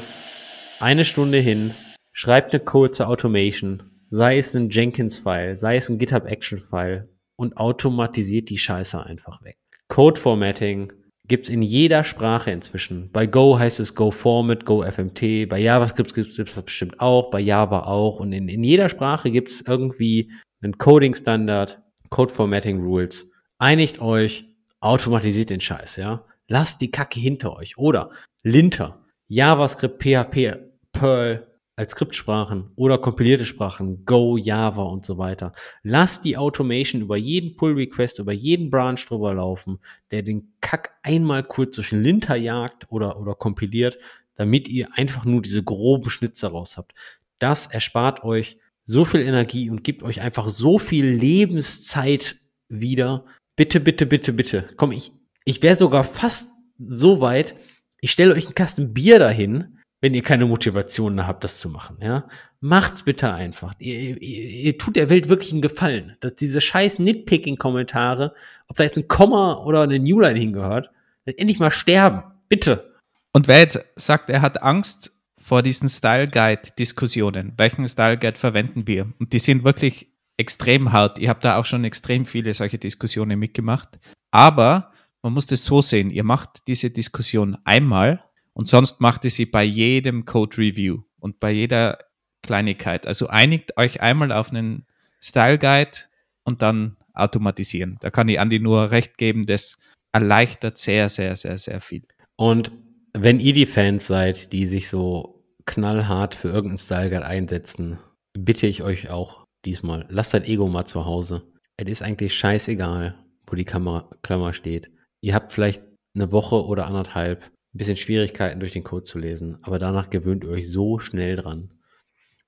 eine 0.80 1.04
Stunde 1.04 1.40
hin, 1.40 1.72
schreibt 2.14 2.54
eine 2.54 2.64
kurze 2.64 3.08
Automation, 3.10 3.84
sei 4.10 4.38
es 4.38 4.56
ein 4.56 4.70
Jenkins-File, 4.70 5.58
sei 5.58 5.76
es 5.76 5.90
ein 5.90 5.98
GitHub-Action-File 5.98 7.10
und 7.36 7.58
automatisiert 7.58 8.50
die 8.50 8.58
Scheiße 8.58 9.06
einfach 9.06 9.44
weg. 9.44 9.58
Code-Formatting, 9.90 10.94
gibt 11.32 11.48
es 11.48 11.50
in 11.50 11.62
jeder 11.62 12.04
Sprache 12.04 12.52
inzwischen. 12.52 13.10
Bei 13.14 13.26
Go 13.26 13.58
heißt 13.58 13.80
es 13.80 13.96
Go 13.96 14.12
Format, 14.12 14.66
Go 14.66 14.84
FMT, 14.84 15.48
bei 15.48 15.60
JavaScript 15.60 16.14
gibt 16.14 16.38
es 16.38 16.54
bestimmt 16.54 17.00
auch, 17.00 17.32
bei 17.32 17.40
Java 17.40 17.84
auch. 17.84 18.20
Und 18.20 18.34
in, 18.34 18.50
in 18.50 18.66
jeder 18.66 18.90
Sprache 18.90 19.32
gibt 19.32 19.50
es 19.50 19.62
irgendwie 19.62 20.30
einen 20.62 20.78
Coding-Standard, 20.78 21.82
Code 22.10 22.34
Formatting 22.34 22.82
Rules. 22.82 23.32
Einigt 23.60 24.02
euch, 24.02 24.44
automatisiert 24.82 25.52
den 25.52 25.62
Scheiß, 25.62 25.96
ja. 25.96 26.26
Lasst 26.50 26.82
die 26.82 26.92
Kacke 26.92 27.22
hinter 27.22 27.56
euch. 27.56 27.78
Oder 27.78 28.12
Linter, 28.44 29.06
JavaScript, 29.30 30.04
PHP, 30.04 30.58
Perl, 30.92 31.48
als 31.82 31.92
Skriptsprachen 31.94 32.72
oder 32.76 33.00
kompilierte 33.00 33.46
Sprachen, 33.46 34.06
Go, 34.06 34.38
Java 34.38 34.84
und 34.84 35.04
so 35.04 35.18
weiter. 35.18 35.52
Lasst 35.82 36.24
die 36.26 36.38
Automation 36.38 37.02
über 37.02 37.18
jeden 37.18 37.58
Pull-Request, 37.58 38.20
über 38.20 38.32
jeden 38.32 38.70
Branch 38.70 39.04
drüber 39.04 39.34
laufen, 39.34 39.80
der 40.12 40.22
den 40.22 40.54
Kack 40.62 40.92
einmal 41.02 41.44
kurz 41.44 41.76
durch 41.76 41.90
den 41.90 42.04
Linter 42.04 42.36
jagt 42.36 42.86
oder, 42.92 43.20
oder 43.20 43.34
kompiliert, 43.34 43.98
damit 44.36 44.68
ihr 44.68 44.90
einfach 44.94 45.26
nur 45.26 45.42
diese 45.42 45.64
groben 45.64 46.12
Schnitzer 46.12 46.50
raus 46.50 46.78
habt. 46.78 46.94
Das 47.40 47.66
erspart 47.66 48.24
euch 48.24 48.60
so 48.86 49.04
viel 49.04 49.22
Energie 49.22 49.70
und 49.70 49.84
gibt 49.84 50.04
euch 50.04 50.22
einfach 50.22 50.50
so 50.50 50.78
viel 50.78 51.06
Lebenszeit 51.06 52.38
wieder. 52.70 53.26
Bitte, 53.56 53.80
bitte, 53.80 54.06
bitte, 54.06 54.34
bitte. 54.34 54.70
Komm, 54.78 54.92
ich, 54.92 55.14
ich 55.46 55.64
wäre 55.64 55.76
sogar 55.76 56.04
fast 56.04 56.52
so 56.78 57.22
weit, 57.22 57.56
ich 58.02 58.12
stelle 58.12 58.36
euch 58.36 58.46
einen 58.46 58.56
Kasten 58.56 58.94
Bier 58.94 59.18
dahin, 59.18 59.80
wenn 60.02 60.16
ihr 60.16 60.24
keine 60.24 60.48
Motivation 60.48 61.26
habt, 61.26 61.44
das 61.44 61.60
zu 61.60 61.70
machen, 61.70 61.98
ja. 62.02 62.28
Macht's 62.60 63.04
bitte 63.04 63.34
einfach. 63.34 63.74
Ihr, 63.80 64.22
ihr, 64.22 64.50
ihr 64.50 64.78
tut 64.78 64.96
der 64.96 65.10
Welt 65.10 65.30
wirklich 65.30 65.52
einen 65.52 65.62
Gefallen. 65.62 66.18
Dass 66.20 66.36
diese 66.36 66.62
scheiß 66.62 67.00
Nitpicking-Kommentare, 67.00 68.36
ob 68.68 68.78
da 68.78 68.84
jetzt 68.84 68.98
ein 68.98 69.08
Komma 69.08 69.64
oder 69.64 69.82
eine 69.82 70.00
Newline 70.00 70.40
hingehört, 70.40 70.92
endlich 71.26 71.60
mal 71.60 71.72
sterben. 71.72 72.24
Bitte. 72.50 72.96
Und 73.34 73.48
wer 73.48 73.60
jetzt 73.60 73.80
sagt, 73.96 74.30
er 74.30 74.42
hat 74.42 74.62
Angst 74.62 75.12
vor 75.38 75.64
diesen 75.64 75.90
Style 75.90 76.28
Guide-Diskussionen, 76.28 77.54
welchen 77.58 77.88
Style 77.88 78.18
Guide 78.18 78.38
verwenden 78.38 78.86
wir? 78.86 79.12
Und 79.20 79.34
die 79.34 79.40
sind 79.40 79.64
wirklich 79.64 80.12
extrem 80.38 80.92
hart. 80.92 81.20
Ich 81.20 81.30
habe 81.30 81.40
da 81.42 81.58
auch 81.58 81.66
schon 81.66 81.84
extrem 81.84 82.26
viele 82.26 82.54
solche 82.54 82.78
Diskussionen 82.78 83.40
mitgemacht. 83.40 84.00
Aber 84.32 84.92
man 85.24 85.34
muss 85.34 85.46
das 85.46 85.66
so 85.66 85.82
sehen, 85.82 86.10
ihr 86.10 86.24
macht 86.24 86.68
diese 86.68 86.90
Diskussion 86.90 87.58
einmal 87.64 88.24
und 88.54 88.68
sonst 88.68 89.02
macht 89.02 89.26
ihr 89.26 89.32
sie 89.32 89.46
bei 89.46 89.64
jedem 89.64 90.26
Code 90.26 90.58
Review 90.58 91.04
und 91.20 91.40
bei 91.40 91.52
jeder 91.52 92.00
Kleinigkeit. 92.42 93.08
Also 93.08 93.28
einigt 93.28 93.78
euch 93.78 94.02
einmal 94.02 94.32
auf 94.32 94.52
einen 94.52 94.86
Style 95.22 95.60
Guide 95.60 95.98
und 96.44 96.62
dann 96.62 96.98
automatisieren. 97.14 97.98
Da 98.02 98.10
kann 98.10 98.28
ich 98.30 98.40
Andi 98.40 98.60
nur 98.60 98.92
recht 98.92 99.18
geben, 99.18 99.46
das 99.46 99.78
erleichtert 100.14 100.78
sehr, 100.78 101.10
sehr, 101.10 101.36
sehr, 101.36 101.58
sehr 101.58 101.82
viel. 101.82 102.04
Und 102.36 102.72
wenn 103.14 103.40
ihr 103.40 103.54
die 103.54 103.66
Fans 103.66 104.08
seid, 104.08 104.52
die 104.52 104.68
sich 104.68 104.90
so 104.90 105.44
knallhart 105.66 106.36
für 106.36 106.50
irgendeinen 106.50 106.80
Style 106.80 107.10
Guide 107.10 107.26
einsetzen, 107.26 108.00
bitte 108.34 108.68
ich 108.68 108.84
euch 108.84 109.10
auch 109.10 109.46
diesmal, 109.66 110.06
lasst 110.10 110.34
dein 110.34 110.44
Ego 110.46 110.68
mal 110.68 110.86
zu 110.86 111.06
Hause. 111.06 111.44
Es 111.78 111.88
ist 111.88 112.02
eigentlich 112.02 112.36
scheißegal, 112.36 113.18
wo 113.48 113.56
die 113.56 113.66
Kamera, 113.66 114.10
Klammer 114.22 114.54
steht. 114.54 114.92
Ihr 115.22 115.36
habt 115.36 115.52
vielleicht 115.52 115.84
eine 116.16 116.32
Woche 116.32 116.66
oder 116.66 116.88
anderthalb 116.88 117.52
ein 117.74 117.78
bisschen 117.78 117.96
Schwierigkeiten 117.96 118.60
durch 118.60 118.74
den 118.74 118.84
Code 118.84 119.04
zu 119.04 119.20
lesen, 119.20 119.58
aber 119.62 119.80
danach 119.80 120.10
gewöhnt 120.10 120.44
ihr 120.44 120.50
euch 120.50 120.70
so 120.70 121.00
schnell 121.00 121.36
dran. 121.36 121.72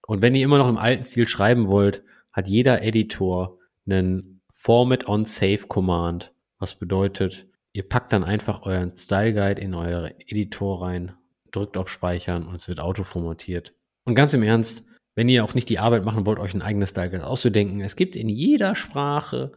Und 0.05 0.21
wenn 0.21 0.35
ihr 0.35 0.43
immer 0.43 0.57
noch 0.57 0.69
im 0.69 0.77
alten 0.77 1.03
Stil 1.03 1.27
schreiben 1.27 1.67
wollt, 1.67 2.03
hat 2.33 2.47
jeder 2.47 2.81
Editor 2.81 3.57
einen 3.85 4.41
Format 4.51 5.07
on 5.07 5.25
Save 5.25 5.67
Command, 5.67 6.33
was 6.59 6.75
bedeutet, 6.75 7.47
ihr 7.71 7.87
packt 7.87 8.11
dann 8.11 8.23
einfach 8.23 8.63
euren 8.63 8.95
Style 8.97 9.33
Guide 9.33 9.61
in 9.61 9.73
eure 9.75 10.19
Editor 10.19 10.81
rein, 10.81 11.13
drückt 11.51 11.77
auf 11.77 11.89
Speichern 11.89 12.45
und 12.45 12.55
es 12.55 12.67
wird 12.67 12.79
autoformatiert. 12.79 13.73
Und 14.03 14.15
ganz 14.15 14.33
im 14.33 14.43
Ernst, 14.43 14.83
wenn 15.15 15.29
ihr 15.29 15.43
auch 15.43 15.53
nicht 15.53 15.69
die 15.69 15.79
Arbeit 15.79 16.03
machen 16.03 16.25
wollt, 16.25 16.39
euch 16.39 16.53
ein 16.53 16.61
eigenes 16.61 16.89
Style 16.89 17.09
Guide 17.09 17.25
auszudenken, 17.25 17.81
es 17.81 17.95
gibt 17.95 18.15
in 18.15 18.29
jeder 18.29 18.75
Sprache 18.75 19.53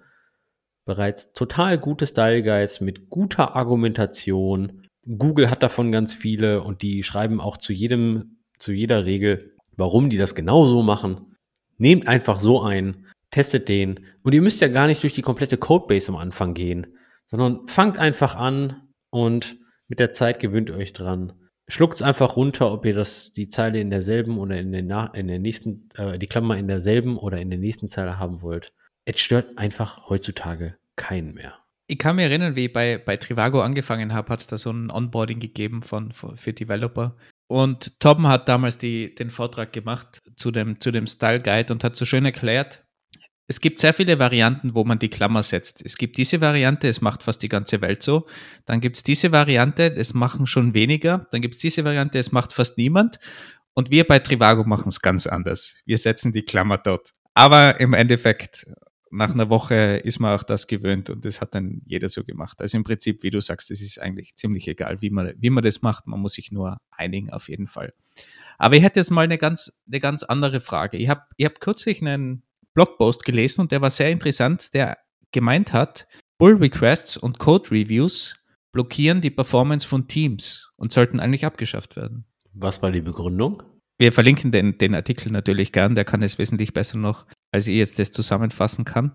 bereits 0.85 1.33
total 1.33 1.79
gute 1.79 2.07
Style 2.07 2.43
Guides 2.43 2.81
mit 2.81 3.11
guter 3.11 3.57
Argumentation, 3.57 4.83
Google 5.07 5.51
hat 5.51 5.63
davon 5.63 5.93
ganz 5.93 6.15
viele 6.15 6.63
und 6.63 6.83
die 6.83 7.05
schreiben 7.05 7.41
auch 7.41 7.57
zu 7.57 7.73
jedem, 7.73 8.39
zu 8.59 8.73
jeder 8.73 9.05
Regel, 9.05 9.55
warum 9.77 10.11
die 10.11 10.17
das 10.17 10.35
genau 10.35 10.67
so 10.67 10.83
machen. 10.83 11.37
Nehmt 11.79 12.09
einfach 12.09 12.41
so 12.41 12.63
ein, 12.63 13.07
testet 13.31 13.69
den 13.69 14.01
und 14.23 14.35
ihr 14.35 14.43
müsst 14.43 14.61
ja 14.61 14.69
gar 14.69 14.87
nicht 14.87 15.03
durch 15.03 15.15
die 15.15 15.23
komplette 15.23 15.59
Codebase 15.59 16.09
am 16.09 16.17
Anfang 16.17 16.55
gehen, 16.55 16.89
sondern 17.31 17.69
fangt 17.69 17.99
einfach 17.99 18.35
an 18.35 18.89
und 19.11 19.59
mit 19.89 20.01
der 20.01 20.11
Zeit 20.11 20.41
gewöhnt 20.41 20.71
euch 20.71 20.93
dran. 20.93 21.33
Schluckt 21.69 21.95
es 21.95 22.03
einfach 22.03 22.37
runter, 22.37 22.73
ob 22.73 22.85
ihr 22.85 22.95
das, 22.95 23.33
die 23.33 23.49
Zeile 23.49 23.81
in 23.81 23.91
derselben 23.91 24.39
oder 24.39 24.59
in 24.59 24.73
der, 24.73 25.13
in 25.15 25.27
der 25.29 25.39
nächsten, 25.39 25.89
äh, 25.97 26.19
die 26.19 26.27
Klammer 26.27 26.57
in 26.57 26.69
derselben 26.69 27.17
oder 27.17 27.39
in 27.39 27.51
der 27.51 27.59
nächsten 27.59 27.89
Zeile 27.89 28.19
haben 28.19 28.41
wollt. 28.43 28.73
Es 29.05 29.21
stört 29.21 29.59
einfach 29.59 30.09
heutzutage 30.09 30.77
keinen 30.97 31.35
mehr 31.35 31.55
ich 31.87 31.99
kann 31.99 32.17
mich 32.17 32.25
erinnern, 32.25 32.57
wie 32.57 32.67
ich 32.67 32.73
bei, 32.73 32.99
bei 32.99 33.17
Trivago 33.17 33.63
angefangen 33.63 34.13
habe, 34.13 34.31
hat 34.31 34.41
es 34.41 34.47
da 34.47 34.59
so 34.59 34.71
ein 34.71 34.91
Onboarding 34.91 35.41
gegeben 35.41 35.83
von, 35.83 36.13
von, 36.13 36.37
für 36.37 36.53
Developer. 36.53 37.17
Und 37.49 38.01
Tom 38.01 38.27
hat 38.27 38.49
damals 38.49 38.79
die, 38.79 39.15
den 39.15 39.31
Vortrag 39.31 39.73
gemacht 39.73 40.21
zu 40.37 40.51
dem, 40.51 40.81
zu 40.81 40.91
dem 40.91 41.07
Style 41.07 41.41
Guide 41.41 41.73
und 41.73 41.85
hat 41.85 41.97
so 41.97 42.05
schön 42.05 42.25
erklärt, 42.25 42.87
es 43.49 43.61
gibt 43.61 43.79
sehr 43.79 43.95
viele 43.95 44.19
Varianten, 44.19 44.75
wo 44.75 44.83
man 44.85 44.99
die 44.99 45.09
Klammer 45.09 45.45
setzt. 45.45 45.81
Es 45.85 45.97
gibt 45.97 46.17
diese 46.17 46.41
Variante, 46.41 46.89
es 46.89 47.01
macht 47.01 47.23
fast 47.23 47.43
die 47.43 47.49
ganze 47.49 47.81
Welt 47.81 48.03
so. 48.03 48.27
Dann 48.65 48.81
gibt 48.81 48.97
es 48.97 49.03
diese 49.05 49.31
Variante, 49.31 49.95
es 49.95 50.15
machen 50.15 50.49
schon 50.49 50.75
weniger. 50.75 51.29
Dann 51.31 51.43
gibt 51.43 51.55
es 51.55 51.61
diese 51.61 51.85
Variante, 51.85 52.19
es 52.19 52.33
macht 52.33 52.53
fast 52.53 52.77
niemand. 52.77 53.21
Und 53.75 53.91
wir 53.91 54.05
bei 54.05 54.19
Trivago 54.19 54.65
machen 54.65 54.89
es 54.89 55.01
ganz 55.01 55.29
anders. 55.29 55.77
Wir 55.85 55.99
setzen 55.99 56.33
die 56.33 56.43
Klammer 56.43 56.79
dort. 56.79 57.13
Aber 57.35 57.79
im 57.79 57.93
Endeffekt 57.93 58.67
nach 59.11 59.33
einer 59.33 59.49
Woche 59.49 59.75
ist 59.75 60.19
man 60.19 60.37
auch 60.37 60.43
das 60.43 60.67
gewöhnt 60.67 61.11
und 61.11 61.25
das 61.25 61.41
hat 61.41 61.55
dann 61.55 61.83
jeder 61.87 62.09
so 62.09 62.25
gemacht. 62.25 62.61
Also 62.61 62.77
im 62.77 62.85
Prinzip, 62.85 63.23
wie 63.23 63.31
du 63.31 63.41
sagst, 63.41 63.71
es 63.71 63.81
ist 63.81 64.01
eigentlich 64.01 64.35
ziemlich 64.37 64.67
egal, 64.69 65.01
wie 65.01 65.11
man, 65.11 65.33
wie 65.39 65.51
man 65.51 65.63
das 65.63 65.83
macht. 65.83 66.07
Man 66.07 66.21
muss 66.21 66.35
sich 66.35 66.51
nur 66.53 66.79
einigen 66.91 67.31
auf 67.31 67.49
jeden 67.49 67.69
Fall. 67.69 67.93
Aber 68.59 68.77
ich 68.77 68.83
hätte 68.83 69.01
jetzt 69.01 69.11
mal 69.11 69.23
eine 69.23 69.39
ganz, 69.39 69.81
eine 69.87 70.01
ganz 70.01 70.23
andere 70.23 70.61
Frage. 70.61 70.97
Ich 70.97 71.09
habe 71.09 71.23
ich 71.37 71.45
hab 71.45 71.61
kürzlich 71.61 72.01
einen 72.01 72.43
Blogpost 72.75 73.25
gelesen 73.25 73.63
und 73.63 73.73
der 73.73 73.81
war 73.81 73.91
sehr 73.91 74.11
interessant, 74.11 74.75
der 74.75 74.99
gemeint 75.33 75.73
hat, 75.73 76.07
Pull 76.39 76.57
Requests 76.57 77.17
und 77.17 77.39
Code 77.39 77.71
Reviews 77.71 78.37
blockieren 78.73 79.23
die 79.23 79.31
Performance 79.31 79.87
von 79.87 80.07
Teams 80.09 80.71
und 80.77 80.93
sollten 80.93 81.21
eigentlich 81.21 81.47
abgeschafft 81.47 81.97
werden. 81.97 82.27
Was 82.53 82.83
war 82.83 82.93
die 82.93 83.01
Begründung? 83.01 83.63
Wir 83.99 84.13
verlinken 84.13 84.53
den, 84.53 84.77
den 84.77 84.95
Artikel 84.95 85.33
natürlich 85.33 85.73
gern, 85.73 85.95
der 85.95 86.05
kann 86.05 86.23
es 86.23 86.39
wesentlich 86.39 86.75
besser 86.75 86.99
noch 86.99 87.27
als 87.57 87.67
ich 87.67 87.77
jetzt 87.77 87.99
das 87.99 88.13
zusammenfassen 88.13 88.85
kann. 88.85 89.13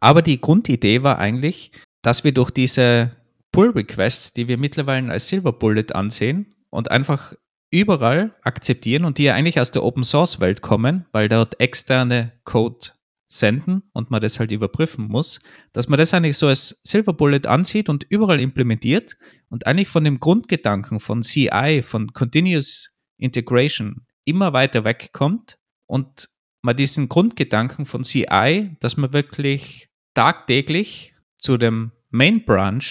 Aber 0.00 0.22
die 0.22 0.40
Grundidee 0.40 1.02
war 1.02 1.18
eigentlich, 1.18 1.72
dass 2.02 2.24
wir 2.24 2.32
durch 2.32 2.50
diese 2.50 3.16
Pull-Requests, 3.52 4.32
die 4.32 4.48
wir 4.48 4.56
mittlerweile 4.56 5.10
als 5.10 5.28
Silver 5.28 5.52
Bullet 5.52 5.92
ansehen 5.92 6.54
und 6.70 6.90
einfach 6.90 7.34
überall 7.70 8.34
akzeptieren 8.42 9.04
und 9.04 9.18
die 9.18 9.24
ja 9.24 9.34
eigentlich 9.34 9.60
aus 9.60 9.72
der 9.72 9.82
Open 9.82 10.04
Source 10.04 10.40
Welt 10.40 10.62
kommen, 10.62 11.06
weil 11.12 11.28
dort 11.28 11.60
externe 11.60 12.32
Code 12.44 12.92
senden 13.26 13.82
und 13.92 14.10
man 14.10 14.20
das 14.20 14.38
halt 14.38 14.50
überprüfen 14.50 15.08
muss, 15.08 15.40
dass 15.72 15.88
man 15.88 15.98
das 15.98 16.14
eigentlich 16.14 16.36
so 16.36 16.46
als 16.46 16.80
Silver 16.82 17.12
Bullet 17.12 17.46
ansieht 17.46 17.88
und 17.88 18.04
überall 18.08 18.40
implementiert 18.40 19.16
und 19.48 19.66
eigentlich 19.66 19.88
von 19.88 20.04
dem 20.04 20.18
Grundgedanken 20.20 21.00
von 21.00 21.22
CI, 21.22 21.82
von 21.82 22.12
Continuous 22.12 22.92
Integration 23.18 24.06
immer 24.24 24.52
weiter 24.52 24.84
wegkommt 24.84 25.58
und 25.86 26.28
mal 26.62 26.74
diesen 26.74 27.08
Grundgedanken 27.08 27.86
von 27.86 28.04
CI, 28.04 28.76
dass 28.80 28.96
man 28.96 29.12
wirklich 29.12 29.88
tagtäglich 30.14 31.14
zu 31.38 31.56
dem 31.56 31.92
Main 32.10 32.44
Branch 32.44 32.82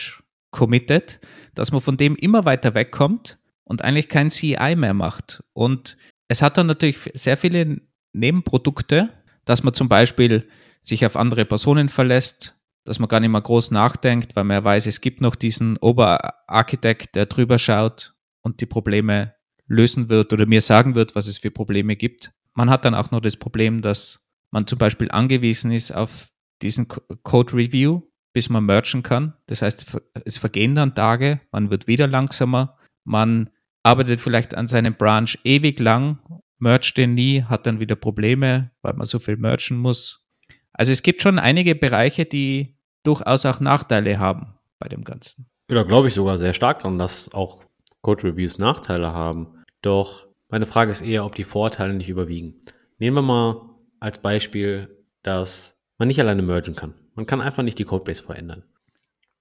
committet, 0.51 1.19
dass 1.55 1.71
man 1.71 1.82
von 1.82 1.97
dem 1.97 2.15
immer 2.15 2.45
weiter 2.45 2.73
wegkommt 2.73 3.38
und 3.63 3.84
eigentlich 3.84 4.10
kein 4.10 4.29
CI 4.29 4.75
mehr 4.75 4.93
macht. 4.93 5.43
Und 5.53 5.97
es 6.27 6.41
hat 6.41 6.58
dann 6.58 6.67
natürlich 6.67 7.12
sehr 7.13 7.38
viele 7.38 7.82
Nebenprodukte, 8.13 9.10
dass 9.45 9.63
man 9.63 9.73
zum 9.73 9.89
Beispiel 9.89 10.47
sich 10.82 11.05
auf 11.05 11.15
andere 11.15 11.45
Personen 11.45 11.89
verlässt, 11.89 12.55
dass 12.86 12.99
man 12.99 13.10
gar 13.10 13.19
nicht 13.19 13.29
mehr 13.29 13.41
groß 13.41 13.71
nachdenkt, 13.71 14.36
weil 14.36 14.45
man 14.45 14.63
weiß, 14.63 14.88
es 14.88 15.01
gibt 15.01 15.21
noch 15.21 15.36
diesen 15.36 15.77
Oberarchitekt, 15.77 17.15
der 17.15 17.25
drüber 17.25 17.60
schaut 17.60 18.15
und 18.41 18.62
die 18.62 18.65
Probleme 18.65 19.36
lösen 19.67 20.10
wird 20.10 20.34
oder 20.34 20.45
mir 20.45 20.62
sagen 20.62 20.95
wird, 20.95 21.15
was 21.15 21.27
es 21.27 21.38
für 21.38 21.51
Probleme 21.51 21.95
gibt. 21.95 22.32
Man 22.60 22.69
hat 22.69 22.84
dann 22.84 22.93
auch 22.93 23.12
noch 23.12 23.22
das 23.22 23.38
Problem, 23.38 23.82
dass 23.82 24.28
man 24.52 24.67
zum 24.67 24.78
Beispiel 24.80 25.10
angewiesen 25.12 25.72
ist 25.72 25.95
auf 25.95 26.28
diesen 26.62 26.89
Code 26.89 27.54
Review, 27.54 28.02
bis 28.34 28.50
man 28.50 28.65
merchen 28.65 29.02
kann. 29.02 29.34
Das 29.48 29.62
heißt, 29.62 29.98
es 30.26 30.38
vergehen 30.38 30.76
dann 30.76 30.93
Tage, 30.93 31.39
man 31.54 31.69
wird 31.69 31.88
wieder 31.88 32.06
langsamer, 32.06 32.78
man 33.06 33.50
arbeitet 33.84 34.19
vielleicht 34.19 34.56
an 34.56 34.67
seinem 34.67 34.93
Branch 34.93 35.30
ewig 35.45 35.80
lang, 35.80 36.19
mercht 36.58 36.98
den 36.98 37.13
nie, 37.13 37.43
hat 37.43 37.65
dann 37.65 37.80
wieder 37.80 37.95
Probleme, 37.95 38.72
weil 38.82 38.93
man 38.93 39.08
so 39.08 39.19
viel 39.19 39.38
merchen 39.38 39.78
muss. 39.78 40.28
Also 40.74 40.91
es 40.91 41.02
gibt 41.02 41.22
schon 41.22 41.39
einige 41.39 41.76
Bereiche, 41.76 42.26
die 42.26 42.76
durchaus 43.04 43.45
auch 43.45 43.62
Nachteile 43.62 44.19
haben 44.19 44.56
bei 44.80 44.89
dem 44.89 45.06
Ganzen. 45.06 45.45
Ja, 45.69 45.76
da 45.76 45.84
glaube 45.84 46.10
ich 46.10 46.13
sogar 46.13 46.38
sehr 46.38 46.54
stark 46.54 46.82
dran, 46.82 47.00
dass 47.00 47.34
auch 47.34 47.63
Code 48.02 48.26
Reviews 48.26 48.58
Nachteile 48.58 49.13
haben. 49.13 49.63
Doch 49.82 50.29
meine 50.50 50.66
Frage 50.66 50.92
ist 50.92 51.02
eher, 51.02 51.26
ob 51.26 51.36
die 51.36 51.44
Vorteile 51.44 51.94
nicht 51.94 52.10
überwiegen. 52.10 52.56
Nehmen 52.98 53.18
wir 53.18 53.22
mal 53.22 53.70
als 54.00 54.20
Beispiel, 54.20 55.06
dass 55.24 55.76
man 55.97 56.08
nicht 56.08 56.20
alleine 56.20 56.41
mergen 56.41 56.76
kann. 56.76 56.95
Man 57.16 57.26
kann 57.26 57.41
einfach 57.41 57.64
nicht 57.64 57.80
die 57.80 57.86
Codebase 57.86 58.24
verändern. 58.24 58.64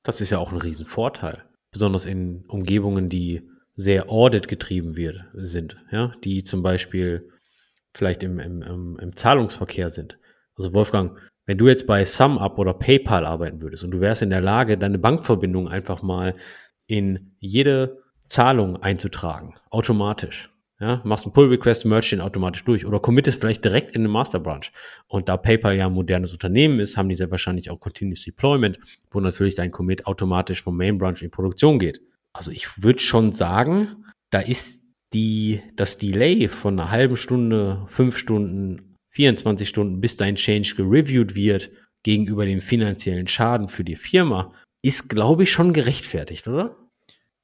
Das 0.03 0.21
ist 0.21 0.31
ja 0.31 0.39
auch 0.39 0.53
ein 0.53 0.59
Riesenvorteil. 0.59 1.45
Besonders 1.71 2.07
in 2.07 2.45
Umgebungen, 2.49 3.09
die 3.09 3.49
sehr 3.73 4.11
audit 4.11 4.49
getrieben 4.49 4.97
wird, 4.97 5.25
sind, 5.35 5.77
ja, 5.91 6.13
die 6.25 6.43
zum 6.43 6.63
Beispiel 6.63 7.31
vielleicht 7.95 8.23
im, 8.23 8.39
im, 8.39 8.63
im, 8.63 8.99
im 8.99 9.17
Zahlungsverkehr 9.17 9.91
sind. 9.91 10.19
Also 10.57 10.75
Wolfgang, 10.75 11.19
wenn 11.47 11.59
du 11.59 11.69
jetzt 11.69 11.87
bei 11.87 12.05
SumUp 12.05 12.59
oder 12.59 12.75
PayPal 12.75 13.25
arbeiten 13.25 13.63
würdest 13.63 13.85
und 13.85 13.93
du 13.93 14.01
wärst 14.01 14.23
in 14.23 14.31
der 14.31 14.41
Lage, 14.41 14.77
deine 14.77 14.99
Bankverbindung 14.99 15.69
einfach 15.69 16.03
mal 16.03 16.35
in 16.87 17.37
jede 17.39 18.03
Zahlung 18.27 18.83
einzutragen, 18.83 19.55
automatisch, 19.71 20.51
ja, 20.81 21.01
machst 21.05 21.25
einen 21.25 21.33
Pull-Request, 21.33 21.87
merge 21.87 22.11
den 22.11 22.21
automatisch 22.21 22.65
durch 22.65 22.87
oder 22.87 23.01
committest 23.01 23.41
vielleicht 23.41 23.65
direkt 23.65 23.95
in 23.97 24.03
eine 24.03 24.09
Master 24.09 24.39
Branch. 24.39 24.71
Und 25.09 25.29
da 25.29 25.37
PayPal 25.37 25.77
ja 25.77 25.87
ein 25.87 25.93
modernes 25.93 26.33
Unternehmen 26.33 26.79
ist, 26.79 26.97
haben 26.97 27.09
die 27.09 27.17
sehr 27.17 27.31
wahrscheinlich 27.31 27.71
auch 27.71 27.81
Continuous 27.81 28.23
Deployment, 28.23 28.79
wo 29.11 29.21
natürlich 29.21 29.57
dein 29.57 29.73
Commit 29.73 30.07
automatisch 30.07 30.63
vom 30.63 30.77
Main 30.77 30.99
Branch 30.99 31.21
in 31.21 31.31
Produktion 31.31 31.79
geht. 31.79 32.01
Also 32.33 32.53
ich 32.53 32.83
würde 32.83 33.01
schon 33.01 33.33
sagen, 33.33 34.05
da 34.31 34.39
ist 34.39 34.81
die, 35.13 35.63
das 35.75 35.99
Delay 35.99 36.49
von 36.49 36.79
einer 36.79 36.91
halben 36.91 37.17
Stunde, 37.17 37.85
fünf 37.89 38.17
Stunden, 38.17 38.97
24 39.11 39.69
Stunden, 39.69 40.01
bis 40.01 40.17
dein 40.17 40.37
Change 40.37 40.75
gereviewt 40.77 41.35
wird, 41.35 41.71
gegenüber 42.05 42.47
dem 42.47 42.61
finanziellen 42.61 43.27
Schaden 43.27 43.67
für 43.67 43.83
die 43.83 43.97
Firma, 43.97 44.53
ist, 44.83 45.09
glaube 45.09 45.43
ich, 45.43 45.51
schon 45.51 45.73
gerechtfertigt, 45.73 46.47
oder? 46.47 46.77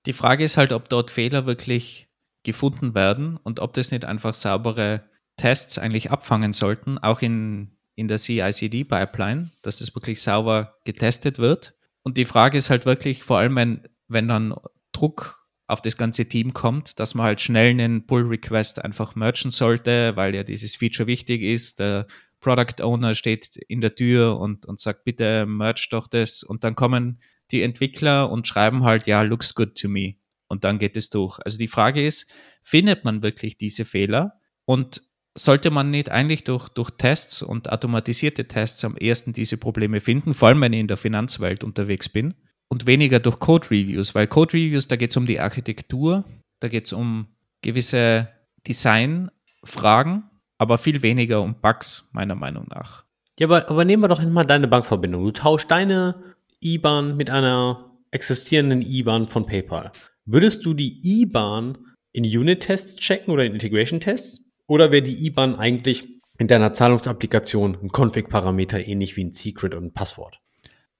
Die 0.06 0.12
Frage 0.12 0.44
ist 0.44 0.56
halt, 0.56 0.72
ob 0.72 0.88
dort 0.88 1.10
Fehler 1.10 1.46
wirklich 1.46 2.06
gefunden 2.44 2.94
werden 2.94 3.36
und 3.36 3.60
ob 3.60 3.74
das 3.74 3.90
nicht 3.90 4.04
einfach 4.04 4.34
saubere 4.34 5.02
Tests 5.36 5.78
eigentlich 5.78 6.10
abfangen 6.10 6.52
sollten, 6.52 6.98
auch 6.98 7.20
in, 7.20 7.72
in 7.96 8.08
der 8.08 8.18
CICD-Pipeline, 8.18 9.50
dass 9.62 9.78
das 9.78 9.94
wirklich 9.94 10.22
sauber 10.22 10.76
getestet 10.84 11.38
wird. 11.38 11.74
Und 12.02 12.18
die 12.18 12.24
Frage 12.24 12.58
ist 12.58 12.70
halt 12.70 12.86
wirklich, 12.86 13.24
vor 13.24 13.38
allem 13.38 13.56
wenn, 13.56 13.88
wenn 14.08 14.28
dann 14.28 14.54
Druck 14.92 15.44
auf 15.66 15.80
das 15.80 15.96
ganze 15.96 16.26
Team 16.26 16.52
kommt, 16.52 17.00
dass 17.00 17.14
man 17.14 17.26
halt 17.26 17.40
schnell 17.40 17.70
einen 17.70 18.06
Pull-Request 18.06 18.84
einfach 18.84 19.14
merchen 19.16 19.50
sollte, 19.50 20.14
weil 20.14 20.34
ja 20.34 20.42
dieses 20.42 20.76
Feature 20.76 21.06
wichtig 21.06 21.42
ist. 21.42 21.78
Der 21.78 22.06
Product 22.40 22.82
Owner 22.82 23.14
steht 23.14 23.56
in 23.56 23.80
der 23.80 23.94
Tür 23.94 24.38
und, 24.38 24.66
und 24.66 24.78
sagt, 24.78 25.04
bitte 25.04 25.46
merch 25.46 25.88
doch 25.88 26.06
das. 26.06 26.42
Und 26.42 26.62
dann 26.62 26.74
kommen 26.74 27.18
die 27.50 27.62
Entwickler 27.62 28.30
und 28.30 28.46
schreiben 28.46 28.84
halt, 28.84 29.06
ja, 29.06 29.22
looks 29.22 29.54
good 29.54 29.74
to 29.74 29.88
me. 29.88 30.16
Und 30.48 30.64
dann 30.64 30.78
geht 30.78 30.96
es 30.96 31.10
durch. 31.10 31.38
Also 31.44 31.58
die 31.58 31.68
Frage 31.68 32.06
ist, 32.06 32.30
findet 32.62 33.04
man 33.04 33.22
wirklich 33.22 33.56
diese 33.56 33.84
Fehler? 33.84 34.40
Und 34.64 35.02
sollte 35.36 35.70
man 35.70 35.90
nicht 35.90 36.10
eigentlich 36.10 36.44
durch, 36.44 36.68
durch 36.68 36.90
Tests 36.90 37.42
und 37.42 37.70
automatisierte 37.70 38.46
Tests 38.46 38.84
am 38.84 38.96
ersten 38.96 39.32
diese 39.32 39.56
Probleme 39.56 40.00
finden, 40.00 40.32
vor 40.32 40.48
allem 40.48 40.60
wenn 40.60 40.72
ich 40.72 40.80
in 40.80 40.88
der 40.88 40.96
Finanzwelt 40.96 41.64
unterwegs 41.64 42.08
bin? 42.08 42.34
und 42.68 42.86
weniger 42.86 43.20
durch 43.20 43.38
Code-Reviews, 43.38 44.14
weil 44.14 44.26
Code-Reviews, 44.26 44.88
da 44.88 44.96
geht 44.96 45.10
es 45.10 45.16
um 45.16 45.26
die 45.26 45.40
Architektur, 45.40 46.24
da 46.60 46.68
geht 46.68 46.86
es 46.86 46.92
um 46.92 47.28
gewisse 47.62 48.28
Design-Fragen, 48.66 50.24
aber 50.58 50.78
viel 50.78 51.02
weniger 51.02 51.40
um 51.40 51.60
Bugs, 51.60 52.08
meiner 52.12 52.34
Meinung 52.34 52.66
nach. 52.68 53.04
Ja, 53.38 53.46
aber, 53.46 53.68
aber 53.68 53.84
nehmen 53.84 54.02
wir 54.02 54.08
doch 54.08 54.22
mal 54.24 54.44
deine 54.44 54.68
Bankverbindung. 54.68 55.22
Du 55.22 55.30
tauschst 55.32 55.70
deine 55.70 56.34
IBAN 56.60 57.16
mit 57.16 57.30
einer 57.30 57.92
existierenden 58.10 58.82
IBAN 58.82 59.28
von 59.28 59.46
PayPal. 59.46 59.92
Würdest 60.26 60.64
du 60.64 60.74
die 60.74 61.00
IBAN 61.02 61.78
in 62.12 62.24
Unit-Tests 62.24 62.96
checken 62.96 63.32
oder 63.32 63.44
in 63.44 63.52
Integration-Tests? 63.52 64.40
Oder 64.66 64.90
wäre 64.90 65.02
die 65.02 65.26
IBAN 65.26 65.56
eigentlich 65.56 66.08
in 66.38 66.48
deiner 66.48 66.72
Zahlungsapplikation 66.72 67.76
ein 67.82 67.90
Config-Parameter 67.90 68.86
ähnlich 68.86 69.16
wie 69.16 69.24
ein 69.24 69.34
Secret 69.34 69.74
und 69.74 69.84
ein 69.84 69.92
Passwort? 69.92 70.38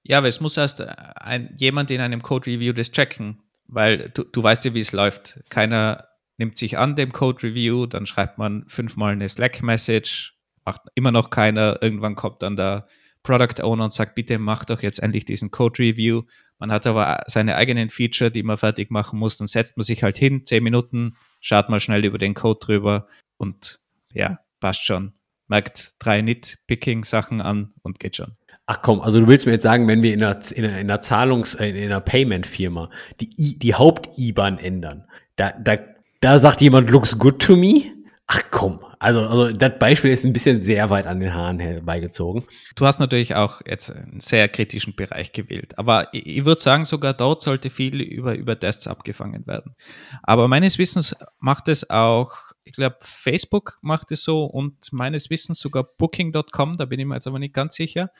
Ja, 0.03 0.19
aber 0.19 0.29
es 0.29 0.41
muss 0.41 0.57
erst 0.57 0.81
äh, 0.81 0.87
ein, 1.17 1.55
jemand 1.59 1.91
in 1.91 2.01
einem 2.01 2.23
Code-Review 2.23 2.75
das 2.75 2.93
checken, 2.93 3.41
weil 3.67 4.11
du, 4.11 4.25
du 4.25 4.43
weißt 4.43 4.65
ja, 4.67 4.75
wie 4.75 4.81
es 4.81 4.93
läuft. 4.93 5.41
Keiner 5.49 6.09
nimmt 6.37 6.59
sich 6.59 6.77
an 6.77 6.95
dem 6.95 7.13
Code-Review, 7.13 7.87
dann 7.87 8.05
schreibt 8.05 8.37
man 8.37 8.65
fünfmal 8.69 9.13
eine 9.13 9.29
Slack-Message, 9.29 10.37
macht 10.67 10.83
immer 10.95 11.13
noch 11.13 11.31
keiner. 11.31 11.79
Irgendwann 11.81 12.17
kommt 12.17 12.43
dann 12.43 12.57
der 12.57 12.87
Product 13.23 13.63
Owner 13.63 13.85
und 13.85 13.95
sagt, 13.95 14.15
bitte 14.15 14.39
mach 14.39 14.65
doch 14.67 14.83
jetzt 14.83 14.99
endlich 14.99 15.25
diesen 15.25 15.51
Code-Review. 15.51 16.25
Man 16.65 16.73
hat 16.73 16.87
aber 16.87 17.25
seine 17.27 17.57
eigenen 17.57 17.91
Feature, 17.91 18.31
die 18.31 18.43
man 18.43 18.57
fertig 18.57 18.91
machen 18.91 19.19
muss. 19.19 19.37
Dann 19.37 19.47
setzt 19.47 19.77
man 19.77 19.85
sich 19.85 20.03
halt 20.03 20.17
hin, 20.17 20.47
zehn 20.47 20.65
Minuten, 20.65 21.15
schaut 21.43 21.69
mal 21.69 21.79
schnell 21.79 22.07
über 22.07 22.17
den 22.17 22.33
Code 22.33 22.59
drüber 22.59 23.07
und 23.37 23.81
ja, 24.15 24.39
passt 24.61 24.83
schon. 24.83 25.13
Merkt 25.47 25.93
drei 25.99 26.23
Nitpicking-Sachen 26.23 27.43
an 27.43 27.75
und 27.83 28.01
geht 28.01 28.17
schon. 28.17 28.39
Ach 28.65 28.81
komm, 28.81 29.03
also 29.03 29.21
du 29.21 29.27
willst 29.27 29.45
mir 29.45 29.53
jetzt 29.53 29.63
sagen, 29.63 29.87
wenn 29.89 30.03
wir 30.03 30.15
in 30.15 30.25
einer, 30.25 30.41
in 30.53 30.65
einer, 30.65 30.79
in 30.79 30.91
einer 30.91 31.03
Zahlungs-, 31.03 31.55
äh, 31.55 31.69
in 31.69 31.85
einer 31.85 32.01
Payment-Firma 32.01 32.89
die, 33.21 33.59
die 33.59 33.75
Haupt-IBAN 33.75 34.57
ändern, 34.57 35.07
da, 35.37 35.53
da, 35.53 35.77
da 36.23 36.39
sagt 36.39 36.63
jemand, 36.63 36.89
looks 36.89 37.19
good 37.19 37.43
to 37.43 37.57
me? 37.57 37.93
Ach 38.27 38.41
komm, 38.51 38.81
also, 39.05 39.21
also 39.29 39.53
das 39.53 39.79
Beispiel 39.79 40.13
ist 40.13 40.25
ein 40.25 40.33
bisschen 40.33 40.63
sehr 40.63 40.91
weit 40.91 41.07
an 41.07 41.21
den 41.21 41.33
Haaren 41.33 41.61
herbeigezogen. 41.61 42.45
Du 42.75 42.87
hast 42.87 42.99
natürlich 42.99 43.35
auch 43.35 43.61
jetzt 43.67 43.91
einen 43.91 44.21
sehr 44.21 44.49
kritischen 44.49 44.97
Bereich 44.97 45.33
gewählt, 45.33 45.79
aber 45.79 46.09
ich, 46.13 46.27
ich 46.27 46.45
würde 46.45 46.61
sagen, 46.61 46.85
sogar 46.85 47.13
dort 47.15 47.43
sollte 47.43 47.71
viel 47.71 48.01
über, 48.01 48.35
über 48.35 48.59
Tests 48.59 48.87
abgefangen 48.87 49.47
werden. 49.47 49.77
Aber 50.23 50.49
meines 50.49 50.79
Wissens 50.79 51.15
macht 51.39 51.69
es 51.69 51.89
auch 51.91 52.55
ich 52.65 52.73
glaube, 52.73 52.97
Facebook 53.01 53.79
macht 53.83 54.11
es 54.11 54.25
so 54.25 54.45
und 54.45 54.91
meines 54.93 55.29
Wissens 55.31 55.61
sogar 55.61 55.85
Booking.com, 55.85 56.79
da 56.79 56.87
bin 56.87 56.99
ich 56.99 57.07
mir 57.07 57.15
jetzt 57.15 57.27
aber 57.27 57.39
nicht 57.39 57.55
ganz 57.55 57.75
sicher. 57.75 58.11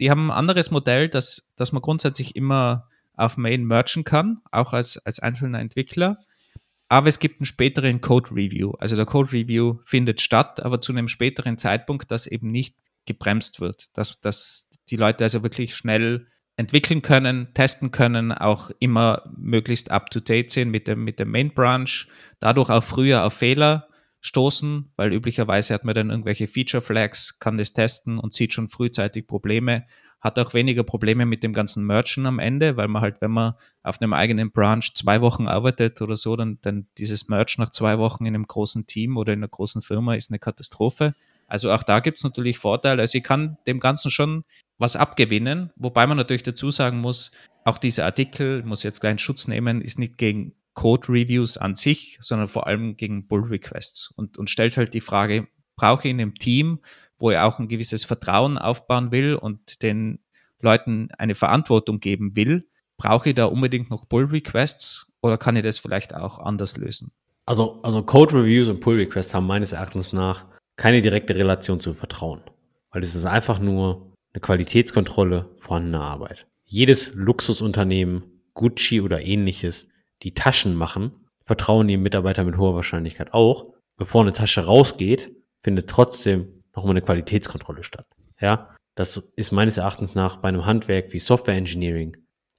Die 0.00 0.10
haben 0.10 0.26
ein 0.26 0.36
anderes 0.36 0.70
Modell, 0.72 1.08
dass, 1.08 1.52
dass 1.56 1.70
man 1.70 1.82
grundsätzlich 1.82 2.34
immer 2.34 2.88
auf 3.14 3.36
Main 3.36 3.64
merchen 3.64 4.04
kann, 4.04 4.40
auch 4.50 4.72
als, 4.72 4.98
als 4.98 5.20
einzelner 5.20 5.60
Entwickler. 5.60 6.18
Aber 6.92 7.08
es 7.08 7.20
gibt 7.20 7.40
einen 7.40 7.46
späteren 7.46 8.02
Code 8.02 8.32
Review. 8.32 8.72
Also 8.72 8.96
der 8.96 9.06
Code 9.06 9.32
Review 9.32 9.78
findet 9.86 10.20
statt, 10.20 10.60
aber 10.62 10.82
zu 10.82 10.92
einem 10.92 11.08
späteren 11.08 11.56
Zeitpunkt, 11.56 12.10
das 12.10 12.26
eben 12.26 12.48
nicht 12.48 12.76
gebremst 13.06 13.62
wird. 13.62 13.88
Dass, 13.94 14.20
dass 14.20 14.68
die 14.90 14.96
Leute 14.96 15.24
also 15.24 15.42
wirklich 15.42 15.74
schnell 15.74 16.26
entwickeln 16.56 17.00
können, 17.00 17.48
testen 17.54 17.92
können, 17.92 18.30
auch 18.30 18.70
immer 18.78 19.22
möglichst 19.34 19.90
up-to-date 19.90 20.50
sind 20.50 20.70
mit 20.70 20.86
dem, 20.86 21.02
mit 21.02 21.18
dem 21.18 21.30
Main 21.30 21.54
Branch, 21.54 21.88
dadurch 22.40 22.68
auch 22.68 22.84
früher 22.84 23.24
auf 23.24 23.32
Fehler 23.32 23.88
stoßen, 24.20 24.92
weil 24.96 25.14
üblicherweise 25.14 25.72
hat 25.72 25.84
man 25.84 25.94
dann 25.94 26.10
irgendwelche 26.10 26.46
Feature 26.46 26.82
Flags, 26.82 27.38
kann 27.38 27.56
das 27.56 27.72
testen 27.72 28.18
und 28.18 28.34
sieht 28.34 28.52
schon 28.52 28.68
frühzeitig 28.68 29.26
Probleme, 29.26 29.86
hat 30.22 30.38
auch 30.38 30.54
weniger 30.54 30.84
Probleme 30.84 31.26
mit 31.26 31.42
dem 31.42 31.52
ganzen 31.52 31.84
Merchen 31.84 32.26
am 32.26 32.38
Ende, 32.38 32.76
weil 32.76 32.86
man 32.86 33.02
halt, 33.02 33.16
wenn 33.20 33.32
man 33.32 33.54
auf 33.82 34.00
einem 34.00 34.12
eigenen 34.12 34.52
Branch 34.52 34.84
zwei 34.94 35.20
Wochen 35.20 35.48
arbeitet 35.48 36.00
oder 36.00 36.14
so, 36.14 36.36
dann, 36.36 36.58
dann 36.62 36.86
dieses 36.96 37.28
Merch 37.28 37.58
nach 37.58 37.70
zwei 37.70 37.98
Wochen 37.98 38.24
in 38.24 38.34
einem 38.34 38.46
großen 38.46 38.86
Team 38.86 39.16
oder 39.16 39.32
in 39.32 39.40
einer 39.40 39.48
großen 39.48 39.82
Firma 39.82 40.14
ist 40.14 40.30
eine 40.30 40.38
Katastrophe. 40.38 41.14
Also 41.48 41.72
auch 41.72 41.82
da 41.82 41.98
gibt 41.98 42.18
es 42.18 42.24
natürlich 42.24 42.58
Vorteile. 42.58 43.02
Also 43.02 43.18
ich 43.18 43.24
kann 43.24 43.58
dem 43.66 43.80
Ganzen 43.80 44.12
schon 44.12 44.44
was 44.78 44.94
abgewinnen, 44.94 45.70
wobei 45.74 46.06
man 46.06 46.16
natürlich 46.16 46.44
dazu 46.44 46.70
sagen 46.70 47.00
muss, 47.00 47.32
auch 47.64 47.78
dieser 47.78 48.04
Artikel, 48.04 48.62
muss 48.62 48.84
jetzt 48.84 49.00
gleich 49.00 49.20
Schutz 49.20 49.48
nehmen, 49.48 49.82
ist 49.82 49.98
nicht 49.98 50.18
gegen 50.18 50.54
Code-Reviews 50.74 51.58
an 51.58 51.74
sich, 51.74 52.16
sondern 52.20 52.48
vor 52.48 52.68
allem 52.68 52.96
gegen 52.96 53.26
Pull-Requests 53.26 54.12
und, 54.16 54.38
und 54.38 54.50
stellt 54.50 54.76
halt 54.76 54.94
die 54.94 55.00
Frage, 55.00 55.48
brauche 55.76 56.06
ich 56.06 56.12
in 56.12 56.20
einem 56.20 56.34
Team, 56.34 56.78
wo 57.22 57.30
ich 57.30 57.38
auch 57.38 57.60
ein 57.60 57.68
gewisses 57.68 58.04
Vertrauen 58.04 58.58
aufbauen 58.58 59.12
will 59.12 59.36
und 59.36 59.80
den 59.82 60.18
Leuten 60.60 61.08
eine 61.18 61.36
Verantwortung 61.36 62.00
geben 62.00 62.34
will, 62.34 62.68
brauche 62.96 63.28
ich 63.28 63.36
da 63.36 63.44
unbedingt 63.44 63.90
noch 63.90 64.08
Pull-Requests 64.08 65.12
oder 65.20 65.38
kann 65.38 65.54
ich 65.54 65.62
das 65.62 65.78
vielleicht 65.78 66.16
auch 66.16 66.40
anders 66.40 66.76
lösen? 66.76 67.12
Also, 67.46 67.80
also 67.84 68.02
Code-Reviews 68.02 68.66
und 68.68 68.80
Pull-Requests 68.80 69.34
haben 69.34 69.46
meines 69.46 69.70
Erachtens 69.70 70.12
nach 70.12 70.46
keine 70.76 71.00
direkte 71.00 71.36
Relation 71.36 71.78
zu 71.78 71.94
Vertrauen, 71.94 72.40
weil 72.90 73.04
es 73.04 73.14
ist 73.14 73.24
einfach 73.24 73.60
nur 73.60 74.12
eine 74.32 74.40
Qualitätskontrolle 74.40 75.48
vorhandener 75.60 76.02
Arbeit. 76.02 76.48
Jedes 76.64 77.14
Luxusunternehmen, 77.14 78.42
Gucci 78.54 79.00
oder 79.00 79.22
ähnliches, 79.22 79.86
die 80.24 80.34
Taschen 80.34 80.74
machen, 80.74 81.12
vertrauen 81.44 81.86
die 81.86 81.98
Mitarbeiter 81.98 82.42
mit 82.42 82.56
hoher 82.56 82.74
Wahrscheinlichkeit 82.74 83.32
auch. 83.32 83.74
Bevor 83.96 84.22
eine 84.22 84.32
Tasche 84.32 84.64
rausgeht, 84.64 85.36
findet 85.62 85.88
trotzdem 85.88 86.61
nochmal 86.74 86.92
eine 86.92 87.02
Qualitätskontrolle 87.02 87.84
statt. 87.84 88.06
Ja, 88.40 88.76
das 88.94 89.22
ist 89.36 89.52
meines 89.52 89.76
Erachtens 89.76 90.14
nach 90.14 90.36
bei 90.36 90.48
einem 90.48 90.66
Handwerk 90.66 91.12
wie 91.12 91.20
Software 91.20 91.54
Engineering 91.54 92.16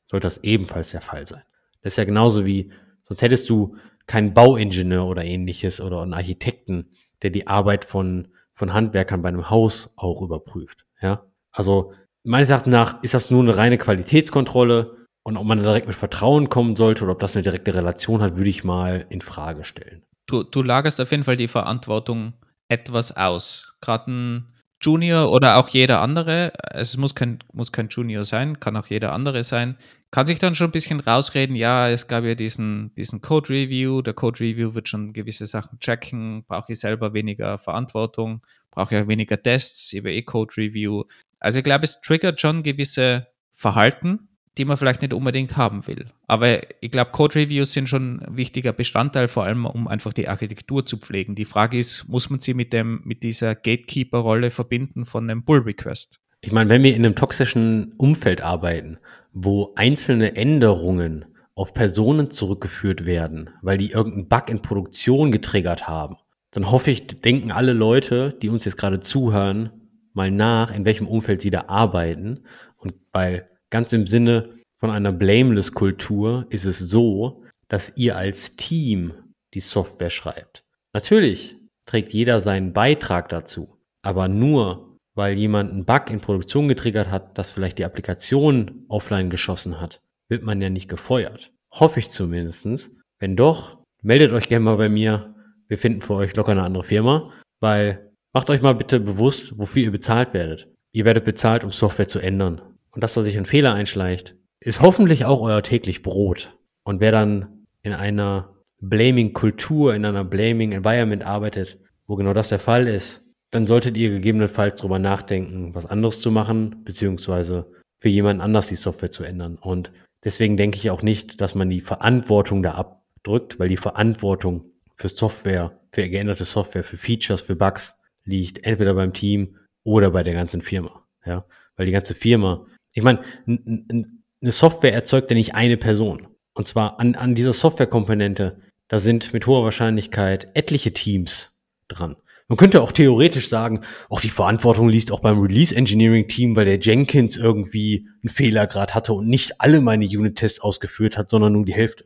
sollte 0.09 0.25
das 0.25 0.43
ebenfalls 0.43 0.91
der 0.91 1.01
Fall 1.01 1.25
sein. 1.25 1.43
Das 1.81 1.93
ist 1.93 1.97
ja 1.97 2.05
genauso 2.05 2.45
wie, 2.45 2.71
sonst 3.03 3.21
hättest 3.21 3.49
du 3.49 3.75
keinen 4.07 4.33
Bauingenieur 4.33 5.05
oder 5.05 5.23
ähnliches 5.23 5.81
oder 5.81 6.01
einen 6.01 6.13
Architekten, 6.13 6.91
der 7.21 7.29
die 7.29 7.47
Arbeit 7.47 7.85
von, 7.85 8.27
von 8.53 8.73
Handwerkern 8.73 9.21
bei 9.21 9.29
einem 9.29 9.49
Haus 9.49 9.91
auch 9.95 10.21
überprüft. 10.21 10.85
Ja, 11.01 11.25
also 11.51 11.93
meines 12.23 12.49
Erachtens 12.49 12.71
nach 12.71 13.03
ist 13.03 13.13
das 13.13 13.31
nur 13.31 13.41
eine 13.41 13.57
reine 13.57 13.77
Qualitätskontrolle 13.77 15.07
und 15.23 15.37
ob 15.37 15.45
man 15.45 15.59
direkt 15.59 15.87
mit 15.87 15.95
Vertrauen 15.95 16.49
kommen 16.49 16.75
sollte 16.75 17.03
oder 17.03 17.13
ob 17.13 17.19
das 17.19 17.35
eine 17.35 17.43
direkte 17.43 17.73
Relation 17.73 18.21
hat, 18.21 18.35
würde 18.35 18.49
ich 18.49 18.63
mal 18.63 19.05
in 19.09 19.21
Frage 19.21 19.63
stellen. 19.63 20.03
Du, 20.25 20.43
du 20.43 20.61
lagerst 20.61 21.01
auf 21.01 21.11
jeden 21.11 21.23
Fall 21.23 21.37
die 21.37 21.47
Verantwortung 21.47 22.33
etwas 22.67 23.15
aus. 23.15 23.75
Gerade 23.81 24.11
ein 24.11 24.53
Junior 24.83 25.31
oder 25.31 25.57
auch 25.57 25.69
jeder 25.69 26.01
andere, 26.01 26.51
es 26.71 26.97
muss 26.97 27.15
kein, 27.15 27.39
muss 27.53 27.71
kein 27.71 27.87
Junior 27.87 28.25
sein, 28.25 28.59
kann 28.59 28.75
auch 28.75 28.87
jeder 28.87 29.13
andere 29.13 29.43
sein, 29.45 29.77
kann 30.11 30.25
sich 30.25 30.39
dann 30.39 30.55
schon 30.55 30.67
ein 30.67 30.73
bisschen 30.73 30.99
rausreden, 30.99 31.55
ja, 31.55 31.87
es 31.89 32.07
gab 32.07 32.25
ja 32.25 32.35
diesen, 32.35 32.93
diesen 32.95 33.21
Code 33.21 33.49
Review, 33.49 34.01
der 34.01 34.13
Code 34.13 34.41
Review 34.41 34.73
wird 34.75 34.89
schon 34.89 35.13
gewisse 35.13 35.47
Sachen 35.47 35.79
checken, 35.79 36.43
brauche 36.45 36.73
ich 36.73 36.79
selber 36.79 37.13
weniger 37.13 37.57
Verantwortung, 37.57 38.45
brauche 38.71 38.95
ich 38.95 39.01
auch 39.01 39.07
weniger 39.07 39.41
Tests 39.41 39.93
über 39.93 40.09
E-Code 40.09 40.57
Review. 40.57 41.03
Also 41.39 41.59
ich 41.59 41.63
glaube, 41.63 41.85
es 41.85 42.01
triggert 42.01 42.41
schon 42.41 42.61
gewisse 42.61 43.27
Verhalten, 43.53 44.27
die 44.57 44.65
man 44.65 44.77
vielleicht 44.77 45.01
nicht 45.01 45.13
unbedingt 45.13 45.57
haben 45.57 45.85
will. 45.87 46.05
Aber 46.27 46.61
ich 46.81 46.91
glaube, 46.91 47.11
Code-Reviews 47.11 47.73
sind 47.73 47.89
schon 47.89 48.21
ein 48.21 48.37
wichtiger 48.37 48.71
Bestandteil, 48.71 49.27
vor 49.27 49.43
allem 49.43 49.65
um 49.65 49.87
einfach 49.87 50.13
die 50.13 50.27
Architektur 50.27 50.85
zu 50.85 50.97
pflegen. 50.97 51.35
Die 51.35 51.45
Frage 51.45 51.79
ist, 51.79 52.07
muss 52.07 52.29
man 52.29 52.39
sie 52.39 52.53
mit, 52.53 52.71
dem, 52.73 53.01
mit 53.03 53.23
dieser 53.23 53.55
Gatekeeper-Rolle 53.55 54.51
verbinden 54.51 55.05
von 55.05 55.29
einem 55.29 55.43
Pull-Request? 55.43 56.19
Ich 56.41 56.51
meine, 56.51 56.69
wenn 56.69 56.83
wir 56.83 56.95
in 56.95 57.05
einem 57.05 57.15
toxischen 57.15 57.93
Umfeld 57.97 58.41
arbeiten, 58.41 58.97
wo 59.31 59.73
einzelne 59.75 60.35
Änderungen 60.35 61.25
auf 61.55 61.73
Personen 61.73 62.31
zurückgeführt 62.31 63.05
werden, 63.05 63.49
weil 63.61 63.77
die 63.77 63.91
irgendeinen 63.91 64.27
Bug 64.27 64.49
in 64.49 64.61
Produktion 64.61 65.31
getriggert 65.31 65.87
haben, 65.87 66.17
dann 66.51 66.69
hoffe 66.69 66.91
ich, 66.91 67.07
denken 67.07 67.51
alle 67.51 67.73
Leute, 67.73 68.37
die 68.41 68.49
uns 68.49 68.65
jetzt 68.65 68.77
gerade 68.77 68.99
zuhören, 68.99 69.71
mal 70.13 70.29
nach, 70.29 70.71
in 70.73 70.85
welchem 70.85 71.07
Umfeld 71.07 71.41
sie 71.41 71.49
da 71.49 71.65
arbeiten. 71.67 72.41
Und 72.77 72.93
weil 73.11 73.49
ganz 73.73 73.91
im 73.91 74.05
Sinne 74.05 74.51
von 74.79 74.91
einer 74.91 75.11
Blameless-Kultur 75.11 76.45
ist 76.49 76.65
es 76.65 76.77
so, 76.77 77.43
dass 77.69 77.91
ihr 77.97 78.15
als 78.15 78.55
Team 78.55 79.13
die 79.55 79.61
Software 79.61 80.11
schreibt. 80.11 80.63
Natürlich 80.93 81.57
trägt 81.87 82.13
jeder 82.13 82.39
seinen 82.39 82.71
Beitrag 82.71 83.29
dazu, 83.29 83.79
aber 84.03 84.27
nur 84.27 84.99
weil 85.15 85.37
jemand 85.37 85.71
einen 85.71 85.85
Bug 85.85 86.11
in 86.11 86.21
Produktion 86.21 86.67
getriggert 86.67 87.09
hat, 87.09 87.37
dass 87.37 87.49
vielleicht 87.49 87.79
die 87.79 87.85
Applikation 87.85 88.85
offline 88.89 89.31
geschossen 89.31 89.81
hat, 89.81 90.01
wird 90.29 90.43
man 90.43 90.61
ja 90.61 90.69
nicht 90.69 90.87
gefeuert. 90.87 91.51
Hoffe 91.71 91.99
ich 91.99 92.11
zumindestens. 92.11 92.95
Wenn 93.19 93.35
doch, 93.35 93.79
meldet 94.03 94.33
euch 94.33 94.49
gerne 94.49 94.65
mal 94.65 94.77
bei 94.77 94.89
mir. 94.89 95.33
Wir 95.67 95.79
finden 95.79 96.01
für 96.01 96.13
euch 96.13 96.35
locker 96.35 96.51
eine 96.51 96.63
andere 96.63 96.83
Firma, 96.83 97.31
weil 97.59 98.11
macht 98.33 98.51
euch 98.51 98.61
mal 98.61 98.75
bitte 98.75 98.99
bewusst, 98.99 99.57
wofür 99.57 99.83
ihr 99.83 99.91
bezahlt 99.91 100.33
werdet. 100.35 100.67
Ihr 100.91 101.05
werdet 101.05 101.25
bezahlt, 101.25 101.63
um 101.63 101.71
Software 101.71 102.07
zu 102.07 102.19
ändern. 102.19 102.72
Und 102.93 103.03
dass 103.03 103.15
da 103.15 103.21
sich 103.21 103.37
ein 103.37 103.45
Fehler 103.45 103.73
einschleicht, 103.73 104.35
ist 104.59 104.81
hoffentlich 104.81 105.25
auch 105.25 105.41
euer 105.41 105.63
täglich 105.63 106.03
Brot. 106.03 106.57
Und 106.83 107.01
wer 107.01 107.11
dann 107.11 107.65
in 107.81 107.93
einer 107.93 108.55
Blaming-Kultur, 108.79 109.95
in 109.95 110.05
einer 110.05 110.23
Blaming-Environment 110.23 111.23
arbeitet, 111.23 111.79
wo 112.07 112.15
genau 112.15 112.33
das 112.33 112.49
der 112.49 112.59
Fall 112.59 112.87
ist, 112.87 113.25
dann 113.51 113.67
solltet 113.67 113.97
ihr 113.97 114.09
gegebenenfalls 114.09 114.79
drüber 114.79 114.99
nachdenken, 114.99 115.75
was 115.75 115.85
anderes 115.85 116.21
zu 116.21 116.31
machen, 116.31 116.83
beziehungsweise 116.83 117.71
für 117.99 118.09
jemand 118.09 118.41
anders 118.41 118.67
die 118.67 118.75
Software 118.75 119.11
zu 119.11 119.23
ändern. 119.23 119.57
Und 119.59 119.91
deswegen 120.23 120.57
denke 120.57 120.77
ich 120.77 120.89
auch 120.89 121.01
nicht, 121.01 121.39
dass 121.39 121.55
man 121.55 121.69
die 121.69 121.81
Verantwortung 121.81 122.63
da 122.63 122.73
abdrückt, 122.73 123.59
weil 123.59 123.69
die 123.69 123.77
Verantwortung 123.77 124.65
für 124.95 125.09
Software, 125.09 125.79
für 125.91 126.09
geänderte 126.09 126.45
Software, 126.45 126.83
für 126.83 126.97
Features, 126.97 127.41
für 127.41 127.55
Bugs 127.55 127.95
liegt 128.25 128.65
entweder 128.65 128.93
beim 128.93 129.13
Team 129.13 129.57
oder 129.83 130.11
bei 130.11 130.23
der 130.23 130.33
ganzen 130.33 130.61
Firma. 130.61 131.05
Ja, 131.25 131.45
weil 131.75 131.85
die 131.85 131.91
ganze 131.91 132.15
Firma, 132.15 132.65
ich 132.93 133.03
meine, 133.03 133.21
eine 133.47 134.51
Software 134.51 134.93
erzeugt 134.93 135.29
ja 135.29 135.35
nicht 135.35 135.55
eine 135.55 135.77
Person. 135.77 136.27
Und 136.53 136.67
zwar 136.67 136.99
an, 136.99 137.15
an 137.15 137.35
dieser 137.35 137.53
Softwarekomponente, 137.53 138.59
da 138.87 138.99
sind 138.99 139.33
mit 139.33 139.47
hoher 139.47 139.63
Wahrscheinlichkeit 139.63 140.49
etliche 140.53 140.93
Teams 140.93 141.51
dran. 141.87 142.15
Man 142.47 142.57
könnte 142.57 142.81
auch 142.81 142.91
theoretisch 142.91 143.49
sagen, 143.49 143.81
auch 144.09 144.21
die 144.21 144.29
Verantwortung 144.29 144.89
liegt 144.89 145.11
auch 145.11 145.21
beim 145.21 145.39
Release 145.39 145.75
Engineering 145.75 146.27
Team, 146.27 146.55
weil 146.55 146.65
der 146.65 146.79
Jenkins 146.79 147.37
irgendwie 147.37 148.07
einen 148.21 148.29
Fehlergrad 148.29 148.93
hatte 148.93 149.13
und 149.13 149.27
nicht 149.27 149.59
alle 149.61 149.81
meine 149.81 150.05
Unit-Tests 150.05 150.59
ausgeführt 150.59 151.17
hat, 151.17 151.29
sondern 151.29 151.53
nur 151.53 151.65
die 151.65 151.73
Hälfte. 151.73 152.05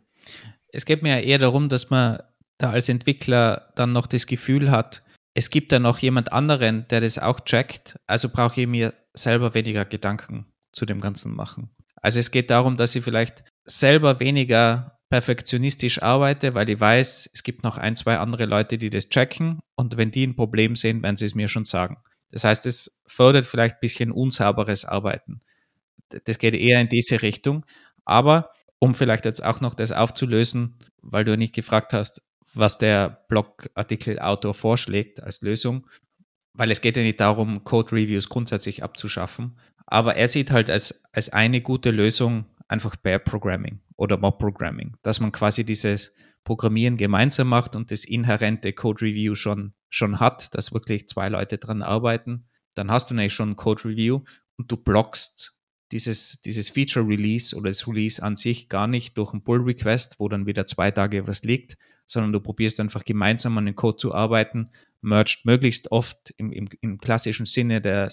Es 0.70 0.86
geht 0.86 1.04
mir 1.04 1.10
ja 1.10 1.20
eher 1.20 1.40
darum, 1.40 1.70
dass 1.70 1.90
man 1.90 2.20
da 2.60 2.70
als 2.70 2.88
Entwickler 2.88 3.74
dann 3.76 3.92
noch 3.92 4.08
das 4.08 4.28
Gefühl 4.28 4.72
hat, 4.72 5.04
es 5.34 5.50
gibt 5.50 5.72
da 5.72 5.80
noch 5.80 6.00
jemand 6.00 6.32
anderen, 6.32 6.88
der 6.90 7.02
das 7.02 7.20
auch 7.20 7.42
checkt, 7.42 8.00
also 8.08 8.30
brauche 8.30 8.62
ich 8.62 8.68
mir 8.68 8.94
selber 9.14 9.54
weniger 9.54 9.86
Gedanken 9.86 10.46
zu 10.78 10.86
dem 10.86 11.02
Ganzen 11.02 11.36
machen. 11.36 11.70
Also 12.02 12.20
es 12.20 12.32
geht 12.32 12.50
darum, 12.50 12.78
dass 12.78 12.96
ich 12.96 13.04
vielleicht 13.04 13.44
selber 13.66 14.20
weniger 14.20 15.00
perfektionistisch 15.10 16.02
arbeite, 16.02 16.54
weil 16.54 16.70
ich 16.70 16.80
weiß, 16.80 17.30
es 17.34 17.44
gibt 17.44 17.64
noch 17.64 17.78
ein, 17.78 17.96
zwei 17.96 18.18
andere 18.18 18.46
Leute, 18.46 18.78
die 18.78 18.90
das 18.90 19.10
checken 19.10 19.60
und 19.76 19.98
wenn 19.98 20.12
die 20.12 20.28
ein 20.28 20.36
Problem 20.36 20.76
sehen, 20.76 21.02
werden 21.02 21.18
sie 21.18 21.26
es 21.26 21.36
mir 21.36 21.48
schon 21.48 21.66
sagen. 21.66 21.98
Das 22.30 22.44
heißt, 22.44 22.66
es 22.66 23.00
fördert 23.08 23.46
vielleicht 23.46 23.78
ein 23.78 23.82
bisschen 23.82 24.12
unsauberes 24.12 24.86
Arbeiten. 24.86 25.42
Das 26.26 26.38
geht 26.38 26.56
eher 26.56 26.80
in 26.82 26.90
diese 26.90 27.22
Richtung. 27.22 27.66
Aber 28.06 28.52
um 28.80 28.96
vielleicht 28.96 29.26
jetzt 29.26 29.44
auch 29.44 29.62
noch 29.62 29.74
das 29.74 29.92
aufzulösen, 29.92 30.78
weil 31.02 31.26
du 31.26 31.38
nicht 31.38 31.56
gefragt 31.56 31.94
hast, 31.94 32.22
was 32.54 32.78
der 32.78 33.26
Blogartikelautor 33.28 34.54
vorschlägt 34.54 35.22
als 35.22 35.42
Lösung, 35.42 35.88
weil 36.54 36.72
es 36.72 36.82
geht 36.82 36.98
ja 36.98 37.04
nicht 37.04 37.20
darum, 37.20 37.64
Code-Reviews 37.64 38.30
grundsätzlich 38.30 38.84
abzuschaffen, 38.84 39.60
aber 39.88 40.16
er 40.16 40.28
sieht 40.28 40.52
halt 40.52 40.70
als, 40.70 41.02
als 41.14 41.30
eine 41.30 41.62
gute 41.62 41.92
Lösung 41.92 42.46
einfach 42.68 42.96
Pair 43.02 43.20
Programming 43.20 43.80
oder 43.96 44.18
Mob 44.18 44.38
Programming, 44.38 44.96
dass 45.02 45.20
man 45.20 45.32
quasi 45.32 45.64
dieses 45.64 46.12
Programmieren 46.44 46.98
gemeinsam 46.98 47.48
macht 47.48 47.76
und 47.76 47.92
das 47.92 48.06
inhärente 48.06 48.74
Code 48.74 49.06
Review 49.06 49.36
schon, 49.36 49.74
schon 49.90 50.20
hat, 50.20 50.54
dass 50.54 50.74
wirklich 50.74 51.08
zwei 51.08 51.30
Leute 51.30 51.58
dran 51.58 51.82
arbeiten. 51.82 52.46
Dann 52.76 52.92
hast 52.92 53.10
du 53.10 53.16
nämlich 53.16 53.34
schon 53.34 53.52
ein 53.52 53.56
Code 53.56 53.86
Review 53.86 54.22
und 54.58 54.72
du 54.72 54.78
blockst 54.78 55.56
dieses, 55.92 56.42
dieses 56.42 56.70
Feature 56.70 57.08
Release 57.08 57.56
oder 57.56 57.70
das 57.70 57.88
Release 57.88 58.22
an 58.22 58.36
sich 58.36 58.70
gar 58.70 58.88
nicht 58.88 59.18
durch 59.18 59.34
ein 59.34 59.44
Pull 59.44 59.62
Request, 59.62 60.20
wo 60.20 60.28
dann 60.28 60.46
wieder 60.46 60.66
zwei 60.66 60.92
Tage 60.92 61.28
was 61.28 61.44
liegt, 61.44 61.78
sondern 62.08 62.34
du 62.34 62.42
probierst 62.42 62.80
einfach 62.80 63.06
gemeinsam 63.06 63.58
an 63.58 63.66
den 63.66 63.76
Code 63.76 63.98
zu 63.98 64.14
arbeiten, 64.14 64.70
merged 65.02 65.46
möglichst 65.46 65.92
oft 65.92 66.34
im, 66.38 66.52
im, 66.52 66.68
im 66.82 66.98
klassischen 66.98 67.46
Sinne 67.46 67.82
der 67.82 68.10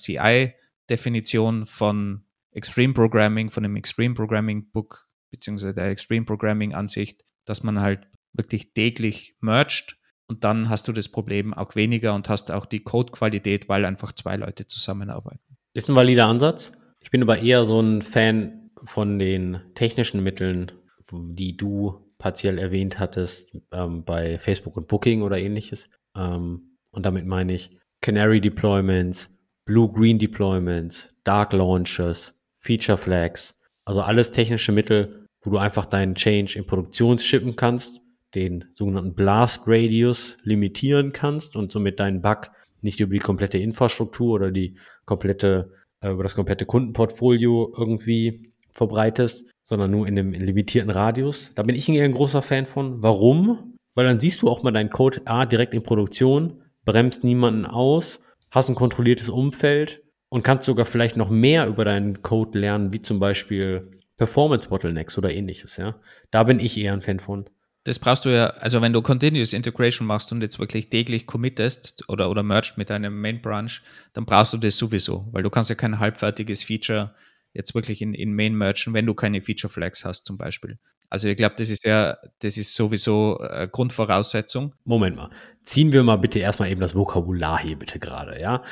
CI-Definition 0.87 1.67
von 1.67 2.25
Extreme 2.53 2.95
Programming, 2.95 3.51
von 3.51 3.63
dem 3.63 3.77
Extreme 3.77 4.15
Programming 4.15 4.71
Book, 4.71 5.09
beziehungsweise 5.31 5.75
der 5.75 5.89
Extreme 5.89 6.25
Programming 6.25 6.75
Ansicht, 6.75 7.25
dass 7.45 7.63
man 7.63 7.81
halt 7.81 8.07
wirklich 8.33 8.73
täglich 8.75 9.37
merged 9.41 9.97
und 10.27 10.45
dann 10.45 10.69
hast 10.69 10.89
du 10.89 10.93
das 10.93 11.09
Problem 11.09 11.53
auch 11.53 11.75
weniger 11.75 12.15
und 12.15 12.29
hast 12.29 12.51
auch 12.51 12.67
die 12.67 12.81
Codequalität, 12.81 13.69
weil 13.69 13.85
einfach 13.85 14.13
zwei 14.13 14.37
Leute 14.37 14.67
zusammenarbeiten. 14.67 15.57
Ist 15.75 15.89
ein 15.89 15.97
valider 15.97 16.27
Ansatz. 16.27 16.73
Ich 17.01 17.11
bin 17.11 17.23
aber 17.23 17.41
eher 17.41 17.65
so 17.65 17.81
ein 17.81 18.03
Fan 18.03 18.71
von 18.85 19.19
den 19.19 19.61
technischen 19.75 20.23
Mitteln, 20.23 20.73
die 21.13 21.57
du 21.57 22.13
partiell 22.19 22.59
erwähnt 22.59 22.99
hattest 22.99 23.47
ähm, 23.73 24.05
bei 24.05 24.39
Facebook 24.39 24.77
und 24.77 24.89
Booking 24.89 25.23
oder 25.23 25.39
ähnliches. 25.39 25.89
Ähm, 26.17 26.79
und 26.91 27.05
damit 27.05 27.27
meine 27.27 27.53
ich 27.53 27.77
Canary 28.01 28.41
Deployments, 28.41 29.34
Blue-Green 29.67 30.19
Deployments, 30.19 31.15
Dark 31.25 31.53
Launches, 31.55 32.39
Feature 32.59 32.99
Flags, 32.99 33.59
also 33.87 34.03
alles 34.03 34.31
technische 34.31 34.73
Mittel, 34.73 35.27
wo 35.43 35.51
du 35.51 35.59
einfach 35.59 35.87
deinen 35.87 36.15
Change 36.15 36.59
in 36.59 36.67
Produktion 36.67 37.19
schippen 37.19 37.57
kannst, 37.57 38.01
den 38.35 38.67
sogenannten 38.75 39.15
Blast 39.15 39.63
Radius 39.67 40.37
limitieren 40.43 41.13
kannst 41.13 41.57
und 41.57 41.73
somit 41.73 42.01
deinen 42.01 42.21
Bug 42.21 42.51
nicht 42.83 43.01
über 43.01 43.15
die 43.15 43.21
komplette 43.21 43.59
Infrastruktur 43.59 44.35
oder 44.35 44.51
die 44.51 44.77
komplette, 45.07 45.73
äh, 46.01 46.11
über 46.11 46.23
das 46.23 46.35
komplette 46.35 46.67
Kundenportfolio 46.67 47.73
irgendwie 47.77 48.53
verbreitest, 48.73 49.45
sondern 49.65 49.91
nur 49.91 50.07
in 50.07 50.19
einem 50.19 50.33
limitierten 50.33 50.91
Radius. 50.91 51.53
Da 51.55 51.63
bin 51.63 51.77
ich 51.77 51.89
ein 51.89 52.13
großer 52.13 52.43
Fan 52.43 52.67
von. 52.67 53.03
Warum? 53.03 53.77
Weil 53.95 54.07
dann 54.07 54.21
siehst 54.21 54.43
du 54.43 54.49
auch 54.51 54.63
mal 54.63 54.73
deinen 54.73 54.91
Code 54.91 55.23
A 55.25 55.47
direkt 55.47 55.73
in 55.73 55.83
Produktion, 55.83 56.63
bremst 56.85 57.25
niemanden 57.25 57.65
aus, 57.65 58.21
hast 58.55 58.69
ein 58.69 58.75
kontrolliertes 58.75 59.29
Umfeld 59.29 60.03
und 60.29 60.45
kannst 60.45 60.67
sogar 60.67 60.87
vielleicht 60.87 61.17
noch 61.17 61.29
mehr 61.29 61.67
über 61.67 61.85
deinen 61.85 62.23
Code 62.23 62.59
lernen, 62.59 62.93
wie 62.93 63.03
zum 63.03 63.19
Beispiel 63.19 63.91
Performance 64.17 64.69
Bottlenecks 64.69 65.19
oder 65.19 65.33
ähnliches, 65.33 65.77
ja. 65.77 66.01
Da 66.31 66.45
bin 66.45 66.61
ich 66.61 66.79
eher 66.79 66.93
ein 66.93 67.03
Fan 67.03 67.19
von. 67.19 67.51
Das 67.83 67.99
brauchst 67.99 68.25
du 68.25 68.31
ja, 68.31 68.47
also 68.47 68.81
wenn 68.81 68.93
du 68.93 69.03
Continuous 69.03 69.53
Integration 69.53 70.07
machst 70.07 70.33
und 70.33 70.41
jetzt 70.41 70.59
wirklich 70.59 70.89
täglich 70.89 71.27
committest 71.27 72.09
oder, 72.09 72.31
oder 72.31 72.43
merged 72.43 72.79
mit 72.79 72.89
deinem 72.89 73.21
Main 73.21 73.43
Branch, 73.43 73.83
dann 74.15 74.25
brauchst 74.25 74.55
du 74.55 74.57
das 74.57 74.79
sowieso, 74.79 75.29
weil 75.33 75.43
du 75.43 75.51
kannst 75.51 75.69
ja 75.69 75.77
kein 75.77 75.99
halbfertiges 75.99 76.63
Feature 76.63 77.15
jetzt 77.53 77.75
wirklich 77.75 78.03
in, 78.03 78.15
in 78.15 78.35
Main 78.35 78.55
mergen, 78.55 78.95
wenn 78.95 79.07
du 79.07 79.15
keine 79.15 79.43
Feature 79.43 79.73
Flags 79.73 80.05
hast 80.05 80.27
zum 80.27 80.37
Beispiel. 80.37 80.79
Also 81.09 81.29
ich 81.29 81.37
glaube, 81.37 81.55
das 81.57 81.71
ist 81.71 81.85
ja, 81.85 82.17
das 82.41 82.57
ist 82.57 82.75
sowieso 82.75 83.39
äh, 83.41 83.69
Grundvoraussetzung. 83.71 84.75
Moment 84.85 85.17
mal. 85.17 85.31
Ziehen 85.65 85.93
wir 85.93 86.03
mal 86.03 86.17
bitte 86.17 86.39
erstmal 86.39 86.71
eben 86.71 86.81
das 86.81 86.95
Vokabular 86.95 87.61
hier 87.61 87.79
bitte 87.79 87.99
gerade, 87.99 88.41
ja. 88.41 88.63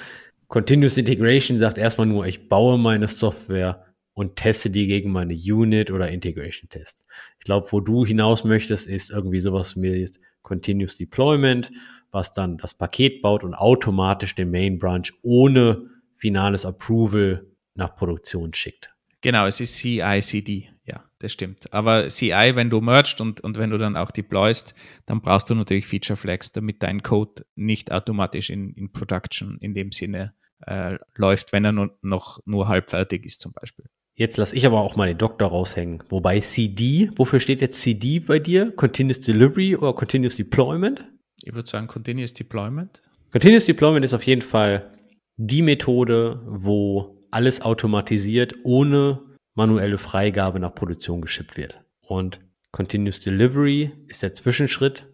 Continuous 0.48 0.98
Integration 0.98 1.58
sagt 1.58 1.78
erstmal 1.78 2.06
nur, 2.06 2.26
ich 2.26 2.48
baue 2.48 2.78
meine 2.78 3.08
Software 3.08 3.86
und 4.14 4.36
teste 4.36 4.68
die 4.68 4.86
gegen 4.86 5.10
meine 5.10 5.34
Unit 5.34 5.90
oder 5.90 6.10
Integration 6.10 6.68
Test. 6.68 7.06
Ich 7.38 7.46
glaube, 7.46 7.66
wo 7.70 7.80
du 7.80 8.04
hinaus 8.04 8.44
möchtest, 8.44 8.86
ist 8.86 9.10
irgendwie 9.10 9.40
sowas 9.40 9.74
wie 9.76 10.06
Continuous 10.42 10.98
Deployment, 10.98 11.72
was 12.10 12.34
dann 12.34 12.58
das 12.58 12.74
Paket 12.74 13.22
baut 13.22 13.42
und 13.42 13.54
automatisch 13.54 14.34
den 14.34 14.50
Main 14.50 14.78
Branch 14.78 15.10
ohne 15.22 15.88
finales 16.16 16.66
Approval 16.66 17.46
nach 17.74 17.96
Produktion 17.96 18.52
schickt. 18.52 18.94
Genau, 19.22 19.46
es 19.46 19.60
ist 19.60 19.78
CI/CD, 19.78 20.71
ja, 20.84 21.04
das 21.20 21.32
stimmt. 21.32 21.72
Aber 21.72 22.08
CI, 22.08 22.52
wenn 22.54 22.70
du 22.70 22.80
merged 22.80 23.20
und, 23.20 23.40
und 23.40 23.56
wenn 23.56 23.70
du 23.70 23.78
dann 23.78 23.96
auch 23.96 24.10
deployst, 24.10 24.74
dann 25.06 25.20
brauchst 25.20 25.48
du 25.48 25.54
natürlich 25.54 25.86
Feature 25.86 26.16
Flags, 26.16 26.52
damit 26.52 26.82
dein 26.82 27.02
Code 27.02 27.44
nicht 27.54 27.92
automatisch 27.92 28.50
in, 28.50 28.72
in 28.74 28.90
Production 28.90 29.58
in 29.60 29.74
dem 29.74 29.92
Sinne 29.92 30.34
äh, 30.66 30.98
läuft, 31.14 31.52
wenn 31.52 31.64
er 31.64 31.72
nur, 31.72 31.96
noch 32.02 32.40
nur 32.46 32.68
halb 32.68 32.90
fertig 32.90 33.24
ist 33.24 33.40
zum 33.40 33.52
Beispiel. 33.52 33.84
Jetzt 34.14 34.36
lasse 34.36 34.54
ich 34.54 34.66
aber 34.66 34.80
auch 34.80 34.96
mal 34.96 35.06
den 35.06 35.18
Doktor 35.18 35.48
raushängen. 35.48 36.02
Wobei 36.08 36.40
CD, 36.40 37.10
wofür 37.16 37.40
steht 37.40 37.60
jetzt 37.60 37.80
CD 37.80 38.20
bei 38.20 38.38
dir? 38.38 38.70
Continuous 38.72 39.20
Delivery 39.20 39.76
oder 39.76 39.94
Continuous 39.94 40.36
Deployment? 40.36 41.04
Ich 41.44 41.54
würde 41.54 41.68
sagen 41.68 41.86
Continuous 41.86 42.34
Deployment. 42.34 43.02
Continuous 43.30 43.64
Deployment 43.66 44.04
ist 44.04 44.12
auf 44.12 44.24
jeden 44.24 44.42
Fall 44.42 44.92
die 45.36 45.62
Methode, 45.62 46.42
wo 46.46 47.18
alles 47.30 47.62
automatisiert 47.62 48.54
ohne 48.64 49.20
manuelle 49.54 49.98
Freigabe 49.98 50.58
nach 50.60 50.74
Produktion 50.74 51.20
geschippt 51.20 51.56
wird. 51.56 51.80
Und 52.00 52.40
Continuous 52.70 53.20
Delivery 53.20 53.92
ist 54.08 54.22
der 54.22 54.32
Zwischenschritt, 54.32 55.06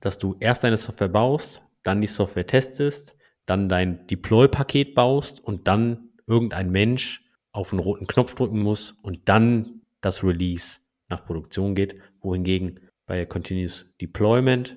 dass 0.00 0.18
du 0.18 0.36
erst 0.40 0.64
deine 0.64 0.76
Software 0.76 1.08
baust, 1.08 1.62
dann 1.82 2.00
die 2.00 2.06
Software 2.06 2.46
testest, 2.46 3.16
dann 3.46 3.68
dein 3.68 4.06
Deploy-Paket 4.06 4.94
baust 4.94 5.40
und 5.40 5.66
dann 5.66 6.10
irgendein 6.26 6.70
Mensch 6.70 7.24
auf 7.52 7.72
einen 7.72 7.80
roten 7.80 8.06
Knopf 8.06 8.34
drücken 8.34 8.60
muss 8.60 8.92
und 9.02 9.28
dann 9.28 9.82
das 10.00 10.24
Release 10.24 10.78
nach 11.08 11.24
Produktion 11.24 11.74
geht, 11.74 11.96
wohingegen 12.20 12.80
bei 13.06 13.26
Continuous 13.26 13.86
Deployment 14.00 14.76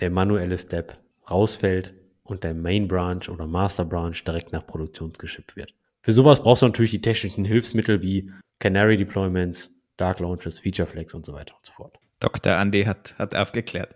der 0.00 0.10
manuelle 0.10 0.58
Step 0.58 0.98
rausfällt 1.30 1.94
und 2.22 2.42
der 2.42 2.54
Main 2.54 2.88
Branch 2.88 3.28
oder 3.28 3.46
Master 3.46 3.84
Branch 3.84 4.16
direkt 4.26 4.52
nach 4.52 4.66
Produktion 4.66 5.12
geschippt 5.12 5.56
wird. 5.56 5.74
Für 6.04 6.12
sowas 6.12 6.42
brauchst 6.42 6.60
du 6.60 6.66
natürlich 6.66 6.90
die 6.90 7.00
technischen 7.00 7.46
Hilfsmittel 7.46 8.02
wie 8.02 8.30
Canary 8.58 8.98
Deployments, 8.98 9.72
Dark 9.96 10.20
Launches, 10.20 10.58
Feature 10.58 10.86
Flags 10.86 11.14
und 11.14 11.24
so 11.24 11.32
weiter 11.32 11.54
und 11.56 11.64
so 11.64 11.72
fort. 11.72 11.98
Dr. 12.20 12.52
Andy 12.52 12.84
hat, 12.84 13.14
hat 13.18 13.34
aufgeklärt. 13.34 13.94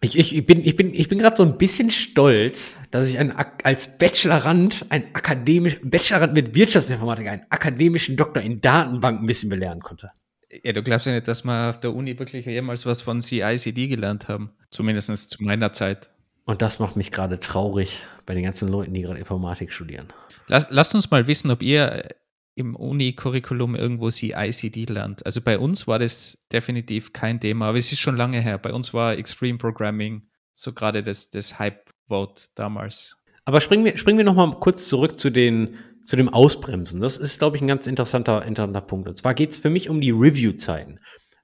Ich, 0.00 0.18
ich, 0.18 0.34
ich 0.34 0.44
bin, 0.44 0.64
ich 0.64 0.74
bin, 0.74 0.92
ich 0.92 1.08
bin 1.08 1.20
gerade 1.20 1.36
so 1.36 1.44
ein 1.44 1.56
bisschen 1.56 1.92
stolz, 1.92 2.74
dass 2.90 3.08
ich 3.08 3.20
ein, 3.20 3.32
als 3.62 3.96
Bachelorand, 3.98 4.86
ein 4.88 5.14
akademisch, 5.14 5.76
Bachelorand 5.84 6.34
mit 6.34 6.56
Wirtschaftsinformatik, 6.56 7.28
einen 7.28 7.46
akademischen 7.50 8.16
Doktor 8.16 8.42
in 8.42 8.60
Datenbanken 8.60 9.22
ein 9.22 9.26
bisschen 9.28 9.48
belehren 9.48 9.80
konnte. 9.80 10.10
Ja, 10.64 10.72
du 10.72 10.82
glaubst 10.82 11.06
ja 11.06 11.12
nicht, 11.12 11.28
dass 11.28 11.44
wir 11.44 11.70
auf 11.70 11.78
der 11.78 11.94
Uni 11.94 12.18
wirklich 12.18 12.46
jemals 12.46 12.84
was 12.84 13.00
von 13.00 13.22
CICD 13.22 13.86
gelernt 13.86 14.26
haben. 14.26 14.50
Zumindest 14.72 15.30
zu 15.30 15.42
meiner 15.44 15.72
Zeit. 15.72 16.10
Und 16.46 16.62
das 16.62 16.80
macht 16.80 16.96
mich 16.96 17.12
gerade 17.12 17.38
traurig 17.38 18.02
bei 18.26 18.34
den 18.34 18.44
ganzen 18.44 18.68
Leuten, 18.68 18.94
die 18.94 19.02
gerade 19.02 19.18
Informatik 19.18 19.72
studieren. 19.72 20.08
Lass, 20.46 20.68
lasst 20.70 20.94
uns 20.94 21.10
mal 21.10 21.26
wissen, 21.26 21.50
ob 21.50 21.62
ihr 21.62 22.08
im 22.56 22.76
Uni-Curriculum 22.76 23.74
irgendwo 23.74 24.10
CICD 24.10 24.84
lernt. 24.86 25.26
Also 25.26 25.40
bei 25.40 25.58
uns 25.58 25.88
war 25.88 25.98
das 25.98 26.46
definitiv 26.52 27.12
kein 27.12 27.40
Thema, 27.40 27.68
aber 27.68 27.78
es 27.78 27.90
ist 27.90 27.98
schon 27.98 28.16
lange 28.16 28.40
her. 28.40 28.58
Bei 28.58 28.72
uns 28.72 28.94
war 28.94 29.16
Extreme 29.16 29.58
Programming 29.58 30.22
so 30.54 30.72
gerade 30.72 31.02
das, 31.02 31.30
das 31.30 31.58
Hype-Vote 31.58 32.44
damals. 32.54 33.18
Aber 33.44 33.60
springen 33.60 33.84
wir, 33.84 33.98
springen 33.98 34.18
wir 34.18 34.24
nochmal 34.24 34.58
kurz 34.60 34.88
zurück 34.88 35.18
zu, 35.18 35.30
den, 35.30 35.76
zu 36.06 36.16
dem 36.16 36.28
Ausbremsen. 36.28 37.00
Das 37.00 37.16
ist, 37.16 37.40
glaube 37.40 37.56
ich, 37.56 37.62
ein 37.62 37.68
ganz 37.68 37.86
interessanter, 37.86 38.44
interessanter 38.44 38.80
Punkt. 38.80 39.08
Und 39.08 39.16
zwar 39.16 39.34
geht 39.34 39.50
es 39.50 39.58
für 39.58 39.70
mich 39.70 39.90
um 39.90 40.00
die 40.00 40.12
Review-Zeiten. 40.12 41.00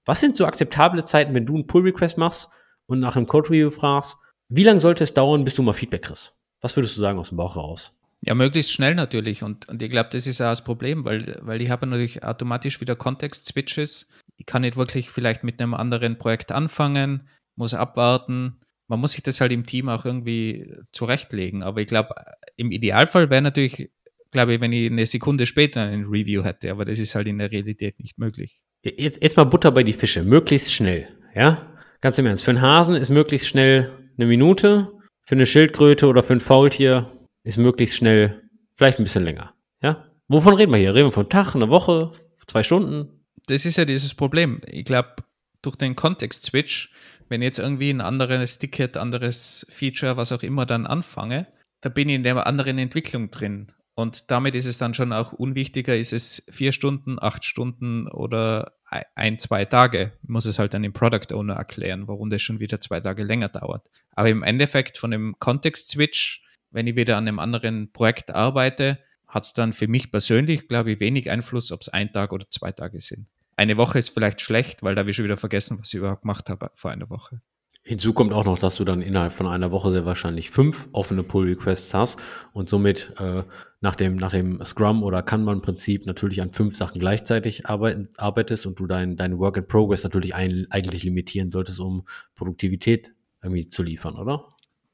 Was 0.07 0.21
sind 0.21 0.37
so 0.37 0.47
akzeptable 0.47 1.05
Zeiten, 1.05 1.35
wenn 1.35 1.45
du 1.45 1.57
einen 1.57 1.67
Pull-Request 1.67 2.17
machst 2.17 2.49
und 2.87 3.01
nach 3.01 3.17
einem 3.17 3.27
Code-Review 3.27 3.71
fragst? 3.71 4.17
Wie 4.49 4.65
lange 4.65 4.81
sollte 4.81 5.05
es 5.05 5.13
dauern, 5.13 5.45
bis 5.45 5.57
du 5.57 5.63
mal 5.63 5.75
Feedback 5.75 6.03
kriegst? 6.03 6.35
Was 6.61 6.77
würdest 6.77 6.97
du 6.97 7.01
sagen 7.01 7.19
aus 7.19 7.29
dem 7.29 7.39
Bauch 7.39 7.57
raus? 7.57 7.93
Ja, 8.23 8.35
möglichst 8.35 8.73
schnell 8.73 8.95
natürlich. 8.95 9.43
Und, 9.43 9.69
und 9.69 9.81
ich 9.81 9.91
glaube, 9.91 10.11
das 10.13 10.27
ist 10.27 10.41
auch 10.41 10.51
das 10.51 10.63
Problem, 10.63 11.05
weil, 11.05 11.39
weil 11.41 11.63
ich 11.63 11.71
habe 11.71 11.87
natürlich 11.87 12.23
automatisch 12.23 12.81
wieder 12.81 12.97
Kontext-Switches. 12.97 14.09
Ich 14.37 14.47
kann 14.47 14.63
nicht 14.63 14.77
wirklich 14.77 15.11
vielleicht 15.11 15.43
mit 15.43 15.61
einem 15.61 15.75
anderen 15.75 16.19
Projekt 16.19 16.53
anfangen, 16.53 17.29
muss 17.57 17.73
abwarten. 17.73 18.61
Man 18.89 19.01
muss 19.01 19.13
sich 19.13 19.23
das 19.23 19.41
halt 19.41 19.53
im 19.53 19.65
Team 19.65 19.89
auch 19.89 20.05
irgendwie 20.05 20.75
zurechtlegen. 20.93 21.63
Aber 21.63 21.81
ich 21.81 21.87
glaube, 21.87 22.15
im 22.57 22.73
Idealfall 22.73 23.31
wäre 23.31 23.43
natürlich, 23.43 23.91
glaube 24.31 24.55
ich, 24.55 24.61
wenn 24.61 24.73
ich 24.73 24.91
eine 24.91 25.07
Sekunde 25.07 25.47
später 25.47 25.83
ein 25.83 26.05
Review 26.05 26.45
hätte. 26.45 26.71
Aber 26.71 26.85
das 26.85 26.99
ist 26.99 27.15
halt 27.15 27.27
in 27.27 27.39
der 27.39 27.51
Realität 27.51 28.01
nicht 28.01 28.19
möglich. 28.19 28.63
Jetzt, 28.83 29.23
jetzt 29.23 29.37
mal 29.37 29.45
Butter 29.45 29.71
bei 29.71 29.83
die 29.83 29.93
Fische. 29.93 30.23
Möglichst 30.23 30.73
schnell. 30.75 31.09
Ja? 31.35 31.75
Ganz 32.03 32.19
im 32.19 32.27
Ernst. 32.27 32.45
Für 32.45 32.51
einen 32.51 32.63
Hasen 32.63 32.97
ist 32.97 33.09
möglichst 33.09 33.47
schnell 33.49 33.91
eine 34.19 34.27
Minute. 34.27 34.93
Für 35.31 35.37
eine 35.37 35.47
Schildkröte 35.47 36.09
oder 36.09 36.25
für 36.25 36.33
ein 36.33 36.41
Faultier 36.41 37.09
ist 37.45 37.57
möglichst 37.57 37.95
schnell, 37.95 38.43
vielleicht 38.75 38.99
ein 38.99 39.05
bisschen 39.05 39.23
länger. 39.23 39.55
Ja? 39.81 40.05
Wovon 40.27 40.55
reden 40.55 40.73
wir 40.73 40.79
hier? 40.79 40.93
Reden 40.93 41.07
wir 41.07 41.13
von 41.13 41.29
Tag, 41.29 41.55
einer 41.55 41.69
Woche, 41.69 42.11
zwei 42.49 42.65
Stunden? 42.65 43.23
Das 43.47 43.65
ist 43.65 43.77
ja 43.77 43.85
dieses 43.85 44.13
Problem. 44.13 44.61
Ich 44.67 44.85
glaube, 44.85 45.15
durch 45.63 45.77
den 45.77 45.95
Kontext-Switch, 45.95 46.93
wenn 47.29 47.43
ich 47.43 47.47
jetzt 47.47 47.61
irgendwie 47.61 47.91
ein 47.91 48.01
anderes 48.01 48.59
Ticket, 48.59 48.97
anderes 48.97 49.65
Feature, 49.71 50.17
was 50.17 50.33
auch 50.33 50.43
immer 50.43 50.67
dann 50.67 50.85
anfange, 50.85 51.47
da 51.81 51.91
bin 51.91 52.09
ich 52.09 52.17
in 52.17 52.25
der 52.25 52.45
anderen 52.45 52.79
Entwicklung 52.79 53.31
drin. 53.31 53.69
Und 53.95 54.33
damit 54.33 54.57
ist 54.57 54.67
es 54.67 54.79
dann 54.79 54.95
schon 54.95 55.13
auch 55.13 55.33
unwichtiger, 55.33 55.97
ist 55.97 56.13
es 56.13 56.43
vier 56.51 56.73
Stunden, 56.73 57.19
acht 57.21 57.45
Stunden 57.45 58.09
oder 58.09 58.73
ein, 58.91 59.39
zwei 59.39 59.65
Tage. 59.65 60.13
Muss 60.23 60.47
es 60.47 60.59
halt 60.59 60.75
dann 60.75 60.83
dem 60.83 60.93
Product 60.93 61.33
Owner 61.33 61.55
erklären, 61.55 62.09
warum 62.09 62.31
das 62.31 62.43
schon 62.43 62.61
wieder 62.61 62.81
zwei 62.81 63.01
Tage 63.01 63.23
länger 63.23 63.49
dauert. 63.49 63.89
Aber 64.11 64.29
im 64.29 64.43
Endeffekt 64.43 64.99
von 64.99 65.11
dem 65.11 65.37
Kontext-Switch 65.39 66.43
wenn 66.71 66.87
ich 66.87 66.97
wieder 66.97 67.17
an 67.17 67.27
einem 67.27 67.39
anderen 67.39 67.93
Projekt 67.93 68.31
arbeite, 68.31 68.99
hat 69.27 69.45
es 69.45 69.53
dann 69.53 69.73
für 69.73 69.89
mich 69.89 70.11
persönlich, 70.11 70.69
glaube 70.69 70.93
ich, 70.93 71.01
wenig 71.01 71.31
Einfluss, 71.31 71.73
ob 71.73 71.83
es 71.83 71.89
ein 71.89 72.13
Tag 72.13 72.33
oder 72.33 72.49
zwei 72.51 72.73
Tage 72.73 73.01
sind. 73.01 73.27
Eine 73.57 73.77
Woche 73.77 73.99
ist 73.99 74.11
vielleicht 74.11 74.41
schlecht, 74.41 74.83
weil 74.83 74.95
da 74.95 75.01
habe 75.01 75.11
ich 75.11 75.17
schon 75.17 75.25
wieder 75.25 75.37
vergessen, 75.37 75.79
was 75.79 75.89
ich 75.89 75.95
überhaupt 75.95 76.23
gemacht 76.23 76.49
habe 76.49 76.71
vor 76.75 76.91
einer 76.91 77.11
Woche. 77.11 77.41
Hinzu 77.83 78.13
kommt 78.13 78.33
auch 78.33 78.45
noch, 78.45 78.59
dass 78.59 78.77
du 78.77 78.85
dann 78.85 79.03
innerhalb 79.03 79.33
von 79.33 79.47
einer 79.47 79.73
Woche 79.73 79.91
sehr 79.91 80.05
wahrscheinlich 80.05 80.51
fünf 80.51 80.89
offene 80.93 81.23
Pull-Requests 81.23 81.95
hast 81.95 82.21
und 82.53 82.69
somit 82.69 83.15
äh, 83.19 83.43
nach, 83.81 83.97
dem, 83.97 84.17
nach 84.17 84.31
dem 84.31 84.63
Scrum 84.65 85.03
oder 85.03 85.23
Kanban-Prinzip 85.23 86.07
natürlich 86.07 86.43
an 86.43 86.53
fünf 86.53 86.77
Sachen 86.77 87.01
gleichzeitig 87.01 87.67
arbeit, 87.67 88.11
arbeitest 88.19 88.67
und 88.67 88.79
du 88.79 88.87
dein, 88.87 89.17
dein 89.17 89.39
Work 89.39 89.57
in 89.57 89.67
Progress 89.67 90.05
natürlich 90.05 90.35
ein, 90.35 90.67
eigentlich 90.71 91.05
limitieren 91.05 91.51
solltest, 91.51 91.81
um 91.81 92.07
Produktivität 92.35 93.15
irgendwie 93.43 93.69
zu 93.69 93.83
liefern, 93.83 94.17
oder? 94.17 94.47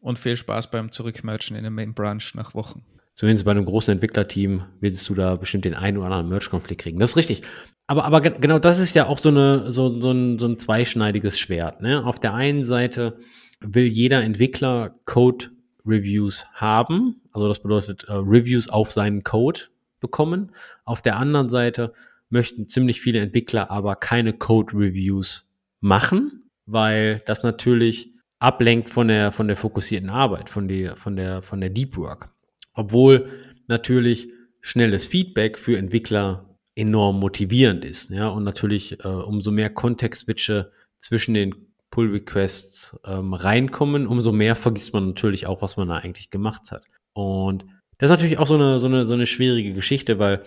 und 0.06 0.20
viel 0.20 0.36
Spaß 0.36 0.70
beim 0.70 0.92
Zurückmerchen 0.92 1.56
in 1.56 1.64
der 1.64 1.72
Main 1.72 1.92
Branch 1.92 2.22
nach 2.34 2.54
Wochen. 2.54 2.84
Zumindest 3.16 3.46
bei 3.46 3.50
einem 3.50 3.64
großen 3.64 3.92
Entwicklerteam 3.92 4.64
willst 4.80 5.08
du 5.08 5.14
da 5.14 5.36
bestimmt 5.36 5.64
den 5.64 5.72
einen 5.72 5.96
oder 5.96 6.08
anderen 6.08 6.28
Merch-Konflikt 6.28 6.82
kriegen. 6.82 6.98
Das 7.00 7.12
ist 7.12 7.16
richtig. 7.16 7.42
Aber, 7.86 8.04
aber 8.04 8.20
genau 8.20 8.58
das 8.58 8.78
ist 8.78 8.92
ja 8.94 9.06
auch 9.06 9.16
so, 9.16 9.30
eine, 9.30 9.72
so, 9.72 9.98
so, 10.02 10.10
ein, 10.10 10.38
so 10.38 10.46
ein 10.46 10.58
zweischneidiges 10.58 11.38
Schwert. 11.38 11.80
Ne? 11.80 12.04
Auf 12.04 12.20
der 12.20 12.34
einen 12.34 12.62
Seite 12.62 13.18
will 13.60 13.86
jeder 13.86 14.22
Entwickler 14.22 14.92
Code-Reviews 15.06 16.44
haben. 16.52 17.22
Also 17.32 17.48
das 17.48 17.60
bedeutet 17.62 18.04
äh, 18.04 18.12
Reviews 18.12 18.68
auf 18.68 18.92
seinen 18.92 19.24
Code 19.24 19.60
bekommen. 19.98 20.52
Auf 20.84 21.00
der 21.00 21.16
anderen 21.16 21.48
Seite 21.48 21.94
möchten 22.28 22.66
ziemlich 22.66 23.00
viele 23.00 23.20
Entwickler 23.20 23.70
aber 23.70 23.96
keine 23.96 24.34
Code-Reviews 24.34 25.48
machen, 25.80 26.50
weil 26.66 27.22
das 27.24 27.42
natürlich 27.42 28.12
ablenkt 28.40 28.90
von 28.90 29.08
der, 29.08 29.32
von 29.32 29.48
der 29.48 29.56
fokussierten 29.56 30.10
Arbeit, 30.10 30.50
von 30.50 30.68
der, 30.68 30.96
von 30.96 31.16
der, 31.16 31.40
von 31.40 31.62
der 31.62 31.70
Deep 31.70 31.96
Work. 31.96 32.35
Obwohl 32.76 33.28
natürlich 33.66 34.28
schnelles 34.60 35.06
Feedback 35.06 35.58
für 35.58 35.76
Entwickler 35.76 36.56
enorm 36.76 37.18
motivierend 37.18 37.84
ist. 37.84 38.10
Ja, 38.10 38.28
und 38.28 38.44
natürlich 38.44 39.02
äh, 39.04 39.08
umso 39.08 39.50
mehr 39.50 39.70
Kontextswitche 39.70 40.70
zwischen 41.00 41.34
den 41.34 41.54
Pull 41.90 42.10
Requests 42.10 42.96
ähm, 43.04 43.32
reinkommen, 43.32 44.06
umso 44.06 44.32
mehr 44.32 44.56
vergisst 44.56 44.92
man 44.92 45.08
natürlich 45.08 45.46
auch, 45.46 45.62
was 45.62 45.76
man 45.76 45.88
da 45.88 45.96
eigentlich 45.96 46.30
gemacht 46.30 46.70
hat. 46.70 46.84
Und 47.14 47.64
das 47.98 48.10
ist 48.10 48.16
natürlich 48.16 48.38
auch 48.38 48.46
so 48.46 48.56
eine, 48.56 48.78
so 48.78 48.86
eine, 48.86 49.06
so 49.06 49.14
eine 49.14 49.26
schwierige 49.26 49.72
Geschichte, 49.72 50.18
weil 50.18 50.42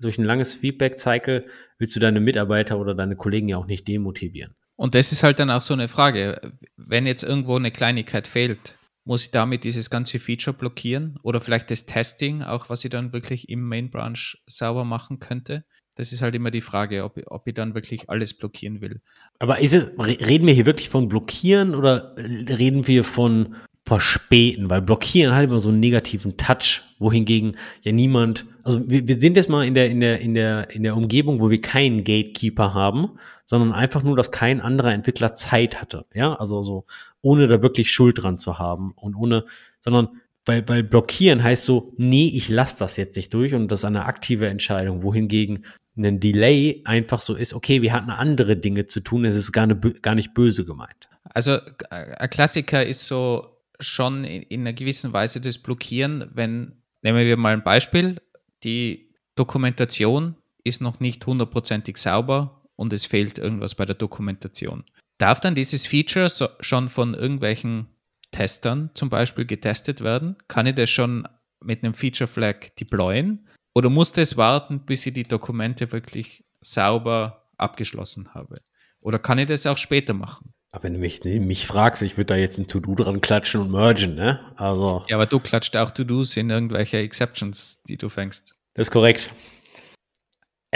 durch 0.00 0.18
ein 0.18 0.24
langes 0.24 0.54
Feedback-Cycle 0.54 1.44
willst 1.78 1.94
du 1.94 2.00
deine 2.00 2.20
Mitarbeiter 2.20 2.78
oder 2.78 2.94
deine 2.94 3.16
Kollegen 3.16 3.48
ja 3.48 3.58
auch 3.58 3.66
nicht 3.66 3.86
demotivieren. 3.86 4.54
Und 4.76 4.94
das 4.94 5.12
ist 5.12 5.22
halt 5.22 5.38
dann 5.38 5.50
auch 5.50 5.60
so 5.60 5.74
eine 5.74 5.88
Frage. 5.88 6.52
Wenn 6.76 7.06
jetzt 7.06 7.22
irgendwo 7.22 7.56
eine 7.56 7.70
Kleinigkeit 7.70 8.26
fehlt, 8.26 8.76
muss 9.04 9.24
ich 9.24 9.30
damit 9.30 9.64
dieses 9.64 9.90
ganze 9.90 10.18
Feature 10.18 10.56
blockieren 10.56 11.18
oder 11.22 11.40
vielleicht 11.40 11.70
das 11.70 11.86
Testing, 11.86 12.42
auch 12.42 12.70
was 12.70 12.84
ich 12.84 12.90
dann 12.90 13.12
wirklich 13.12 13.48
im 13.48 13.62
Main 13.62 13.90
Branch 13.90 14.36
sauber 14.46 14.84
machen 14.84 15.18
könnte? 15.18 15.64
Das 15.96 16.12
ist 16.12 16.22
halt 16.22 16.34
immer 16.34 16.50
die 16.50 16.60
Frage, 16.60 17.04
ob, 17.04 17.20
ob 17.26 17.46
ich 17.46 17.54
dann 17.54 17.74
wirklich 17.74 18.10
alles 18.10 18.34
blockieren 18.34 18.80
will. 18.80 19.00
Aber 19.38 19.62
es, 19.62 19.74
reden 19.74 20.46
wir 20.46 20.54
hier 20.54 20.66
wirklich 20.66 20.88
von 20.88 21.08
blockieren 21.08 21.74
oder 21.74 22.16
reden 22.16 22.86
wir 22.86 23.04
von 23.04 23.54
verspäten? 23.86 24.70
Weil 24.70 24.82
blockieren 24.82 25.34
hat 25.34 25.44
immer 25.44 25.60
so 25.60 25.68
einen 25.68 25.80
negativen 25.80 26.36
Touch, 26.36 26.82
wohingegen 26.98 27.56
ja 27.82 27.92
niemand, 27.92 28.46
also 28.64 28.80
wir, 28.88 29.06
wir 29.06 29.20
sind 29.20 29.36
jetzt 29.36 29.48
mal 29.48 29.64
in 29.64 29.74
der, 29.74 29.90
in 29.90 30.00
der, 30.00 30.20
in 30.20 30.34
der, 30.34 30.70
in 30.70 30.82
der 30.82 30.96
Umgebung, 30.96 31.40
wo 31.40 31.50
wir 31.50 31.60
keinen 31.60 31.98
Gatekeeper 31.98 32.74
haben 32.74 33.18
sondern 33.46 33.72
einfach 33.72 34.02
nur, 34.02 34.16
dass 34.16 34.30
kein 34.30 34.60
anderer 34.60 34.92
Entwickler 34.92 35.34
Zeit 35.34 35.80
hatte. 35.80 36.06
Ja, 36.14 36.34
also 36.34 36.62
so, 36.62 36.86
ohne 37.22 37.48
da 37.48 37.62
wirklich 37.62 37.92
Schuld 37.92 38.22
dran 38.22 38.38
zu 38.38 38.58
haben 38.58 38.92
und 38.96 39.14
ohne, 39.14 39.44
sondern 39.80 40.20
weil, 40.46 40.68
weil 40.68 40.82
blockieren 40.82 41.42
heißt 41.42 41.64
so, 41.64 41.94
nee, 41.96 42.30
ich 42.34 42.48
lasse 42.48 42.78
das 42.78 42.96
jetzt 42.96 43.16
nicht 43.16 43.32
durch 43.32 43.54
und 43.54 43.68
das 43.68 43.80
ist 43.80 43.84
eine 43.84 44.04
aktive 44.04 44.48
Entscheidung, 44.48 45.02
wohingegen 45.02 45.64
ein 45.96 46.20
Delay 46.20 46.82
einfach 46.84 47.20
so 47.20 47.34
ist, 47.34 47.54
okay, 47.54 47.80
wir 47.82 47.92
hatten 47.92 48.10
andere 48.10 48.56
Dinge 48.56 48.86
zu 48.86 49.00
tun, 49.00 49.24
es 49.24 49.36
ist 49.36 49.52
gar, 49.52 49.66
ne, 49.66 49.76
gar 50.02 50.14
nicht 50.14 50.34
böse 50.34 50.64
gemeint. 50.64 51.08
Also 51.32 51.58
ein 51.90 52.30
Klassiker 52.30 52.84
ist 52.84 53.06
so 53.06 53.46
schon 53.80 54.24
in, 54.24 54.42
in 54.42 54.60
einer 54.62 54.72
gewissen 54.72 55.12
Weise 55.12 55.40
das 55.40 55.58
Blockieren, 55.58 56.30
wenn, 56.34 56.72
nehmen 57.02 57.24
wir 57.24 57.36
mal 57.36 57.52
ein 57.52 57.64
Beispiel, 57.64 58.20
die 58.64 59.10
Dokumentation 59.36 60.36
ist 60.64 60.80
noch 60.80 61.00
nicht 61.00 61.24
hundertprozentig 61.26 61.96
sauber 61.96 62.63
und 62.76 62.92
es 62.92 63.06
fehlt 63.06 63.38
irgendwas 63.38 63.74
bei 63.74 63.84
der 63.84 63.94
Dokumentation. 63.94 64.84
Darf 65.18 65.40
dann 65.40 65.54
dieses 65.54 65.86
Feature 65.86 66.28
so 66.28 66.48
schon 66.60 66.88
von 66.88 67.14
irgendwelchen 67.14 67.88
Testern 68.32 68.90
zum 68.94 69.10
Beispiel 69.10 69.44
getestet 69.44 70.00
werden? 70.00 70.36
Kann 70.48 70.66
ich 70.66 70.74
das 70.74 70.90
schon 70.90 71.28
mit 71.60 71.84
einem 71.84 71.94
Feature 71.94 72.28
Flag 72.28 72.74
deployen? 72.78 73.48
Oder 73.74 73.90
muss 73.90 74.12
das 74.12 74.36
warten, 74.36 74.80
bis 74.80 75.06
ich 75.06 75.14
die 75.14 75.24
Dokumente 75.24 75.90
wirklich 75.92 76.44
sauber 76.60 77.48
abgeschlossen 77.56 78.34
habe? 78.34 78.60
Oder 79.00 79.18
kann 79.18 79.38
ich 79.38 79.46
das 79.46 79.66
auch 79.66 79.76
später 79.76 80.14
machen? 80.14 80.52
Aber 80.72 80.84
wenn 80.84 80.94
du 80.94 80.98
mich, 80.98 81.22
nee, 81.22 81.38
mich 81.38 81.68
fragst, 81.68 82.02
ich 82.02 82.16
würde 82.16 82.34
da 82.34 82.36
jetzt 82.36 82.58
ein 82.58 82.66
To-Do 82.66 82.96
dran 82.96 83.20
klatschen 83.20 83.60
und 83.60 83.70
mergen, 83.70 84.16
ne? 84.16 84.40
Also. 84.56 85.04
Ja, 85.08 85.16
aber 85.16 85.26
du 85.26 85.38
klatscht 85.38 85.76
auch 85.76 85.92
To-Dos 85.92 86.36
in 86.36 86.50
irgendwelche 86.50 86.96
Exceptions, 86.96 87.84
die 87.84 87.96
du 87.96 88.08
fängst. 88.08 88.56
Das 88.74 88.88
ist 88.88 88.90
korrekt. 88.90 89.30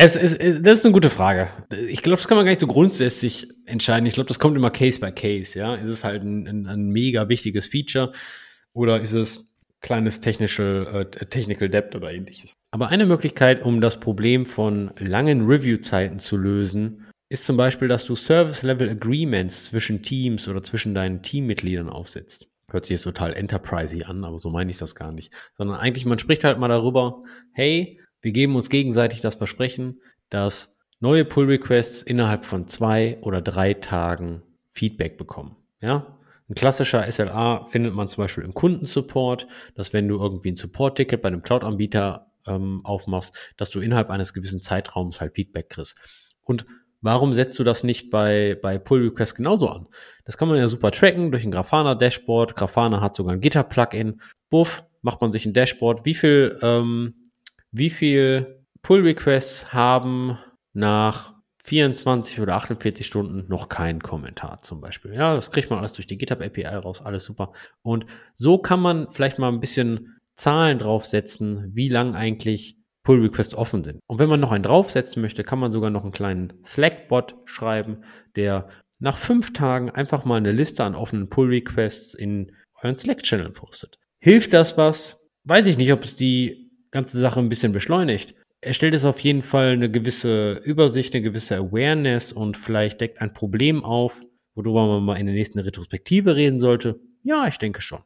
Es, 0.00 0.14
es, 0.14 0.32
es, 0.32 0.62
das 0.62 0.78
ist 0.78 0.84
eine 0.84 0.92
gute 0.92 1.10
Frage. 1.10 1.50
Ich 1.88 2.02
glaube, 2.02 2.18
das 2.18 2.28
kann 2.28 2.36
man 2.36 2.46
gar 2.46 2.52
nicht 2.52 2.60
so 2.60 2.68
grundsätzlich 2.68 3.48
entscheiden. 3.66 4.06
Ich 4.06 4.14
glaube, 4.14 4.28
das 4.28 4.38
kommt 4.38 4.56
immer 4.56 4.70
Case 4.70 5.00
by 5.00 5.10
Case, 5.10 5.58
ja. 5.58 5.74
Ist 5.74 5.88
es 5.88 6.04
halt 6.04 6.22
ein, 6.22 6.46
ein, 6.46 6.66
ein 6.68 6.88
mega 6.90 7.28
wichtiges 7.28 7.66
Feature 7.66 8.12
oder 8.72 9.00
ist 9.00 9.12
es 9.12 9.52
kleines 9.80 10.20
technische, 10.20 11.08
äh, 11.20 11.26
Technical 11.26 11.68
Debt 11.68 11.96
oder 11.96 12.12
ähnliches? 12.12 12.52
Aber 12.70 12.90
eine 12.90 13.06
Möglichkeit, 13.06 13.64
um 13.64 13.80
das 13.80 13.98
Problem 13.98 14.46
von 14.46 14.92
langen 14.98 15.44
Review-Zeiten 15.46 16.20
zu 16.20 16.36
lösen, 16.36 17.04
ist 17.28 17.44
zum 17.44 17.56
Beispiel, 17.56 17.88
dass 17.88 18.04
du 18.04 18.14
Service-Level 18.14 18.90
Agreements 18.90 19.66
zwischen 19.66 20.04
Teams 20.04 20.46
oder 20.46 20.62
zwischen 20.62 20.94
deinen 20.94 21.22
Teammitgliedern 21.24 21.88
aufsetzt. 21.88 22.46
Hört 22.70 22.84
sich 22.84 22.92
jetzt 22.92 23.02
total 23.02 23.32
enterprisey 23.32 24.04
an, 24.04 24.24
aber 24.24 24.38
so 24.38 24.48
meine 24.50 24.70
ich 24.70 24.78
das 24.78 24.94
gar 24.94 25.10
nicht. 25.10 25.32
Sondern 25.54 25.80
eigentlich, 25.80 26.06
man 26.06 26.20
spricht 26.20 26.44
halt 26.44 26.60
mal 26.60 26.68
darüber, 26.68 27.24
hey, 27.50 27.98
wir 28.20 28.32
geben 28.32 28.56
uns 28.56 28.70
gegenseitig 28.70 29.20
das 29.20 29.36
Versprechen, 29.36 30.00
dass 30.30 30.76
neue 31.00 31.24
Pull-Requests 31.24 32.02
innerhalb 32.02 32.44
von 32.44 32.68
zwei 32.68 33.18
oder 33.22 33.40
drei 33.40 33.74
Tagen 33.74 34.42
Feedback 34.70 35.16
bekommen. 35.16 35.56
Ja, 35.80 36.18
ein 36.48 36.54
klassischer 36.54 37.10
SLA 37.10 37.66
findet 37.66 37.94
man 37.94 38.08
zum 38.08 38.24
Beispiel 38.24 38.44
im 38.44 38.54
Kundensupport, 38.54 39.46
dass 39.74 39.92
wenn 39.92 40.08
du 40.08 40.18
irgendwie 40.18 40.52
ein 40.52 40.56
Support-Ticket 40.56 41.20
bei 41.20 41.28
einem 41.28 41.42
Cloud-Anbieter 41.42 42.32
ähm, 42.46 42.80
aufmachst, 42.84 43.36
dass 43.56 43.70
du 43.70 43.80
innerhalb 43.80 44.10
eines 44.10 44.32
gewissen 44.32 44.60
Zeitraums 44.60 45.20
halt 45.20 45.34
Feedback 45.34 45.68
kriegst. 45.68 46.00
Und 46.42 46.64
warum 47.02 47.34
setzt 47.34 47.58
du 47.58 47.64
das 47.64 47.84
nicht 47.84 48.10
bei, 48.10 48.58
bei 48.60 48.78
Pull-Requests 48.78 49.34
genauso 49.34 49.68
an? 49.68 49.88
Das 50.24 50.38
kann 50.38 50.48
man 50.48 50.56
ja 50.56 50.68
super 50.68 50.90
tracken 50.90 51.30
durch 51.30 51.44
ein 51.44 51.50
Grafana-Dashboard. 51.50 52.56
Grafana 52.56 53.00
hat 53.02 53.14
sogar 53.14 53.34
ein 53.34 53.40
Gitter-Plugin. 53.40 54.20
Buff, 54.48 54.84
macht 55.02 55.20
man 55.20 55.30
sich 55.30 55.44
ein 55.44 55.52
Dashboard. 55.52 56.06
Wie 56.06 56.14
viel 56.14 56.58
ähm, 56.62 57.14
wie 57.72 57.90
viel 57.90 58.64
Pull-Requests 58.82 59.72
haben 59.72 60.38
nach 60.72 61.34
24 61.64 62.40
oder 62.40 62.54
48 62.54 63.06
Stunden 63.06 63.46
noch 63.48 63.68
keinen 63.68 64.00
Kommentar 64.00 64.62
zum 64.62 64.80
Beispiel. 64.80 65.12
Ja, 65.12 65.34
das 65.34 65.50
kriegt 65.50 65.68
man 65.68 65.78
alles 65.78 65.92
durch 65.92 66.06
die 66.06 66.16
GitHub 66.16 66.40
API 66.40 66.64
raus, 66.66 67.02
alles 67.02 67.24
super. 67.24 67.52
Und 67.82 68.06
so 68.34 68.58
kann 68.58 68.80
man 68.80 69.10
vielleicht 69.10 69.38
mal 69.38 69.52
ein 69.52 69.60
bisschen 69.60 70.18
Zahlen 70.34 70.78
draufsetzen, 70.78 71.70
wie 71.74 71.88
lang 71.88 72.14
eigentlich 72.14 72.78
Pull-Requests 73.02 73.54
offen 73.54 73.84
sind. 73.84 74.00
Und 74.06 74.18
wenn 74.18 74.28
man 74.28 74.40
noch 74.40 74.52
einen 74.52 74.64
draufsetzen 74.64 75.20
möchte, 75.20 75.42
kann 75.44 75.58
man 75.58 75.72
sogar 75.72 75.90
noch 75.90 76.04
einen 76.04 76.12
kleinen 76.12 76.54
Slack-Bot 76.64 77.36
schreiben, 77.44 78.02
der 78.36 78.68
nach 78.98 79.16
fünf 79.16 79.52
Tagen 79.52 79.90
einfach 79.90 80.24
mal 80.24 80.36
eine 80.36 80.52
Liste 80.52 80.84
an 80.84 80.94
offenen 80.94 81.28
Pull-Requests 81.28 82.14
in 82.14 82.52
euren 82.82 82.96
Slack-Channel 82.96 83.50
postet. 83.50 83.98
Hilft 84.20 84.52
das 84.52 84.76
was? 84.76 85.18
Weiß 85.44 85.66
ich 85.66 85.76
nicht, 85.76 85.92
ob 85.92 86.04
es 86.04 86.16
die 86.16 86.67
ganze 86.90 87.20
Sache 87.20 87.40
ein 87.40 87.48
bisschen 87.48 87.72
beschleunigt. 87.72 88.34
Er 88.60 88.74
stellt 88.74 88.94
es 88.94 89.04
auf 89.04 89.20
jeden 89.20 89.42
Fall 89.42 89.72
eine 89.72 89.90
gewisse 89.90 90.54
Übersicht, 90.64 91.14
eine 91.14 91.22
gewisse 91.22 91.56
Awareness 91.56 92.32
und 92.32 92.56
vielleicht 92.56 93.00
deckt 93.00 93.20
ein 93.20 93.32
Problem 93.32 93.84
auf, 93.84 94.20
worüber 94.54 94.86
man 94.86 95.04
mal 95.04 95.16
in 95.16 95.26
der 95.26 95.34
nächsten 95.34 95.60
Retrospektive 95.60 96.34
reden 96.34 96.60
sollte. 96.60 97.00
Ja, 97.22 97.46
ich 97.46 97.58
denke 97.58 97.82
schon. 97.82 98.02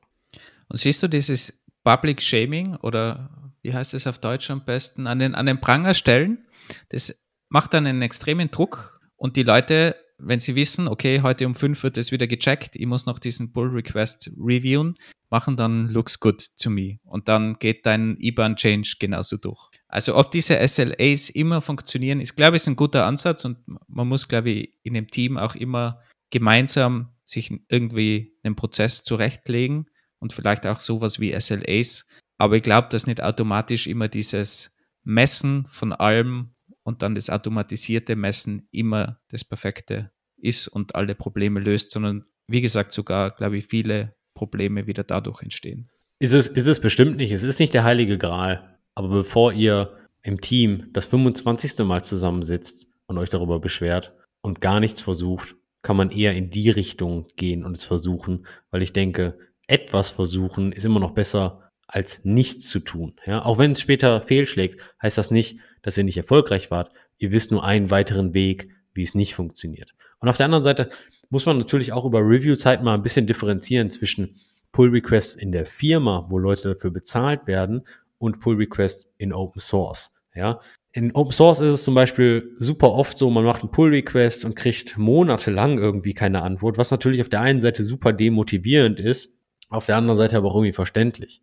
Und 0.69 0.79
siehst 0.79 1.03
du 1.03 1.09
dieses 1.09 1.65
Public 1.85 2.21
Shaming 2.21 2.77
oder 2.77 3.31
wie 3.63 3.73
heißt 3.73 3.95
es 3.95 4.07
auf 4.07 4.19
Deutsch 4.19 4.51
am 4.51 4.65
besten, 4.65 5.07
an 5.07 5.19
den, 5.19 5.35
an 5.35 5.47
den 5.47 5.61
Pranger 5.61 5.95
stellen? 5.95 6.47
Das 6.91 7.23
macht 7.49 7.75
dann 7.75 7.87
einen 7.87 8.03
extremen 8.03 8.51
Druck 8.51 9.01
und 9.17 9.37
die 9.37 9.43
Leute 9.43 9.97
wenn 10.25 10.41
Sie 10.41 10.55
wissen, 10.55 10.89
okay, 10.89 11.21
heute 11.23 11.47
um 11.47 11.55
fünf 11.55 11.83
wird 11.83 11.97
es 11.97 12.13
wieder 12.13 12.27
gecheckt, 12.27 12.77
ich 12.77 12.87
muss 12.87 13.07
noch 13.07 13.19
diesen 13.19 13.53
Pull 13.53 13.69
Request 13.69 14.31
reviewen, 14.39 14.95
machen 15.31 15.57
dann 15.57 15.89
looks 15.89 16.21
good 16.21 16.47
to 16.59 16.71
me. 16.71 16.99
Und 17.05 17.29
dann 17.29 17.59
geht 17.59 17.87
dein 17.87 18.17
IBAN 18.19 18.57
Change 18.57 18.97
genauso 18.99 19.37
durch. 19.37 19.71
Also 19.89 20.17
ob 20.17 20.31
diese 20.31 20.57
SLAs 20.67 21.31
immer 21.31 21.61
funktionieren, 21.61 22.21
ist, 22.21 22.37
glaube 22.37 22.57
ich, 22.57 22.67
ein 22.67 22.77
guter 22.77 23.07
Ansatz 23.07 23.45
und 23.45 23.59
man 23.89 24.09
muss, 24.09 24.29
glaube 24.29 24.51
ich, 24.51 24.79
in 24.83 24.95
dem 24.95 25.09
Team 25.09 25.37
auch 25.37 25.55
immer 25.55 26.01
gemeinsam 26.31 27.13
sich 27.25 27.53
irgendwie 27.69 28.37
einen 28.43 28.57
Prozess 28.57 29.05
zurechtlegen 29.05 29.87
und 30.19 30.33
vielleicht 30.33 30.67
auch 30.67 30.81
sowas 30.81 31.21
wie 31.21 31.39
SLAs. 31.39 32.07
Aber 32.39 32.57
ich 32.57 32.63
glaube, 32.63 32.89
dass 32.91 33.07
nicht 33.07 33.23
automatisch 33.23 33.87
immer 33.87 34.09
dieses 34.09 34.71
Messen 35.05 35.67
von 35.71 35.93
allem 35.93 36.52
und 36.83 37.03
dann 37.03 37.15
das 37.15 37.31
automatisierte 37.31 38.17
Messen 38.17 38.69
immer 38.71 39.21
das 39.29 39.45
Perfekte 39.45 40.11
ist 40.37 40.69
und 40.69 40.95
alle 40.95 41.15
Probleme 41.15 41.61
löst, 41.61 41.91
sondern 41.91 42.25
wie 42.47 42.61
gesagt 42.61 42.93
sogar, 42.93 43.31
glaube 43.31 43.59
ich, 43.59 43.67
viele 43.67 44.15
Probleme 44.35 44.87
wieder 44.87 45.05
dadurch 45.05 45.43
entstehen. 45.43 45.91
Ist 46.19 46.33
es, 46.33 46.47
ist 46.47 46.67
es 46.67 46.81
bestimmt 46.81 47.17
nicht. 47.17 47.33
Es 47.33 47.43
ist 47.43 47.61
nicht 47.61 47.75
der 47.75 47.85
heilige 47.85 48.19
Gral. 48.19 48.79
Aber 48.95 49.09
bevor 49.09 49.53
ihr 49.53 49.97
im 50.23 50.41
Team 50.41 50.89
das 50.93 51.07
25. 51.07 51.79
Mal 51.79 52.05
zusammensitzt 52.05 52.87
und 53.07 53.19
euch 53.19 53.29
darüber 53.29 53.61
beschwert 53.61 54.15
und 54.41 54.61
gar 54.61 54.81
nichts 54.81 55.01
versucht, 55.01 55.57
kann 55.83 55.97
man 55.97 56.11
eher 56.11 56.35
in 56.35 56.51
die 56.51 56.71
Richtung 56.71 57.27
gehen 57.37 57.65
und 57.65 57.77
es 57.77 57.85
versuchen, 57.85 58.47
weil 58.71 58.83
ich 58.83 58.93
denke, 58.93 59.39
etwas 59.67 60.11
versuchen 60.11 60.73
ist 60.73 60.85
immer 60.85 61.01
noch 61.01 61.13
besser 61.13 61.71
als 61.87 62.21
nichts 62.23 62.69
zu 62.69 62.81
tun. 62.81 63.17
Ja, 63.27 63.45
auch 63.45 63.59
wenn 63.59 63.73
es 63.73 63.81
später 63.81 64.21
fehlschlägt, 64.21 64.81
heißt 65.03 65.19
das 65.19 65.31
nicht, 65.31 65.59
dass 65.83 65.99
ihr 65.99 66.05
nicht 66.05 66.17
erfolgreich 66.17 66.71
wart. 66.71 66.91
Ihr 67.19 67.33
wisst 67.33 67.51
nur 67.51 67.65
einen 67.65 67.91
weiteren 67.91 68.35
Weg, 68.35 68.71
wie 68.95 69.03
es 69.03 69.15
nicht 69.15 69.35
funktioniert. 69.35 69.95
Und 70.19 70.29
auf 70.29 70.37
der 70.37 70.47
anderen 70.47 70.65
Seite 70.65 70.91
muss 71.31 71.47
man 71.47 71.59
natürlich 71.59 71.93
auch 71.93 72.05
über 72.05 72.21
Review-Zeit 72.21 72.83
mal 72.83 72.95
ein 72.95 73.03
bisschen 73.03 73.27
differenzieren 73.27 73.91
zwischen 73.91 74.37
Pull-Requests 74.73 75.35
in 75.37 75.53
der 75.53 75.67
Firma, 75.67 76.27
wo 76.29 76.39
Leute 76.39 76.75
dafür 76.75 76.91
bezahlt 76.91 77.47
werden, 77.47 77.83
und 78.19 78.39
Pull-Requests 78.39 79.09
in 79.19 79.33
Open 79.33 79.61
Source. 79.61 80.15
Ja, 80.35 80.61
in 80.93 81.15
Open 81.15 81.33
Source 81.33 81.61
ist 81.61 81.75
es 81.75 81.85
zum 81.85 81.95
Beispiel 81.95 82.55
super 82.59 82.93
oft 82.93 83.19
so, 83.19 83.31
man 83.31 83.45
macht 83.45 83.63
einen 83.63 83.71
Pull-Request 83.71 84.45
und 84.45 84.55
kriegt 84.55 84.97
monatelang 84.97 85.79
irgendwie 85.79 86.15
keine 86.15 86.43
Antwort, 86.43 86.79
was 86.79 86.91
natürlich 86.91 87.21
auf 87.21 87.29
der 87.29 87.41
einen 87.41 87.61
Seite 87.61 87.85
super 87.85 88.13
demotivierend 88.13 89.01
ist, 89.01 89.33
auf 89.69 89.87
der 89.87 89.97
anderen 89.97 90.19
Seite 90.19 90.37
aber 90.37 90.49
auch 90.49 90.55
irgendwie 90.55 90.73
verständlich. 90.73 91.43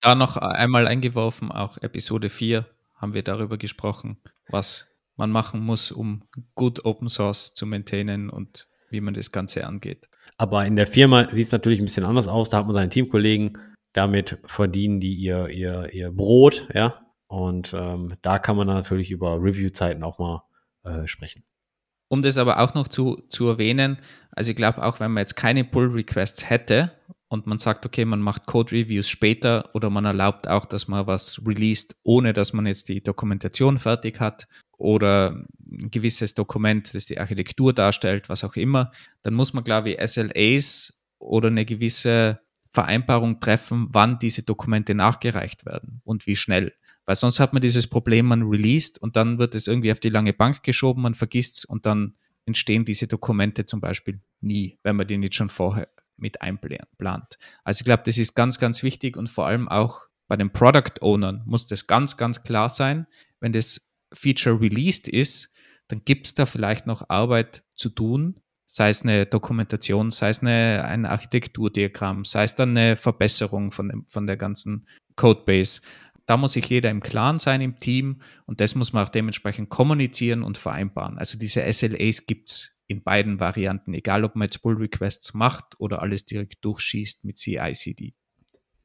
Da 0.00 0.14
noch 0.14 0.36
einmal 0.36 0.86
eingeworfen, 0.86 1.50
auch 1.50 1.78
Episode 1.78 2.28
4 2.28 2.66
haben 3.02 3.14
wir 3.14 3.22
darüber 3.22 3.58
gesprochen, 3.58 4.16
was 4.48 4.88
man 5.16 5.30
machen 5.30 5.60
muss, 5.60 5.92
um 5.92 6.22
gut 6.54 6.84
Open 6.84 7.08
Source 7.08 7.52
zu 7.52 7.66
maintainen 7.66 8.30
und 8.30 8.68
wie 8.90 9.00
man 9.00 9.14
das 9.14 9.32
Ganze 9.32 9.66
angeht. 9.66 10.08
Aber 10.38 10.64
in 10.64 10.76
der 10.76 10.86
Firma 10.86 11.28
sieht 11.28 11.46
es 11.46 11.52
natürlich 11.52 11.80
ein 11.80 11.84
bisschen 11.84 12.04
anders 12.04 12.28
aus. 12.28 12.48
Da 12.48 12.58
hat 12.58 12.66
man 12.66 12.76
seine 12.76 12.90
Teamkollegen, 12.90 13.58
damit 13.92 14.38
verdienen 14.46 15.00
die 15.00 15.14
ihr, 15.14 15.48
ihr, 15.48 15.92
ihr 15.92 16.10
Brot, 16.10 16.68
ja. 16.72 17.00
Und 17.26 17.72
ähm, 17.74 18.14
da 18.22 18.38
kann 18.38 18.56
man 18.56 18.66
dann 18.66 18.76
natürlich 18.76 19.10
über 19.10 19.42
Review-Zeiten 19.42 20.02
auch 20.02 20.18
mal 20.18 20.44
äh, 20.84 21.06
sprechen. 21.06 21.44
Um 22.08 22.20
das 22.22 22.36
aber 22.36 22.60
auch 22.60 22.74
noch 22.74 22.88
zu, 22.88 23.22
zu 23.30 23.48
erwähnen, 23.48 23.98
also 24.32 24.50
ich 24.50 24.56
glaube 24.56 24.84
auch, 24.84 25.00
wenn 25.00 25.12
man 25.12 25.22
jetzt 25.22 25.34
keine 25.34 25.64
Pull-Requests 25.64 26.48
hätte 26.50 26.92
und 27.32 27.46
man 27.46 27.58
sagt, 27.58 27.86
okay, 27.86 28.04
man 28.04 28.20
macht 28.20 28.44
Code-Reviews 28.44 29.08
später 29.08 29.74
oder 29.74 29.88
man 29.88 30.04
erlaubt 30.04 30.46
auch, 30.48 30.66
dass 30.66 30.86
man 30.86 31.06
was 31.06 31.40
released, 31.46 31.96
ohne 32.02 32.34
dass 32.34 32.52
man 32.52 32.66
jetzt 32.66 32.90
die 32.90 33.02
Dokumentation 33.02 33.78
fertig 33.78 34.20
hat 34.20 34.46
oder 34.76 35.42
ein 35.66 35.90
gewisses 35.90 36.34
Dokument, 36.34 36.94
das 36.94 37.06
die 37.06 37.18
Architektur 37.18 37.72
darstellt, 37.72 38.28
was 38.28 38.44
auch 38.44 38.54
immer, 38.54 38.92
dann 39.22 39.32
muss 39.32 39.54
man, 39.54 39.64
glaube 39.64 39.92
ich, 39.92 40.10
SLAs 40.10 41.00
oder 41.18 41.48
eine 41.48 41.64
gewisse 41.64 42.40
Vereinbarung 42.70 43.40
treffen, 43.40 43.88
wann 43.92 44.18
diese 44.18 44.42
Dokumente 44.42 44.94
nachgereicht 44.94 45.64
werden 45.64 46.02
und 46.04 46.26
wie 46.26 46.36
schnell. 46.36 46.74
Weil 47.06 47.14
sonst 47.14 47.40
hat 47.40 47.54
man 47.54 47.62
dieses 47.62 47.86
Problem, 47.86 48.26
man 48.26 48.42
released 48.42 49.00
und 49.00 49.16
dann 49.16 49.38
wird 49.38 49.54
es 49.54 49.68
irgendwie 49.68 49.90
auf 49.90 50.00
die 50.00 50.10
lange 50.10 50.34
Bank 50.34 50.62
geschoben, 50.62 51.02
man 51.02 51.14
vergisst 51.14 51.56
es 51.56 51.64
und 51.64 51.86
dann 51.86 52.14
entstehen 52.44 52.84
diese 52.84 53.06
Dokumente 53.06 53.64
zum 53.64 53.80
Beispiel 53.80 54.20
nie, 54.42 54.78
wenn 54.82 54.96
man 54.96 55.06
die 55.06 55.16
nicht 55.16 55.34
schon 55.34 55.48
vorher 55.48 55.88
mit 56.22 56.40
einplant. 56.40 57.36
Also 57.64 57.82
ich 57.82 57.84
glaube, 57.84 58.04
das 58.06 58.16
ist 58.16 58.34
ganz, 58.34 58.58
ganz 58.58 58.82
wichtig 58.82 59.18
und 59.18 59.28
vor 59.28 59.46
allem 59.46 59.68
auch 59.68 60.06
bei 60.28 60.36
den 60.36 60.50
Product 60.50 61.02
Ownern 61.02 61.42
muss 61.44 61.66
das 61.66 61.86
ganz, 61.86 62.16
ganz 62.16 62.42
klar 62.42 62.70
sein. 62.70 63.06
Wenn 63.40 63.52
das 63.52 63.92
Feature 64.14 64.58
released 64.58 65.08
ist, 65.08 65.50
dann 65.88 66.02
gibt 66.06 66.26
es 66.26 66.34
da 66.34 66.46
vielleicht 66.46 66.86
noch 66.86 67.10
Arbeit 67.10 67.64
zu 67.74 67.90
tun, 67.90 68.40
sei 68.66 68.88
es 68.88 69.02
eine 69.02 69.26
Dokumentation, 69.26 70.10
sei 70.10 70.30
es 70.30 70.40
eine, 70.40 70.84
ein 70.86 71.04
Architekturdiagramm, 71.04 72.24
sei 72.24 72.44
es 72.44 72.54
dann 72.54 72.70
eine 72.70 72.96
Verbesserung 72.96 73.72
von, 73.72 73.88
dem, 73.90 74.06
von 74.06 74.26
der 74.26 74.38
ganzen 74.38 74.86
Codebase. 75.16 75.82
Da 76.24 76.36
muss 76.36 76.52
sich 76.52 76.66
jeder 76.68 76.88
im 76.88 77.02
Klaren 77.02 77.38
sein 77.38 77.60
im 77.60 77.78
Team 77.78 78.22
und 78.46 78.60
das 78.60 78.74
muss 78.74 78.92
man 78.92 79.04
auch 79.04 79.10
dementsprechend 79.10 79.68
kommunizieren 79.68 80.42
und 80.42 80.56
vereinbaren. 80.56 81.18
Also 81.18 81.36
diese 81.36 81.70
SLAs 81.70 82.26
gibt 82.26 82.48
es 82.48 82.80
in 82.92 83.02
beiden 83.02 83.40
Varianten, 83.40 83.94
egal 83.94 84.24
ob 84.24 84.36
man 84.36 84.46
jetzt 84.46 84.62
Pull 84.62 84.76
Requests 84.76 85.34
macht 85.34 85.78
oder 85.78 86.00
alles 86.00 86.24
direkt 86.24 86.64
durchschießt 86.64 87.24
mit 87.24 87.38
CI/CD. 87.38 88.14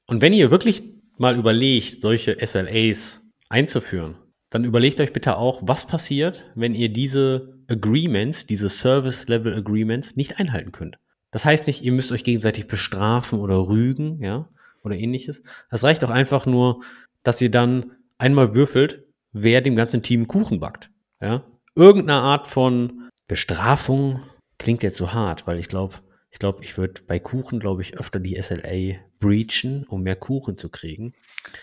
Und 0.08 0.22
wenn 0.22 0.34
ihr 0.34 0.50
wirklich 0.50 0.84
mal 1.18 1.38
überlegt, 1.38 2.02
solche 2.02 2.38
SLAs 2.46 3.22
einzuführen, 3.50 4.16
dann 4.50 4.64
überlegt 4.64 5.00
euch 5.00 5.14
bitte 5.14 5.38
auch, 5.38 5.62
was 5.64 5.86
passiert, 5.86 6.44
wenn 6.56 6.74
ihr 6.74 6.90
diese 6.90 7.60
Agreements, 7.68 8.46
diese 8.46 8.70
Service-Level 8.70 9.54
Agreements, 9.54 10.16
nicht 10.16 10.40
einhalten 10.40 10.72
könnt. 10.72 10.98
Das 11.32 11.44
heißt 11.44 11.68
nicht, 11.68 11.84
ihr 11.84 11.92
müsst 11.92 12.12
euch 12.12 12.24
gegenseitig 12.24 12.68
bestrafen 12.68 13.40
oder 13.40 13.68
rügen, 13.68 14.22
ja, 14.24 14.50
oder 14.84 14.96
ähnliches. 14.96 15.44
Das 15.70 15.84
reicht 15.84 16.04
auch 16.06 16.10
einfach 16.10 16.46
nur, 16.46 16.82
dass 17.24 17.42
ihr 17.42 17.52
dann 17.52 17.92
einmal 18.18 18.56
würfelt, 18.56 19.04
wer 19.34 19.62
dem 19.62 19.76
ganzen 19.76 20.02
Team 20.02 20.28
Kuchen 20.28 20.60
backt, 20.60 20.90
ja. 21.22 21.46
Irgendeine 21.76 22.22
Art 22.22 22.48
von 22.48 23.07
Bestrafung 23.28 24.22
klingt 24.58 24.84
jetzt 24.84 24.98
so 24.98 25.14
hart, 25.14 25.48
weil 25.48 25.60
ich 25.60 25.68
glaube, 25.68 25.96
ich 26.30 26.40
glaube, 26.40 26.64
ich 26.64 26.78
würde 26.78 27.02
bei 27.08 27.20
Kuchen, 27.20 27.60
glaube 27.60 27.82
ich, 27.82 27.98
öfter 27.98 28.20
die 28.20 28.42
SLA 28.42 29.00
breachen, 29.20 29.86
um 29.88 30.04
mehr 30.04 30.16
Kuchen 30.16 30.58
zu 30.58 30.70
kriegen. 30.70 31.14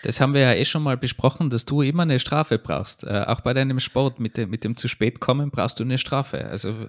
Das 0.03 0.19
haben 0.19 0.33
wir 0.33 0.41
ja 0.41 0.53
eh 0.53 0.65
schon 0.65 0.83
mal 0.83 0.97
besprochen, 0.97 1.49
dass 1.49 1.65
du 1.65 1.81
immer 1.81 2.03
eine 2.03 2.19
Strafe 2.19 2.57
brauchst. 2.57 3.03
Äh, 3.03 3.23
auch 3.27 3.41
bei 3.41 3.53
deinem 3.53 3.79
Sport 3.79 4.19
mit 4.19 4.37
dem, 4.37 4.49
mit 4.49 4.63
dem 4.63 4.75
zu 4.75 4.87
spät 4.87 5.19
kommen 5.19 5.51
brauchst 5.51 5.79
du 5.79 5.83
eine 5.83 5.97
Strafe. 5.97 6.45
Also 6.45 6.87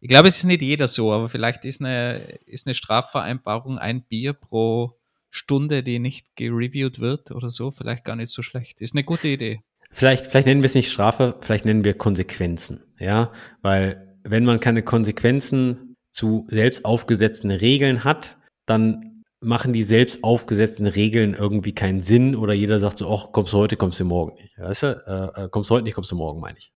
ich 0.00 0.08
glaube, 0.08 0.28
es 0.28 0.38
ist 0.38 0.44
nicht 0.44 0.62
jeder 0.62 0.88
so, 0.88 1.12
aber 1.12 1.28
vielleicht 1.28 1.64
ist 1.64 1.80
eine, 1.80 2.38
ist 2.46 2.66
eine 2.66 2.74
Strafvereinbarung 2.74 3.78
ein 3.78 4.02
Bier 4.02 4.32
pro 4.32 4.98
Stunde, 5.30 5.82
die 5.82 5.98
nicht 5.98 6.36
gereviewt 6.36 7.00
wird 7.00 7.30
oder 7.30 7.50
so, 7.50 7.70
vielleicht 7.70 8.04
gar 8.04 8.16
nicht 8.16 8.30
so 8.30 8.42
schlecht. 8.42 8.80
Ist 8.80 8.94
eine 8.94 9.04
gute 9.04 9.28
Idee. 9.28 9.60
Vielleicht, 9.90 10.26
vielleicht 10.26 10.46
nennen 10.46 10.62
wir 10.62 10.66
es 10.66 10.74
nicht 10.74 10.90
Strafe, 10.90 11.36
vielleicht 11.40 11.64
nennen 11.64 11.84
wir 11.84 11.94
Konsequenzen, 11.94 12.82
ja, 12.98 13.32
weil 13.62 14.05
wenn 14.28 14.44
man 14.44 14.60
keine 14.60 14.82
Konsequenzen 14.82 15.96
zu 16.10 16.46
selbst 16.50 16.84
aufgesetzten 16.84 17.50
Regeln 17.50 18.04
hat, 18.04 18.36
dann 18.66 19.22
machen 19.40 19.72
die 19.72 19.82
selbst 19.82 20.24
aufgesetzten 20.24 20.86
Regeln 20.86 21.34
irgendwie 21.34 21.74
keinen 21.74 22.00
Sinn 22.00 22.34
oder 22.34 22.54
jeder 22.54 22.80
sagt 22.80 22.98
so, 22.98 23.12
ach, 23.12 23.32
kommst 23.32 23.52
du 23.52 23.58
heute, 23.58 23.76
kommst 23.76 24.00
du 24.00 24.04
morgen 24.04 24.34
nicht. 24.40 24.58
Weißt 24.58 24.82
du, 24.82 25.32
äh, 25.36 25.44
äh, 25.44 25.48
kommst 25.50 25.70
du 25.70 25.74
heute 25.74 25.84
nicht, 25.84 25.94
kommst 25.94 26.10
du 26.10 26.16
morgen, 26.16 26.40
meine 26.40 26.58
ich. 26.58 26.72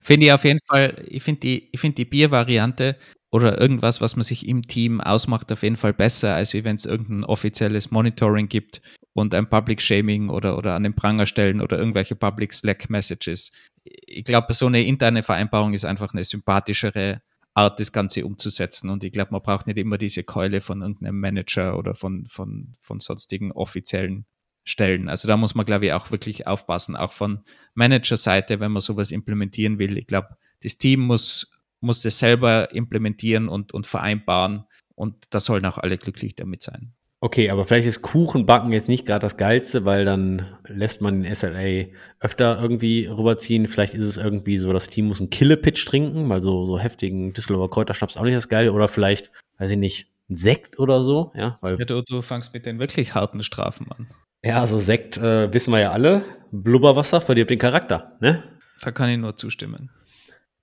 Finde 0.00 0.26
ich 0.26 0.32
auf 0.32 0.44
jeden 0.44 0.60
Fall, 0.68 1.04
ich 1.08 1.22
finde 1.22 1.40
die, 1.40 1.68
ich 1.72 1.80
finde 1.80 1.96
die 1.96 2.04
Biervariante 2.04 2.96
oder 3.36 3.60
irgendwas, 3.60 4.00
was 4.00 4.16
man 4.16 4.22
sich 4.22 4.48
im 4.48 4.62
Team 4.62 5.02
ausmacht, 5.02 5.52
auf 5.52 5.62
jeden 5.62 5.76
Fall 5.76 5.92
besser, 5.92 6.34
als 6.34 6.54
wenn 6.54 6.76
es 6.76 6.86
irgendein 6.86 7.22
offizielles 7.24 7.90
Monitoring 7.90 8.48
gibt 8.48 8.80
und 9.12 9.34
ein 9.34 9.46
Public 9.50 9.82
Shaming 9.82 10.30
oder, 10.30 10.56
oder 10.56 10.74
an 10.74 10.84
den 10.84 10.94
Pranger 10.94 11.26
stellen 11.26 11.60
oder 11.60 11.78
irgendwelche 11.78 12.16
Public 12.16 12.54
Slack 12.54 12.88
Messages. 12.88 13.52
Ich 13.84 14.24
glaube, 14.24 14.54
so 14.54 14.66
eine 14.66 14.82
interne 14.82 15.22
Vereinbarung 15.22 15.74
ist 15.74 15.84
einfach 15.84 16.14
eine 16.14 16.24
sympathischere 16.24 17.20
Art, 17.52 17.78
das 17.78 17.92
Ganze 17.92 18.24
umzusetzen. 18.24 18.88
Und 18.88 19.04
ich 19.04 19.12
glaube, 19.12 19.32
man 19.32 19.42
braucht 19.42 19.66
nicht 19.66 19.78
immer 19.78 19.98
diese 19.98 20.24
Keule 20.24 20.62
von 20.62 20.80
irgendeinem 20.80 21.20
Manager 21.20 21.76
oder 21.76 21.94
von, 21.94 22.24
von, 22.26 22.72
von 22.80 23.00
sonstigen 23.00 23.52
offiziellen 23.52 24.24
Stellen. 24.64 25.10
Also 25.10 25.28
da 25.28 25.36
muss 25.36 25.54
man, 25.54 25.66
glaube 25.66 25.86
ich, 25.86 25.92
auch 25.92 26.10
wirklich 26.10 26.46
aufpassen, 26.46 26.96
auch 26.96 27.12
von 27.12 27.40
Managerseite, 27.74 28.60
wenn 28.60 28.72
man 28.72 28.80
sowas 28.80 29.10
implementieren 29.10 29.78
will. 29.78 29.98
Ich 29.98 30.06
glaube, 30.06 30.36
das 30.62 30.78
Team 30.78 31.00
muss, 31.00 31.52
muss 31.80 32.02
das 32.02 32.18
selber 32.18 32.72
implementieren 32.72 33.48
und, 33.48 33.72
und 33.72 33.86
vereinbaren 33.86 34.64
und 34.94 35.16
da 35.30 35.40
sollen 35.40 35.64
auch 35.66 35.78
alle 35.78 35.98
glücklich 35.98 36.34
damit 36.34 36.62
sein. 36.62 36.92
Okay, 37.20 37.50
aber 37.50 37.64
vielleicht 37.64 37.88
ist 37.88 38.02
Kuchenbacken 38.02 38.72
jetzt 38.72 38.88
nicht 38.88 39.06
gerade 39.06 39.20
das 39.20 39.38
Geilste, 39.38 39.86
weil 39.86 40.04
dann 40.04 40.46
lässt 40.66 41.00
man 41.00 41.22
den 41.22 41.34
SLA 41.34 41.86
öfter 42.20 42.60
irgendwie 42.60 43.06
rüberziehen. 43.06 43.68
Vielleicht 43.68 43.94
ist 43.94 44.02
es 44.02 44.16
irgendwie 44.18 44.58
so, 44.58 44.72
das 44.72 44.88
Team 44.88 45.06
muss 45.06 45.20
einen 45.20 45.30
Killepitch 45.30 45.84
trinken, 45.86 46.28
weil 46.28 46.42
so, 46.42 46.66
so 46.66 46.78
heftigen 46.78 47.32
Düsseldorfer 47.32 47.70
Kräuterschnaps 47.70 48.18
auch 48.18 48.22
nicht 48.22 48.36
das 48.36 48.50
Geile. 48.50 48.72
Oder 48.72 48.86
vielleicht, 48.86 49.32
weiß 49.58 49.70
ich 49.70 49.78
nicht, 49.78 50.08
ein 50.28 50.36
Sekt 50.36 50.78
oder 50.78 51.02
so. 51.02 51.32
Ja, 51.34 51.58
weil 51.62 51.78
ja 51.78 51.84
du, 51.86 52.02
du 52.02 52.20
fangst 52.20 52.52
mit 52.52 52.66
den 52.66 52.78
wirklich 52.78 53.14
harten 53.14 53.42
Strafen 53.42 53.90
an. 53.90 54.08
Ja, 54.44 54.60
also 54.60 54.78
Sekt 54.78 55.16
äh, 55.16 55.52
wissen 55.52 55.72
wir 55.72 55.80
ja 55.80 55.92
alle. 55.92 56.22
Blubberwasser 56.52 57.22
verdirbt 57.22 57.50
den 57.50 57.58
Charakter, 57.58 58.16
ne? 58.20 58.44
Da 58.82 58.92
kann 58.92 59.08
ich 59.08 59.16
nur 59.16 59.36
zustimmen. 59.36 59.90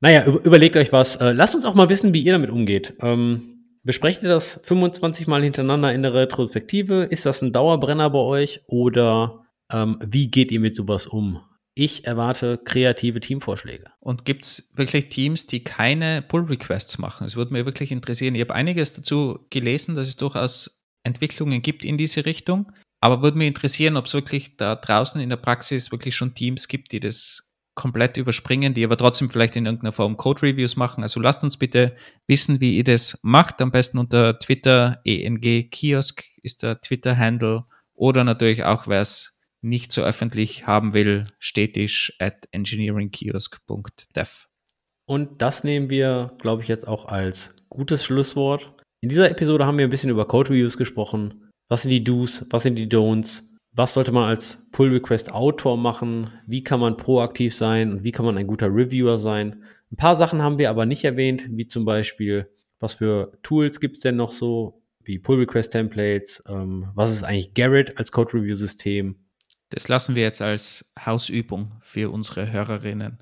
Naja, 0.03 0.25
überlegt 0.25 0.75
euch 0.75 0.91
was. 0.91 1.15
Äh, 1.15 1.31
lasst 1.31 1.55
uns 1.55 1.63
auch 1.63 1.75
mal 1.75 1.87
wissen, 1.87 2.13
wie 2.13 2.21
ihr 2.21 2.33
damit 2.33 2.49
umgeht. 2.49 2.93
Ähm, 2.99 3.53
Besprecht 3.85 4.23
ihr 4.23 4.29
das 4.29 4.61
25 4.63 5.27
Mal 5.27 5.43
hintereinander 5.43 5.93
in 5.93 6.03
der 6.03 6.13
Retrospektive? 6.13 7.03
Ist 7.03 7.25
das 7.25 7.41
ein 7.41 7.51
Dauerbrenner 7.51 8.09
bei 8.09 8.19
euch 8.19 8.61
oder 8.67 9.45
ähm, 9.71 9.97
wie 10.05 10.29
geht 10.31 10.53
ihr 10.53 10.61
mit 10.61 10.75
sowas 10.75 11.05
um? 11.05 11.41
Ich 11.75 12.05
erwarte 12.05 12.57
kreative 12.57 13.19
Teamvorschläge. 13.19 13.87
Und 13.99 14.23
gibt 14.23 14.45
es 14.45 14.71
wirklich 14.75 15.09
Teams, 15.09 15.47
die 15.47 15.65
keine 15.65 16.21
Pull-Requests 16.21 16.97
machen? 16.97 17.27
Es 17.27 17.35
würde 17.35 17.51
mir 17.51 17.65
wirklich 17.65 17.91
interessieren. 17.91 18.35
Ich 18.35 18.41
habe 18.41 18.55
einiges 18.55 18.93
dazu 18.93 19.39
gelesen, 19.49 19.95
dass 19.95 20.07
es 20.07 20.15
durchaus 20.15 20.85
Entwicklungen 21.03 21.61
gibt 21.61 21.83
in 21.83 21.97
diese 21.97 22.25
Richtung. 22.25 22.71
Aber 23.01 23.21
würde 23.21 23.37
mich 23.37 23.47
interessieren, 23.47 23.97
ob 23.97 24.05
es 24.05 24.13
wirklich 24.13 24.55
da 24.55 24.75
draußen 24.75 25.19
in 25.19 25.29
der 25.29 25.37
Praxis 25.37 25.91
wirklich 25.91 26.15
schon 26.15 26.35
Teams 26.35 26.69
gibt, 26.69 26.93
die 26.93 27.01
das 27.01 27.52
komplett 27.75 28.17
überspringen, 28.17 28.73
die 28.73 28.83
aber 28.83 28.97
trotzdem 28.97 29.29
vielleicht 29.29 29.55
in 29.55 29.65
irgendeiner 29.65 29.91
Form 29.91 30.17
Code-Reviews 30.17 30.75
machen. 30.75 31.03
Also 31.03 31.19
lasst 31.19 31.43
uns 31.43 31.57
bitte 31.57 31.95
wissen, 32.27 32.61
wie 32.61 32.77
ihr 32.77 32.83
das 32.83 33.19
macht. 33.23 33.61
Am 33.61 33.71
besten 33.71 33.97
unter 33.97 34.37
Twitter, 34.39 35.01
ENG 35.05 35.69
Kiosk 35.69 36.23
ist 36.41 36.63
der 36.63 36.81
Twitter-Handle 36.81 37.65
oder 37.93 38.23
natürlich 38.23 38.63
auch, 38.63 38.87
wer 38.87 39.01
es 39.01 39.39
nicht 39.61 39.91
so 39.91 40.03
öffentlich 40.03 40.67
haben 40.67 40.93
will, 40.93 41.27
stetisch 41.39 42.13
at 42.19 42.47
engineeringkiosk.dev. 42.51 44.47
Und 45.05 45.41
das 45.41 45.63
nehmen 45.63 45.89
wir, 45.89 46.35
glaube 46.39 46.61
ich, 46.61 46.67
jetzt 46.67 46.87
auch 46.87 47.05
als 47.05 47.55
gutes 47.69 48.03
Schlusswort. 48.03 48.73
In 49.01 49.09
dieser 49.09 49.29
Episode 49.29 49.65
haben 49.65 49.77
wir 49.77 49.87
ein 49.87 49.89
bisschen 49.89 50.09
über 50.09 50.27
Code-Reviews 50.27 50.77
gesprochen. 50.77 51.49
Was 51.69 51.81
sind 51.81 51.91
die 51.91 52.03
Do's, 52.03 52.45
was 52.49 52.63
sind 52.63 52.75
die 52.75 52.87
Don'ts? 52.87 53.43
Was 53.75 53.93
sollte 53.93 54.11
man 54.11 54.29
als 54.29 54.59
Pull-Request-Autor 54.71 55.77
machen, 55.77 56.31
wie 56.45 56.63
kann 56.63 56.79
man 56.79 56.97
proaktiv 56.97 57.55
sein 57.55 57.91
und 57.91 58.03
wie 58.03 58.11
kann 58.11 58.25
man 58.25 58.37
ein 58.37 58.47
guter 58.47 58.67
Reviewer 58.67 59.19
sein. 59.19 59.63
Ein 59.91 59.97
paar 59.97 60.15
Sachen 60.15 60.41
haben 60.41 60.57
wir 60.57 60.69
aber 60.69 60.85
nicht 60.85 61.03
erwähnt, 61.03 61.45
wie 61.49 61.67
zum 61.67 61.85
Beispiel, 61.85 62.49
was 62.79 62.95
für 62.95 63.37
Tools 63.41 63.79
gibt 63.79 63.97
es 63.97 64.01
denn 64.01 64.15
noch 64.15 64.31
so, 64.31 64.81
wie 65.03 65.19
Pull-Request-Templates, 65.19 66.43
ähm, 66.47 66.89
was 66.93 67.09
ist 67.09 67.23
eigentlich 67.23 67.53
Garrett 67.53 67.97
als 67.97 68.11
Code-Review-System. 68.11 69.15
Das 69.69 69.87
lassen 69.87 70.15
wir 70.15 70.23
jetzt 70.23 70.41
als 70.41 70.93
Hausübung 71.03 71.71
für 71.81 72.11
unsere 72.11 72.51
Hörerinnen, 72.51 73.19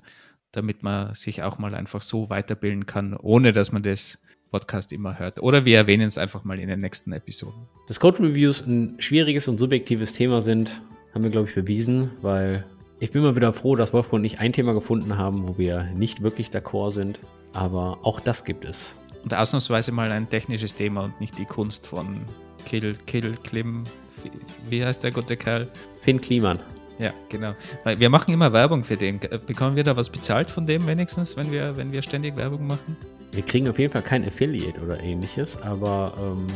damit 0.52 0.82
man 0.82 1.14
sich 1.14 1.42
auch 1.42 1.58
mal 1.58 1.74
einfach 1.74 2.02
so 2.02 2.28
weiterbilden 2.28 2.84
kann, 2.84 3.16
ohne 3.16 3.52
dass 3.52 3.72
man 3.72 3.82
das 3.82 4.22
Podcast 4.52 4.92
immer 4.92 5.18
hört. 5.18 5.42
Oder 5.42 5.64
wir 5.64 5.78
erwähnen 5.78 6.06
es 6.06 6.18
einfach 6.18 6.44
mal 6.44 6.60
in 6.60 6.68
den 6.68 6.80
nächsten 6.80 7.12
Episoden. 7.12 7.66
Dass 7.88 7.98
Code 7.98 8.20
Reviews 8.20 8.60
ein 8.60 8.96
schwieriges 9.00 9.48
und 9.48 9.58
subjektives 9.58 10.12
Thema 10.12 10.40
sind, 10.42 10.80
haben 11.12 11.24
wir, 11.24 11.30
glaube 11.30 11.48
ich, 11.48 11.54
bewiesen, 11.54 12.10
weil 12.22 12.64
ich 13.00 13.10
bin 13.10 13.22
mal 13.22 13.34
wieder 13.34 13.52
froh, 13.52 13.74
dass 13.74 13.92
Wolfgang 13.92 14.20
und 14.20 14.24
ich 14.24 14.38
ein 14.38 14.52
Thema 14.52 14.74
gefunden 14.74 15.18
haben, 15.18 15.48
wo 15.48 15.58
wir 15.58 15.84
nicht 15.96 16.22
wirklich 16.22 16.50
d'accord 16.50 16.92
sind. 16.92 17.18
Aber 17.52 17.98
auch 18.02 18.20
das 18.20 18.44
gibt 18.44 18.64
es. 18.64 18.92
Und 19.24 19.34
ausnahmsweise 19.34 19.90
mal 19.90 20.12
ein 20.12 20.30
technisches 20.30 20.74
Thema 20.74 21.04
und 21.04 21.20
nicht 21.20 21.38
die 21.38 21.44
Kunst 21.44 21.86
von 21.86 22.20
Kill, 22.64 22.96
Kill, 23.06 23.36
Klim. 23.42 23.84
Wie 24.68 24.84
heißt 24.84 25.02
der 25.02 25.10
gute 25.10 25.36
Kerl? 25.36 25.68
Finn 26.02 26.20
Kliman. 26.20 26.58
Ja, 27.02 27.12
genau. 27.28 27.54
Weil 27.84 27.98
wir 27.98 28.08
machen 28.08 28.32
immer 28.32 28.52
Werbung 28.52 28.84
für 28.84 28.96
den. 28.96 29.18
Bekommen 29.46 29.74
wir 29.74 29.82
da 29.82 29.96
was 29.96 30.08
bezahlt 30.08 30.50
von 30.50 30.66
dem 30.66 30.86
wenigstens, 30.86 31.36
wenn 31.36 31.50
wir, 31.50 31.76
wenn 31.76 31.90
wir 31.90 32.00
ständig 32.02 32.36
Werbung 32.36 32.66
machen? 32.66 32.96
Wir 33.32 33.42
kriegen 33.42 33.68
auf 33.68 33.78
jeden 33.78 33.92
Fall 33.92 34.02
kein 34.02 34.24
Affiliate 34.24 34.80
oder 34.80 35.00
ähnliches, 35.00 35.60
aber. 35.62 36.12
Ähm 36.20 36.46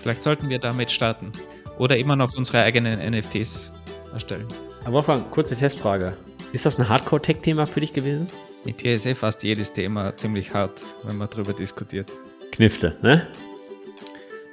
Vielleicht 0.00 0.22
sollten 0.22 0.48
wir 0.48 0.58
damit 0.58 0.90
starten. 0.90 1.32
Oder 1.78 1.96
immer 1.96 2.16
noch 2.16 2.34
unsere 2.36 2.62
eigenen 2.62 2.98
NFTs 2.98 3.72
erstellen. 4.12 4.46
Aber 4.84 4.94
Wolfgang, 4.94 5.30
kurze 5.30 5.56
Testfrage. 5.56 6.16
Ist 6.52 6.66
das 6.66 6.78
ein 6.78 6.88
Hardcore-Tech-Thema 6.88 7.66
für 7.66 7.80
dich 7.80 7.92
gewesen? 7.92 8.28
Mit 8.64 8.82
dir 8.82 8.94
ist 8.94 9.06
eh 9.06 9.14
fast 9.14 9.42
jedes 9.42 9.72
Thema 9.72 10.16
ziemlich 10.16 10.54
hart, 10.54 10.84
wenn 11.04 11.16
man 11.16 11.28
darüber 11.30 11.52
diskutiert. 11.52 12.10
Knifte, 12.52 12.96
ne? 13.02 13.26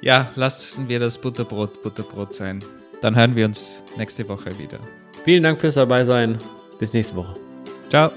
Ja, 0.02 0.30
lassen 0.34 0.88
wir 0.88 1.00
das 1.00 1.18
Butterbrot 1.18 1.82
Butterbrot 1.82 2.32
sein. 2.32 2.62
Dann 3.00 3.16
hören 3.16 3.34
wir 3.34 3.46
uns 3.46 3.82
nächste 3.96 4.28
Woche 4.28 4.58
wieder. 4.58 4.78
Vielen 5.26 5.42
Dank 5.42 5.60
fürs 5.60 5.74
Dabeisein. 5.74 6.38
Bis 6.78 6.92
nächste 6.92 7.16
Woche. 7.16 7.34
Ciao. 7.90 8.12